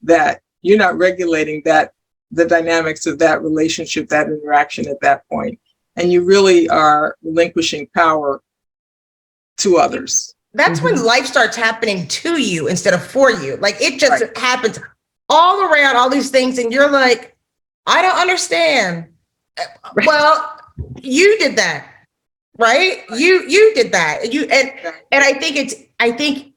that. 0.03 0.41
You're 0.61 0.77
not 0.77 0.97
regulating 0.97 1.61
that, 1.65 1.93
the 2.31 2.45
dynamics 2.45 3.05
of 3.05 3.19
that 3.19 3.41
relationship, 3.41 4.09
that 4.09 4.27
interaction 4.27 4.87
at 4.87 4.99
that 5.01 5.27
point. 5.29 5.59
And 5.95 6.11
you 6.11 6.23
really 6.23 6.67
are 6.69 7.15
relinquishing 7.23 7.87
power 7.95 8.41
to 9.57 9.77
others. 9.77 10.35
That's 10.53 10.81
when 10.81 11.03
life 11.03 11.25
starts 11.25 11.55
happening 11.55 12.07
to 12.07 12.41
you 12.41 12.67
instead 12.67 12.93
of 12.93 13.05
for 13.05 13.31
you. 13.31 13.57
Like 13.57 13.79
it 13.79 13.99
just 13.99 14.23
happens 14.35 14.79
all 15.29 15.61
around 15.61 15.97
all 15.97 16.09
these 16.09 16.31
things, 16.31 16.57
and 16.57 16.71
you're 16.71 16.89
like, 16.89 17.35
I 17.85 18.01
don't 18.01 18.17
understand. 18.17 19.09
Uh, 19.59 19.63
Well, 20.05 20.59
you 21.01 21.37
did 21.37 21.55
that, 21.57 21.87
right? 22.57 23.03
You 23.09 23.47
you 23.47 23.73
did 23.73 23.91
that. 23.91 24.33
You 24.33 24.43
and 24.43 24.71
and 25.11 25.23
I 25.23 25.33
think 25.33 25.55
it's 25.55 25.75
I 25.99 26.11
think 26.11 26.53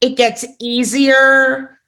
it 0.00 0.16
gets 0.16 0.44
easier 0.60 1.78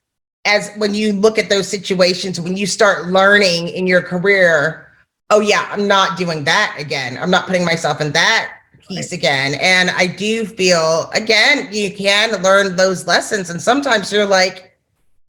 as 0.47 0.71
when 0.77 0.95
you 0.95 1.13
look 1.13 1.39
at 1.39 1.49
those 1.49 1.69
situations 1.69 2.41
when 2.41 2.57
you 2.57 2.67
start 2.67 3.09
learning 3.09 3.69
in 3.69 3.87
your 3.87 4.03
career. 4.03 4.89
Oh 5.31 5.41
yeah, 5.41 5.69
I'm 5.71 5.87
not 5.87 6.19
doing 6.19 6.45
that 6.45 6.77
again. 6.79 7.19
I'm 7.19 7.31
not 7.31 7.47
putting 7.47 7.65
myself 7.65 8.01
in 8.01 8.13
that 8.13 8.53
piece 8.91 9.13
again. 9.13 9.55
And 9.61 9.91
I 9.91 10.07
do 10.07 10.45
feel 10.45 11.09
again, 11.15 11.69
you 11.73 11.95
can 11.95 12.43
learn 12.43 12.77
those 12.77 13.07
lessons. 13.07 13.51
And 13.51 13.63
sometimes 13.63 14.13
you're 14.13 14.27
like, 14.27 14.77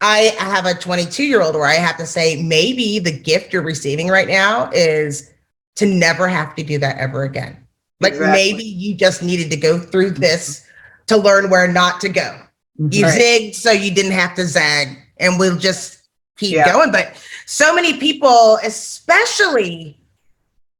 I 0.01 0.33
have 0.39 0.65
a 0.65 0.73
22 0.73 1.23
year 1.23 1.41
old 1.41 1.53
where 1.53 1.65
I 1.65 1.75
have 1.75 1.97
to 1.97 2.07
say, 2.07 2.41
maybe 2.41 2.97
the 2.97 3.11
gift 3.11 3.53
you're 3.53 3.61
receiving 3.61 4.07
right 4.07 4.27
now 4.27 4.71
is 4.71 5.31
to 5.75 5.85
never 5.85 6.27
have 6.27 6.55
to 6.55 6.63
do 6.63 6.79
that 6.79 6.97
ever 6.97 7.23
again. 7.23 7.57
Like 8.01 8.13
Exactly. 8.13 8.51
maybe 8.51 8.63
you 8.63 8.95
just 8.95 9.21
needed 9.23 9.49
to 9.51 9.57
go 9.57 9.79
through 9.79 10.11
this 10.11 10.65
to 11.07 11.17
learn 11.17 11.49
where 11.49 11.67
not 11.67 12.01
to 12.01 12.09
go. 12.09 12.35
Mm-hmm. 12.79 12.87
You 12.91 13.05
Right. 13.05 13.21
zigged 13.21 13.55
so 13.55 13.71
you 13.71 13.91
didn't 13.91 14.11
have 14.13 14.35
to 14.35 14.45
zag, 14.45 14.97
and 15.19 15.39
we'll 15.39 15.57
just 15.57 15.99
keep 16.37 16.55
Yeah. 16.55 16.71
going. 16.71 16.91
But 16.91 17.13
so 17.45 17.73
many 17.75 17.93
people, 17.97 18.59
especially 18.63 19.97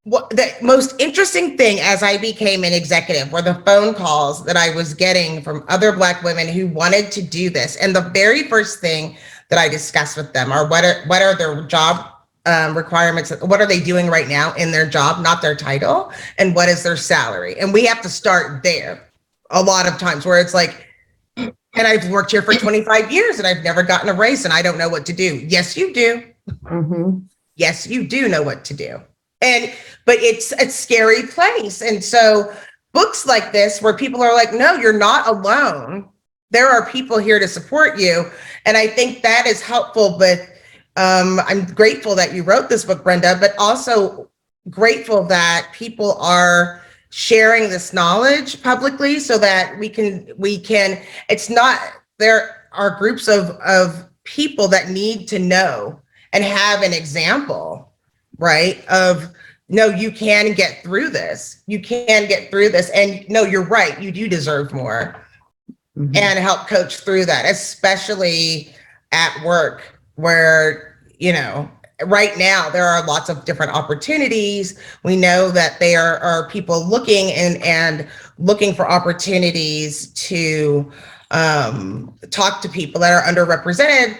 what 0.04 0.30
the 0.30 0.50
most 0.60 0.94
interesting 0.98 1.56
thing 1.56 1.78
as 1.78 2.02
I 2.02 2.18
became 2.18 2.64
an 2.64 2.72
executive 2.72 3.30
were 3.30 3.40
the 3.42 3.54
phone 3.64 3.94
calls 3.94 4.44
that 4.46 4.56
I 4.56 4.74
was 4.74 4.94
getting 4.94 5.42
from 5.42 5.64
other 5.68 5.92
Black 5.92 6.24
women 6.24 6.48
who 6.48 6.66
wanted 6.66 7.12
to 7.12 7.22
do 7.22 7.50
this. 7.50 7.76
And 7.76 7.94
the 7.94 8.00
very 8.00 8.48
first 8.48 8.80
thing 8.80 9.16
that 9.48 9.60
I 9.60 9.68
discussed 9.68 10.16
with 10.16 10.32
them 10.32 10.50
are 10.50 10.66
what 10.66 10.84
are 10.84 11.02
what 11.06 11.22
are 11.22 11.36
their 11.36 11.62
job 11.68 12.08
um, 12.46 12.76
requirements? 12.76 13.30
What 13.40 13.60
are 13.60 13.66
they 13.66 13.80
doing 13.80 14.08
right 14.08 14.28
now 14.28 14.52
in 14.54 14.70
their 14.72 14.88
job, 14.88 15.22
not 15.22 15.42
their 15.42 15.54
title, 15.54 16.12
and 16.38 16.54
what 16.54 16.68
is 16.68 16.82
their 16.82 16.96
salary? 16.96 17.58
And 17.58 17.72
we 17.72 17.84
have 17.86 18.00
to 18.02 18.08
start 18.08 18.62
there. 18.62 19.08
A 19.50 19.62
lot 19.62 19.86
of 19.86 19.98
times 19.98 20.24
where 20.24 20.40
it's 20.40 20.54
like, 20.54 20.86
and 21.36 21.86
I've 21.86 22.08
worked 22.10 22.30
here 22.30 22.42
for 22.42 22.54
25 22.54 23.10
years 23.12 23.38
and 23.38 23.46
I've 23.46 23.62
never 23.62 23.82
gotten 23.82 24.08
a 24.08 24.14
raise 24.14 24.44
and 24.44 24.52
I 24.52 24.60
don't 24.62 24.76
know 24.78 24.88
what 24.88 25.06
to 25.06 25.12
do. 25.12 25.36
Yes, 25.48 25.76
you 25.76 25.92
do 25.94 26.22
Mhm. 26.64 27.22
yes 27.54 27.86
you 27.86 28.04
do 28.04 28.28
know 28.28 28.42
what 28.42 28.64
to 28.64 28.74
do 28.74 29.00
and 29.40 29.72
but 30.04 30.16
it's 30.16 30.50
a 30.52 30.68
scary 30.68 31.22
place 31.22 31.80
and 31.80 32.02
so 32.02 32.52
books 32.92 33.24
like 33.26 33.52
this 33.52 33.80
where 33.80 33.94
people 33.96 34.20
are 34.20 34.34
like 34.34 34.52
no 34.52 34.72
you're 34.74 34.92
not 34.92 35.28
alone 35.28 36.08
there 36.50 36.68
are 36.68 36.90
people 36.90 37.16
here 37.16 37.38
to 37.38 37.46
support 37.46 37.96
you 37.96 38.28
and 38.66 38.76
i 38.76 38.88
think 38.88 39.22
that 39.22 39.46
is 39.46 39.62
helpful 39.62 40.16
but 40.18 40.48
um, 40.96 41.40
i'm 41.46 41.64
grateful 41.66 42.14
that 42.14 42.34
you 42.34 42.42
wrote 42.42 42.68
this 42.68 42.84
book 42.84 43.02
brenda 43.02 43.36
but 43.40 43.54
also 43.58 44.28
grateful 44.70 45.24
that 45.24 45.68
people 45.72 46.14
are 46.18 46.82
sharing 47.10 47.68
this 47.68 47.92
knowledge 47.92 48.62
publicly 48.62 49.18
so 49.18 49.36
that 49.38 49.76
we 49.78 49.88
can 49.88 50.28
we 50.36 50.58
can 50.58 51.00
it's 51.28 51.50
not 51.50 51.78
there 52.18 52.68
are 52.72 52.96
groups 52.98 53.28
of 53.28 53.50
of 53.66 54.08
people 54.24 54.68
that 54.68 54.88
need 54.88 55.28
to 55.28 55.38
know 55.38 56.00
and 56.32 56.44
have 56.44 56.82
an 56.82 56.92
example, 56.92 57.92
right? 58.38 58.84
Of 58.88 59.28
no, 59.68 59.86
you 59.86 60.10
can 60.10 60.52
get 60.52 60.82
through 60.82 61.10
this. 61.10 61.62
You 61.66 61.80
can 61.80 62.28
get 62.28 62.50
through 62.50 62.70
this. 62.70 62.90
And 62.90 63.24
no, 63.28 63.42
you're 63.42 63.64
right. 63.64 64.00
You 64.00 64.12
do 64.12 64.28
deserve 64.28 64.72
more 64.72 65.16
Mhm. 65.98 66.16
and 66.16 66.38
help 66.38 66.68
coach 66.68 67.00
through 67.00 67.26
that, 67.26 67.44
especially 67.44 68.74
at 69.12 69.42
work 69.44 69.82
where, 70.22 70.98
you 71.18 71.32
know, 71.32 71.70
right 72.06 72.36
now 72.38 72.70
there 72.70 72.86
are 72.86 73.04
lots 73.06 73.28
of 73.28 73.44
different 73.44 73.72
opportunities. 73.72 74.78
We 75.04 75.16
know 75.16 75.50
that 75.50 75.78
there 75.78 76.18
are 76.22 76.48
people 76.48 76.84
looking 76.86 77.32
and 77.32 77.62
and 77.62 78.08
looking 78.38 78.74
for 78.74 78.90
opportunities 78.90 80.08
to 80.14 80.90
um, 81.30 82.14
talk 82.30 82.62
to 82.62 82.68
people 82.68 83.00
that 83.02 83.12
are 83.12 83.22
underrepresented 83.22 84.16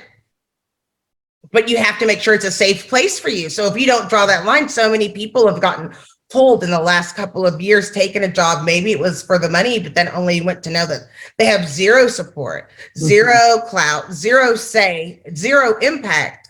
but 1.53 1.69
you 1.69 1.77
have 1.77 1.99
to 1.99 2.07
make 2.07 2.21
sure 2.21 2.35
it's 2.35 2.45
a 2.45 2.51
safe 2.51 2.89
place 2.89 3.21
for 3.21 3.29
you. 3.29 3.49
So 3.51 3.67
if 3.67 3.79
you 3.79 3.87
don't 3.87 4.09
draw 4.09 4.27
that 4.27 4.45
line, 4.45 4.69
so 4.69 4.91
many 4.91 5.11
people 5.11 5.47
have 5.47 5.61
gotten 5.61 5.93
pulled 6.33 6.65
in 6.65 6.71
the 6.71 6.81
last 6.81 7.15
couple 7.15 7.47
of 7.47 7.61
years, 7.61 7.91
taken 7.91 8.25
a 8.25 8.33
job. 8.33 8.65
Maybe 8.65 8.91
it 8.91 8.99
was 8.99 9.23
for 9.23 9.39
the 9.39 9.51
money, 9.51 9.79
but 9.79 9.95
then 9.95 10.09
only 10.09 10.41
went 10.41 10.63
to 10.65 10.71
know 10.71 10.87
that 10.87 11.03
they 11.39 11.45
have 11.45 11.69
zero 11.69 12.09
support, 12.09 12.71
mm-hmm. 12.71 13.05
zero 13.07 13.61
clout, 13.69 14.11
zero 14.11 14.57
say, 14.57 15.23
zero 15.35 15.79
impact. 15.79 16.49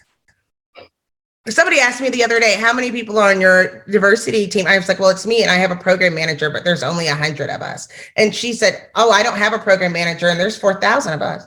somebody 1.48 1.80
asked 1.80 2.00
me 2.00 2.08
the 2.08 2.22
other 2.22 2.38
day, 2.38 2.56
how 2.56 2.72
many 2.72 2.92
people 2.92 3.18
are 3.18 3.30
on 3.30 3.40
your 3.40 3.84
diversity 3.90 4.46
team? 4.46 4.66
I 4.66 4.78
was 4.78 4.88
like, 4.88 5.00
well, 5.00 5.10
it's 5.10 5.26
me 5.26 5.42
and 5.42 5.50
I 5.50 5.56
have 5.56 5.72
a 5.72 5.76
program 5.76 6.14
manager, 6.14 6.48
but 6.48 6.64
there's 6.64 6.84
only 6.84 7.08
a 7.08 7.16
hundred 7.16 7.50
of 7.50 7.60
us. 7.60 7.88
And 8.16 8.32
she 8.32 8.52
said, 8.52 8.88
oh, 8.94 9.10
I 9.10 9.24
don't 9.24 9.38
have 9.38 9.52
a 9.52 9.58
program 9.58 9.92
manager 9.92 10.28
and 10.28 10.38
there's 10.38 10.56
4,000 10.56 11.12
of 11.12 11.22
us. 11.22 11.44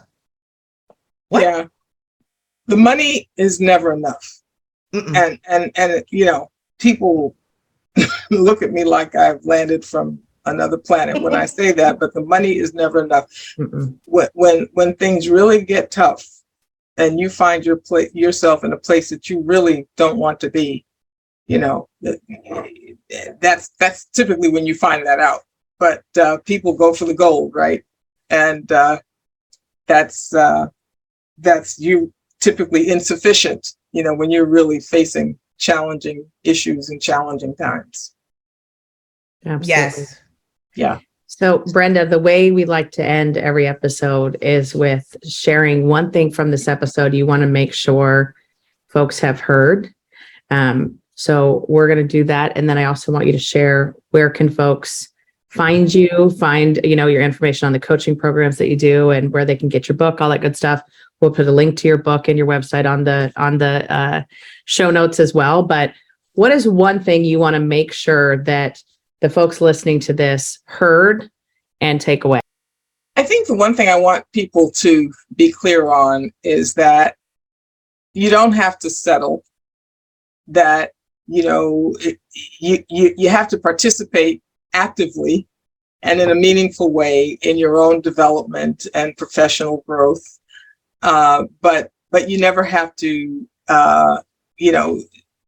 What? 1.29 1.41
Yeah. 1.41 1.65
The 2.67 2.77
money 2.77 3.29
is 3.37 3.61
never 3.61 3.93
enough. 3.93 4.41
Mm-mm. 4.93 5.15
And 5.15 5.39
and 5.47 5.71
and 5.75 6.03
you 6.09 6.25
know, 6.25 6.49
people 6.79 7.35
look 8.31 8.61
at 8.61 8.71
me 8.71 8.83
like 8.83 9.15
I've 9.15 9.45
landed 9.45 9.85
from 9.85 10.19
another 10.45 10.77
planet 10.77 11.21
when 11.21 11.33
I 11.33 11.45
say 11.59 11.71
that, 11.73 11.99
but 11.99 12.13
the 12.13 12.21
money 12.21 12.57
is 12.57 12.73
never 12.73 13.03
enough. 13.03 13.27
Mm-mm. 13.57 13.97
When 14.05 14.67
when 14.73 14.95
things 14.95 15.29
really 15.29 15.63
get 15.63 15.91
tough 15.91 16.25
and 16.97 17.19
you 17.19 17.29
find 17.29 17.65
your 17.65 17.77
place 17.77 18.13
yourself 18.13 18.63
in 18.63 18.73
a 18.73 18.77
place 18.77 19.09
that 19.09 19.29
you 19.29 19.41
really 19.41 19.87
don't 19.97 20.17
want 20.17 20.39
to 20.41 20.49
be, 20.49 20.85
you 21.47 21.57
know, 21.57 21.89
that- 22.01 22.21
that's 23.39 23.69
that's 23.79 24.05
typically 24.05 24.49
when 24.49 24.65
you 24.65 24.73
find 24.73 25.05
that 25.05 25.19
out. 25.19 25.41
But 25.79 26.03
uh, 26.19 26.37
people 26.45 26.73
go 26.73 26.93
for 26.93 27.05
the 27.05 27.13
gold, 27.13 27.53
right? 27.53 27.83
And 28.29 28.69
uh, 28.71 28.99
that's 29.87 30.33
uh, 30.33 30.67
that's 31.37 31.77
you 31.79 32.13
typically 32.39 32.89
insufficient, 32.89 33.73
you 33.91 34.03
know, 34.03 34.13
when 34.13 34.31
you're 34.31 34.45
really 34.45 34.79
facing 34.79 35.37
challenging 35.57 36.29
issues 36.43 36.89
and 36.89 37.01
challenging 37.01 37.55
times. 37.55 38.13
Absolutely. 39.45 39.67
Yes. 39.67 40.21
Yeah. 40.75 40.99
So, 41.27 41.63
Brenda, 41.73 42.05
the 42.05 42.19
way 42.19 42.51
we 42.51 42.65
like 42.65 42.91
to 42.91 43.05
end 43.05 43.37
every 43.37 43.67
episode 43.67 44.37
is 44.41 44.75
with 44.75 45.17
sharing 45.27 45.87
one 45.87 46.11
thing 46.11 46.31
from 46.31 46.51
this 46.51 46.67
episode 46.67 47.13
you 47.13 47.25
want 47.25 47.41
to 47.41 47.47
make 47.47 47.73
sure 47.73 48.35
folks 48.87 49.19
have 49.19 49.39
heard. 49.39 49.93
Um, 50.49 50.99
so, 51.15 51.65
we're 51.67 51.87
going 51.87 52.05
to 52.05 52.07
do 52.07 52.23
that, 52.25 52.53
and 52.55 52.69
then 52.69 52.77
I 52.77 52.85
also 52.85 53.11
want 53.11 53.25
you 53.25 53.31
to 53.31 53.39
share 53.39 53.95
where 54.11 54.29
can 54.29 54.49
folks 54.49 55.09
find 55.55 55.93
you, 55.93 56.29
find 56.31 56.79
you 56.83 56.95
know 56.95 57.07
your 57.07 57.21
information 57.21 57.65
on 57.65 57.73
the 57.73 57.79
coaching 57.79 58.15
programs 58.15 58.57
that 58.57 58.67
you 58.67 58.75
do, 58.75 59.09
and 59.09 59.31
where 59.31 59.45
they 59.45 59.55
can 59.55 59.69
get 59.69 59.87
your 59.87 59.95
book, 59.95 60.19
all 60.19 60.29
that 60.29 60.41
good 60.41 60.57
stuff. 60.57 60.81
We'll 61.21 61.31
put 61.31 61.47
a 61.47 61.51
link 61.51 61.77
to 61.77 61.87
your 61.87 61.97
book 61.97 62.27
and 62.27 62.37
your 62.37 62.45
website 62.45 62.89
on 62.89 63.05
the 63.05 63.31
on 63.37 63.57
the 63.57 63.91
uh, 63.91 64.23
show 64.65 64.91
notes 64.91 65.19
as 65.19 65.33
well. 65.33 65.63
But 65.63 65.93
what 66.33 66.51
is 66.51 66.67
one 66.67 67.01
thing 67.01 67.23
you 67.23 67.39
want 67.39 67.53
to 67.53 67.59
make 67.59 67.93
sure 67.93 68.43
that 68.43 68.83
the 69.21 69.29
folks 69.29 69.61
listening 69.61 70.01
to 70.01 70.13
this 70.13 70.59
heard 70.65 71.31
and 71.79 72.01
take 72.01 72.25
away? 72.25 72.41
I 73.15 73.23
think 73.23 73.47
the 73.47 73.55
one 73.55 73.73
thing 73.73 73.87
I 73.87 73.97
want 73.97 74.25
people 74.33 74.71
to 74.71 75.11
be 75.37 75.51
clear 75.51 75.87
on 75.87 76.31
is 76.43 76.73
that 76.73 77.15
you 78.13 78.29
don't 78.29 78.51
have 78.51 78.77
to 78.79 78.89
settle. 78.89 79.43
That 80.47 80.91
you 81.27 81.43
know 81.43 81.95
it, 82.01 82.19
you, 82.59 82.83
you 82.89 83.15
you 83.17 83.29
have 83.29 83.47
to 83.47 83.57
participate 83.57 84.43
actively 84.75 85.47
and 86.03 86.21
in 86.21 86.29
a 86.29 86.35
meaningful 86.35 86.91
way 86.91 87.37
in 87.41 87.57
your 87.57 87.77
own 87.77 88.01
development 88.01 88.85
and 88.93 89.17
professional 89.17 89.83
growth. 89.87 90.23
Uh, 91.01 91.45
but 91.61 91.91
but 92.11 92.29
you 92.29 92.37
never 92.39 92.63
have 92.63 92.95
to 92.97 93.47
uh, 93.67 94.17
you 94.57 94.71
know 94.71 95.01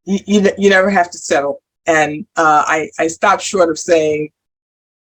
you, 0.05 0.19
you 0.25 0.49
you 0.57 0.69
never 0.69 0.89
have 0.89 1.11
to 1.11 1.17
settle. 1.17 1.61
And 1.85 2.25
uh, 2.35 2.63
I 2.65 2.89
I 2.97 3.07
stopped 3.07 3.43
short 3.43 3.69
of 3.69 3.77
saying 3.77 4.31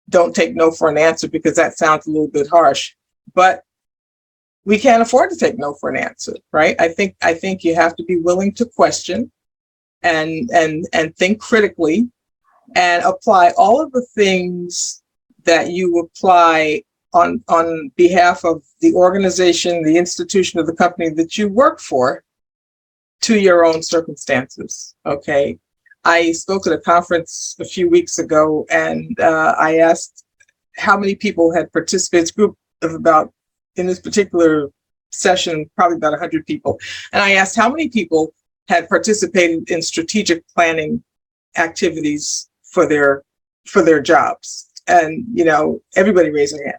don't 0.09 0.35
take 0.35 0.55
no 0.55 0.71
for 0.71 0.89
an 0.89 0.99
answer 0.99 1.29
because 1.29 1.57
that 1.57 1.79
sounds 1.79 2.07
a 2.07 2.11
little 2.11 2.29
bit 2.29 2.49
harsh 2.49 2.95
but 3.35 3.65
we 4.65 4.79
can't 4.79 5.03
afford 5.03 5.31
to 5.31 5.37
take 5.37 5.59
no 5.59 5.75
for 5.75 5.91
an 5.91 5.97
answer 5.97 6.35
right 6.53 6.77
i 6.81 6.89
think 6.89 7.17
i 7.23 7.35
think 7.35 7.65
you 7.65 7.75
have 7.75 7.97
to 7.97 8.05
be 8.05 8.17
willing 8.17 8.53
to 8.53 8.65
question 8.65 9.31
and 10.03 10.51
and 10.53 10.87
and 10.93 11.17
think 11.17 11.41
critically 11.41 12.09
and 12.75 13.03
apply 13.05 13.53
all 13.57 13.81
of 13.81 13.93
the 13.93 14.07
things 14.15 15.03
that 15.45 15.71
you 15.71 15.99
apply 15.99 16.83
on 17.13 17.43
on 17.49 17.91
behalf 17.97 18.45
of 18.45 18.63
the 18.81 18.95
organization 18.95 19.83
the 19.83 19.97
institution 19.97 20.59
or 20.59 20.65
the 20.65 20.75
company 20.75 21.11
that 21.11 21.37
you 21.37 21.49
work 21.49 21.79
for 21.81 22.25
to 23.21 23.39
your 23.39 23.65
own 23.65 23.83
circumstances 23.83 24.95
okay 25.05 25.59
I 26.05 26.33
spoke 26.33 26.67
at 26.67 26.73
a 26.73 26.79
conference 26.79 27.55
a 27.61 27.65
few 27.65 27.89
weeks 27.89 28.19
ago 28.19 28.67
and 28.71 29.19
uh, 29.21 29.55
I 29.59 29.79
asked 29.79 30.25
how 30.77 30.99
many 30.99 31.15
people 31.15 31.53
had 31.55 31.73
participated. 31.73 32.23
It's 32.23 32.33
group 32.33 32.57
of 32.83 32.95
about, 32.95 33.33
in 33.77 33.87
this 33.87 34.01
particular 34.01 34.71
session, 35.11 35.71
probably 35.77 35.99
about 35.99 36.13
100 36.13 36.47
people. 36.47 36.81
And 37.13 37.23
I 37.23 37.33
asked 37.33 37.57
how 37.57 37.69
many 37.69 37.89
people 37.89 38.35
had 38.69 38.89
participated 38.89 39.71
in 39.71 39.81
strategic 39.81 40.47
planning 40.49 41.03
activities 41.57 42.49
for 42.73 42.87
their 42.87 43.23
for 43.67 43.83
their 43.83 44.01
jobs. 44.01 44.69
And 44.89 45.25
you 45.33 45.45
know, 45.45 45.81
everybody 45.95 46.31
raised 46.31 46.57
their 46.57 46.67
hand. 46.67 46.79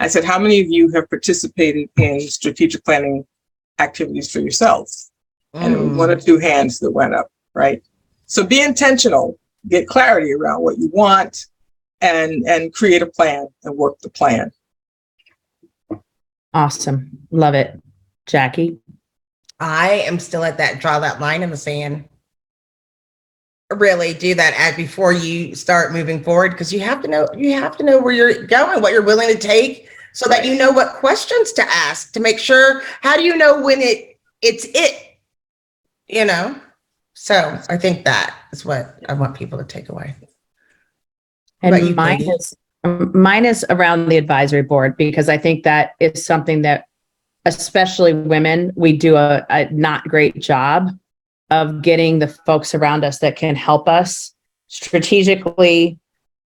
I 0.00 0.08
said, 0.08 0.24
how 0.24 0.38
many 0.38 0.60
of 0.60 0.66
you 0.68 0.90
have 0.92 1.08
participated 1.08 1.88
in 1.96 2.20
strategic 2.20 2.84
planning 2.84 3.24
activities 3.78 4.30
for 4.30 4.40
yourselves? 4.40 5.10
And 5.54 5.74
it 5.74 5.78
was 5.78 5.96
one 5.96 6.10
or 6.10 6.16
two 6.16 6.38
hands 6.38 6.78
that 6.80 6.90
went 6.90 7.14
up, 7.14 7.28
right? 7.54 7.82
So 8.26 8.46
be 8.46 8.60
intentional, 8.60 9.38
get 9.68 9.88
clarity 9.88 10.32
around 10.32 10.62
what 10.62 10.78
you 10.78 10.88
want 10.92 11.46
and 12.00 12.44
and 12.46 12.72
create 12.72 13.02
a 13.02 13.06
plan 13.06 13.48
and 13.64 13.76
work 13.76 13.98
the 14.00 14.10
plan. 14.10 14.52
Awesome. 16.54 17.10
Love 17.30 17.54
it. 17.54 17.80
Jackye. 18.26 18.78
I 19.60 19.90
am 20.06 20.18
still 20.20 20.44
at 20.44 20.58
that 20.58 20.80
draw 20.80 21.00
that 21.00 21.20
line 21.20 21.42
in 21.42 21.50
the 21.50 21.56
sand. 21.56 22.08
Really 23.70 24.14
do 24.14 24.34
that 24.34 24.54
at 24.54 24.76
before 24.76 25.12
you 25.12 25.54
start 25.54 25.92
moving 25.92 26.22
forward 26.22 26.52
because 26.52 26.72
you 26.72 26.80
have 26.80 27.02
to 27.02 27.08
know 27.08 27.28
you 27.36 27.52
have 27.52 27.76
to 27.76 27.84
know 27.84 28.00
where 28.00 28.14
you're 28.14 28.46
going, 28.46 28.80
what 28.80 28.92
you're 28.92 29.02
willing 29.02 29.28
to 29.28 29.38
take, 29.38 29.90
so 30.14 30.26
that 30.30 30.46
you 30.46 30.56
know 30.56 30.70
what 30.70 30.94
questions 30.94 31.52
to 31.52 31.62
ask 31.62 32.12
to 32.14 32.20
make 32.20 32.38
sure. 32.38 32.82
How 33.02 33.16
do 33.16 33.22
you 33.22 33.36
know 33.36 33.60
when 33.60 33.82
it 33.82 34.18
it's 34.40 34.64
it? 34.64 35.18
You 36.06 36.24
know. 36.24 36.58
So 37.12 37.60
I 37.68 37.76
think 37.76 38.06
that 38.06 38.34
is 38.52 38.64
what 38.64 39.00
I 39.06 39.12
want 39.12 39.36
people 39.36 39.58
to 39.58 39.64
take 39.64 39.90
away. 39.90 40.16
And 41.62 41.76
you, 41.88 41.94
mine 41.94 42.20
Katee? 42.20 42.38
is 42.38 42.54
mine 43.12 43.44
is 43.44 43.66
around 43.68 44.08
the 44.08 44.16
advisory 44.16 44.62
board 44.62 44.96
because 44.96 45.28
I 45.28 45.36
think 45.36 45.64
that 45.64 45.90
is 46.00 46.24
something 46.24 46.62
that 46.62 46.86
especially 47.44 48.12
women, 48.12 48.72
we 48.76 48.96
do 48.96 49.16
a, 49.16 49.44
a 49.50 49.68
not 49.70 50.04
great 50.04 50.38
job 50.38 50.90
of 51.50 51.82
getting 51.82 52.18
the 52.18 52.28
folks 52.28 52.74
around 52.74 53.04
us 53.04 53.20
that 53.20 53.36
can 53.36 53.54
help 53.54 53.88
us 53.88 54.34
strategically 54.66 55.98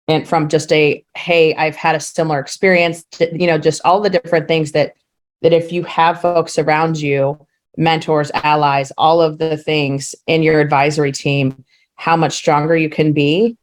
and 0.09 0.29
from 0.29 0.49
just 0.49 0.73
a 0.73 1.05
hey 1.17 1.55
i've 1.55 1.77
had 1.77 1.95
a 1.95 2.01
similar 2.01 2.41
experience 2.41 3.05
to, 3.13 3.31
you 3.39 3.47
know 3.47 3.59
just 3.59 3.81
all 3.85 4.01
the 4.01 4.11
different 4.11 4.49
things 4.49 4.73
that 4.73 4.95
that 5.43 5.53
if 5.53 5.71
you 5.71 5.85
have 5.85 6.21
folks 6.21 6.59
around 6.59 7.01
you 7.01 7.39
mentors 7.77 8.33
allies 8.35 8.91
all 8.99 9.23
of 9.23 9.39
the 9.39 9.57
things 9.57 10.15
in 10.27 10.43
your 10.43 10.61
advisory 10.61 11.13
team 11.13 11.65
how 12.01 12.17
much 12.17 12.33
stronger 12.33 12.75
you 12.75 12.89
can 12.89 13.13
be. 13.13 13.59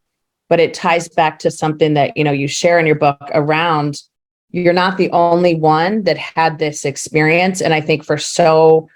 But 0.48 0.60
it 0.60 0.76
ties 0.76 1.10
back 1.10 1.40
to 1.40 1.50
something 1.50 1.96
that 1.96 2.16
you 2.16 2.24
know 2.24 2.32
you 2.32 2.48
share 2.48 2.80
in 2.80 2.86
your 2.86 2.96
book 2.96 3.22
around 3.34 4.02
you're 4.52 4.74
not 4.74 4.98
the 4.98 5.12
only 5.12 5.56
one 5.56 6.04
that 6.04 6.18
had 6.18 6.58
this 6.58 6.86
experience. 6.86 7.62
And 7.62 7.74
i 7.74 7.82
think 7.82 8.06
for 8.06 8.18
so 8.18 8.88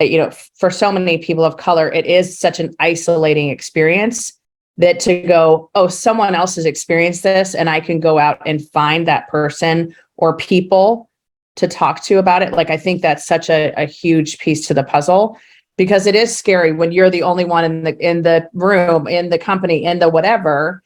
you 0.00 0.18
know 0.18 0.30
for 0.56 0.70
so 0.70 0.92
many 0.92 1.18
people 1.18 1.44
of 1.44 1.56
color 1.56 1.90
it 1.90 2.06
is 2.06 2.38
such 2.38 2.60
an 2.60 2.74
isolating 2.78 3.50
experience 3.50 4.32
that 4.76 5.00
to 5.00 5.22
go 5.22 5.70
oh 5.74 5.88
someone 5.88 6.34
else 6.34 6.54
has 6.54 6.66
experienced 6.66 7.22
this 7.22 7.54
and 7.54 7.68
i 7.68 7.80
can 7.80 7.98
go 7.98 8.18
out 8.18 8.40
and 8.46 8.68
find 8.70 9.08
that 9.08 9.28
person 9.28 9.94
or 10.16 10.36
people 10.36 11.10
to 11.56 11.66
talk 11.66 12.02
to 12.02 12.18
about 12.18 12.42
it 12.42 12.52
like 12.52 12.70
i 12.70 12.76
think 12.76 13.02
that's 13.02 13.26
such 13.26 13.50
a, 13.50 13.72
a 13.76 13.86
huge 13.86 14.38
piece 14.38 14.66
to 14.66 14.74
the 14.74 14.84
puzzle 14.84 15.36
because 15.76 16.06
it 16.06 16.14
is 16.14 16.36
scary 16.36 16.72
when 16.72 16.92
you're 16.92 17.10
the 17.10 17.22
only 17.22 17.44
one 17.44 17.64
in 17.64 17.82
the 17.82 17.96
in 17.98 18.22
the 18.22 18.48
room 18.52 19.08
in 19.08 19.30
the 19.30 19.38
company 19.38 19.84
in 19.84 19.98
the 19.98 20.08
whatever 20.08 20.82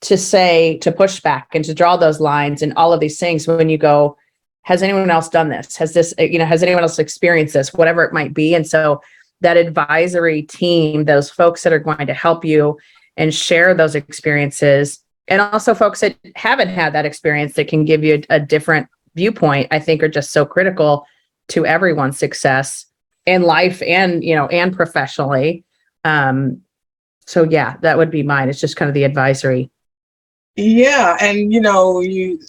to 0.00 0.16
say 0.16 0.78
to 0.78 0.90
push 0.90 1.20
back 1.20 1.48
and 1.54 1.64
to 1.64 1.74
draw 1.74 1.94
those 1.94 2.20
lines 2.20 2.62
and 2.62 2.72
all 2.74 2.92
of 2.92 3.00
these 3.00 3.18
things 3.18 3.46
when 3.46 3.68
you 3.68 3.76
go 3.76 4.16
has 4.62 4.82
anyone 4.82 5.10
else 5.10 5.28
done 5.28 5.48
this? 5.48 5.76
Has 5.76 5.94
this 5.94 6.14
you 6.18 6.38
know 6.38 6.46
has 6.46 6.62
anyone 6.62 6.82
else 6.82 6.98
experienced 6.98 7.54
this 7.54 7.72
whatever 7.72 8.04
it 8.04 8.12
might 8.12 8.34
be? 8.34 8.54
And 8.54 8.66
so 8.66 9.02
that 9.40 9.56
advisory 9.56 10.42
team 10.42 11.04
those 11.04 11.30
folks 11.30 11.62
that 11.62 11.72
are 11.72 11.78
going 11.78 12.06
to 12.06 12.14
help 12.14 12.44
you 12.44 12.78
and 13.16 13.34
share 13.34 13.74
those 13.74 13.94
experiences 13.94 15.00
and 15.28 15.40
also 15.40 15.74
folks 15.74 16.00
that 16.00 16.16
haven't 16.36 16.68
had 16.68 16.92
that 16.92 17.06
experience 17.06 17.54
that 17.54 17.68
can 17.68 17.84
give 17.84 18.02
you 18.04 18.22
a, 18.30 18.38
different 18.38 18.88
viewpoint 19.14 19.66
i 19.70 19.78
think 19.78 20.02
are 20.02 20.08
just 20.08 20.30
so 20.30 20.44
critical 20.44 21.06
to 21.48 21.66
everyone's 21.66 22.18
success 22.18 22.86
in 23.26 23.42
life 23.42 23.82
and 23.82 24.24
you 24.24 24.34
know 24.34 24.46
and 24.48 24.74
professionally. 24.74 25.64
Um 26.04 26.62
so 27.26 27.44
yeah 27.44 27.76
that 27.82 27.98
would 27.98 28.10
be 28.10 28.22
mine. 28.22 28.48
It's 28.48 28.60
just 28.60 28.76
kind 28.76 28.88
of 28.88 28.94
the 28.94 29.04
advisory. 29.04 29.70
Yeah, 30.56 31.16
and 31.20 31.52
you 31.52 31.60
know, 31.60 32.00
you 32.00 32.40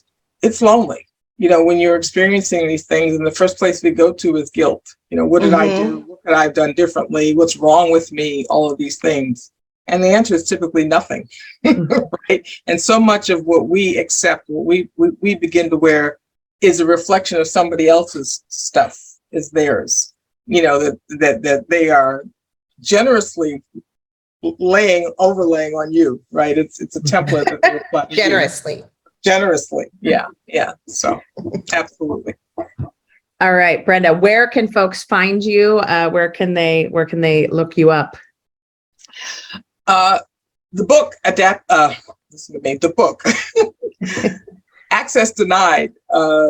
it's 0.41 0.61
lonely. 0.61 1.07
You 1.41 1.49
know, 1.49 1.63
when 1.63 1.79
you're 1.79 1.95
experiencing 1.95 2.67
these 2.67 2.85
things, 2.85 3.15
and 3.15 3.25
the 3.25 3.31
first 3.31 3.57
place 3.57 3.81
we 3.81 3.89
go 3.89 4.13
to 4.13 4.35
is 4.35 4.51
guilt. 4.51 4.85
You 5.09 5.17
know, 5.17 5.25
what 5.25 5.41
did 5.41 5.55
I 5.55 5.65
do? 5.69 5.97
Mm-hmm. 5.97 6.07
What 6.07 6.19
could 6.23 6.35
I 6.35 6.43
have 6.43 6.53
done 6.53 6.73
differently? 6.73 7.35
What's 7.35 7.57
wrong 7.57 7.89
with 7.89 8.11
me? 8.11 8.45
All 8.51 8.71
of 8.71 8.77
these 8.77 8.99
things. 8.99 9.51
And 9.87 10.03
the 10.03 10.09
answer 10.09 10.35
is 10.35 10.47
typically 10.47 10.85
nothing. 10.85 11.27
right? 11.65 12.47
And 12.67 12.79
so 12.79 12.99
much 12.99 13.31
of 13.31 13.43
what 13.43 13.67
we 13.67 13.97
accept, 13.97 14.49
what 14.49 14.67
we, 14.67 14.89
we, 14.97 15.09
we 15.19 15.33
begin 15.33 15.71
to 15.71 15.77
wear 15.77 16.19
is 16.61 16.79
a 16.79 16.85
reflection 16.85 17.41
of 17.41 17.47
somebody 17.47 17.89
else's 17.89 18.43
stuff, 18.47 19.01
is 19.31 19.49
theirs. 19.49 20.13
You 20.45 20.61
know, 20.61 20.77
that 20.77 20.99
that 21.21 21.41
that 21.41 21.69
they 21.69 21.89
are 21.89 22.23
generously 22.81 23.63
laying 24.43 25.11
overlaying 25.17 25.73
on 25.73 25.91
you, 25.91 26.21
right? 26.29 26.55
It's 26.55 26.79
it's 26.79 26.97
a 26.97 27.01
template 27.01 27.45
that. 27.63 28.11
Generously. 28.11 28.83
Generously. 29.23 29.85
Yeah. 30.01 30.27
Yeah. 30.47 30.73
So 30.87 31.19
absolutely. 31.73 32.35
All 33.41 33.55
right, 33.55 33.83
Brenda, 33.83 34.13
where 34.13 34.47
can 34.47 34.71
folks 34.71 35.03
find 35.03 35.43
you? 35.43 35.79
Uh, 35.79 36.11
where 36.11 36.29
can 36.29 36.53
they 36.53 36.85
where 36.89 37.07
can 37.07 37.21
they 37.21 37.47
look 37.47 37.75
you 37.75 37.89
up? 37.89 38.15
Uh, 39.87 40.19
the 40.73 40.85
book 40.85 41.15
adapt. 41.25 41.65
Uh, 41.67 41.95
listen 42.31 42.53
to 42.55 42.61
me. 42.61 42.77
The 42.77 42.89
book, 42.89 43.23
Access 44.91 45.31
Denied, 45.31 45.93
uh, 46.13 46.49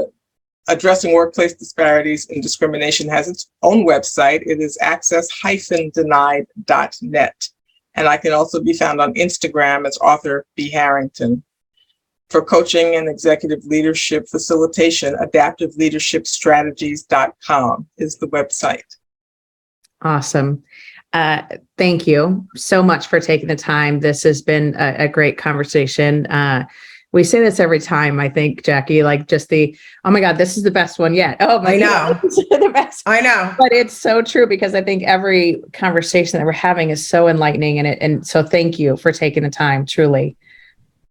addressing 0.67 1.13
workplace 1.13 1.53
disparities 1.53 2.29
and 2.29 2.43
discrimination, 2.43 3.07
has 3.07 3.29
its 3.29 3.49
own 3.63 3.87
website. 3.87 4.41
It 4.45 4.59
is 4.59 4.77
access-denied.net, 4.81 7.49
and 7.95 8.07
I 8.07 8.17
can 8.17 8.33
also 8.33 8.61
be 8.61 8.73
found 8.73 8.99
on 8.99 9.13
Instagram 9.13 9.87
as 9.87 9.97
author 9.99 10.45
B 10.55 10.69
Harrington. 10.69 11.41
For 12.31 12.41
coaching 12.41 12.95
and 12.95 13.07
executive 13.09 13.65
leadership 13.65 14.29
facilitation, 14.29 15.15
adaptiveleadershipstrategies.com 15.15 17.87
is 17.97 18.15
the 18.15 18.27
website. 18.27 18.95
Awesome. 20.01 20.63
Uh, 21.11 21.41
thank 21.77 22.07
you 22.07 22.47
so 22.55 22.81
much 22.81 23.07
for 23.07 23.19
taking 23.19 23.49
the 23.49 23.57
time. 23.57 23.99
This 23.99 24.23
has 24.23 24.41
been 24.41 24.75
a, 24.79 24.95
a 24.99 25.09
great 25.09 25.37
conversation. 25.37 26.25
Uh, 26.27 26.65
we 27.11 27.25
say 27.25 27.41
this 27.41 27.59
every 27.59 27.81
time, 27.81 28.21
I 28.21 28.29
think, 28.29 28.63
Jackye, 28.63 29.03
like 29.03 29.27
just 29.27 29.49
the, 29.49 29.77
oh 30.05 30.11
my 30.11 30.21
God, 30.21 30.37
this 30.37 30.55
is 30.55 30.63
the 30.63 30.71
best 30.71 30.99
one 30.99 31.13
yet. 31.13 31.35
Oh 31.41 31.61
my 31.61 31.73
I 31.73 31.77
know. 31.79 32.17
God, 32.21 32.23
the 32.61 32.71
best. 32.73 33.03
I 33.05 33.19
know. 33.19 33.53
But 33.57 33.73
it's 33.73 33.93
so 33.93 34.21
true 34.21 34.47
because 34.47 34.73
I 34.73 34.81
think 34.81 35.03
every 35.03 35.61
conversation 35.73 36.39
that 36.39 36.45
we're 36.45 36.53
having 36.53 36.91
is 36.91 37.05
so 37.05 37.27
enlightening. 37.27 37.77
And 37.77 37.87
it, 37.87 37.97
and 37.99 38.25
so 38.25 38.41
thank 38.41 38.79
you 38.79 38.95
for 38.95 39.11
taking 39.11 39.43
the 39.43 39.49
time, 39.49 39.85
truly. 39.85 40.37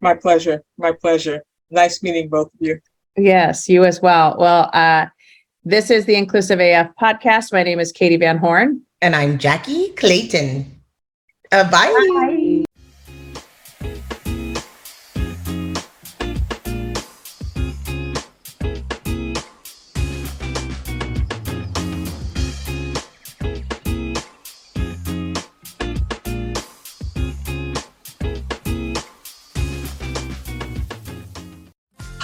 My 0.01 0.15
pleasure. 0.15 0.63
My 0.79 0.93
pleasure. 0.93 1.43
Nice 1.71 2.03
meeting 2.03 2.29
both 2.29 2.49
of 2.49 2.61
you. 2.61 2.81
Yes, 3.17 3.69
you 3.69 3.85
as 3.85 4.01
well. 4.01 4.37
Well, 4.39 4.71
uh, 4.73 5.07
this 5.65 5.91
is 5.91 6.07
the 6.07 6.15
Inclusive 6.15 6.61
AF 6.61 6.91
podcast. 7.01 7.53
My 7.53 7.63
name 7.63 7.79
is 7.81 7.93
Katee 7.93 8.19
Van 8.19 8.39
Horn. 8.39 8.83
And 9.03 9.15
I'm 9.15 9.39
Jackye 9.39 9.97
Clayton. 9.97 10.81
Uh, 11.53 11.71
bye. 11.71 12.47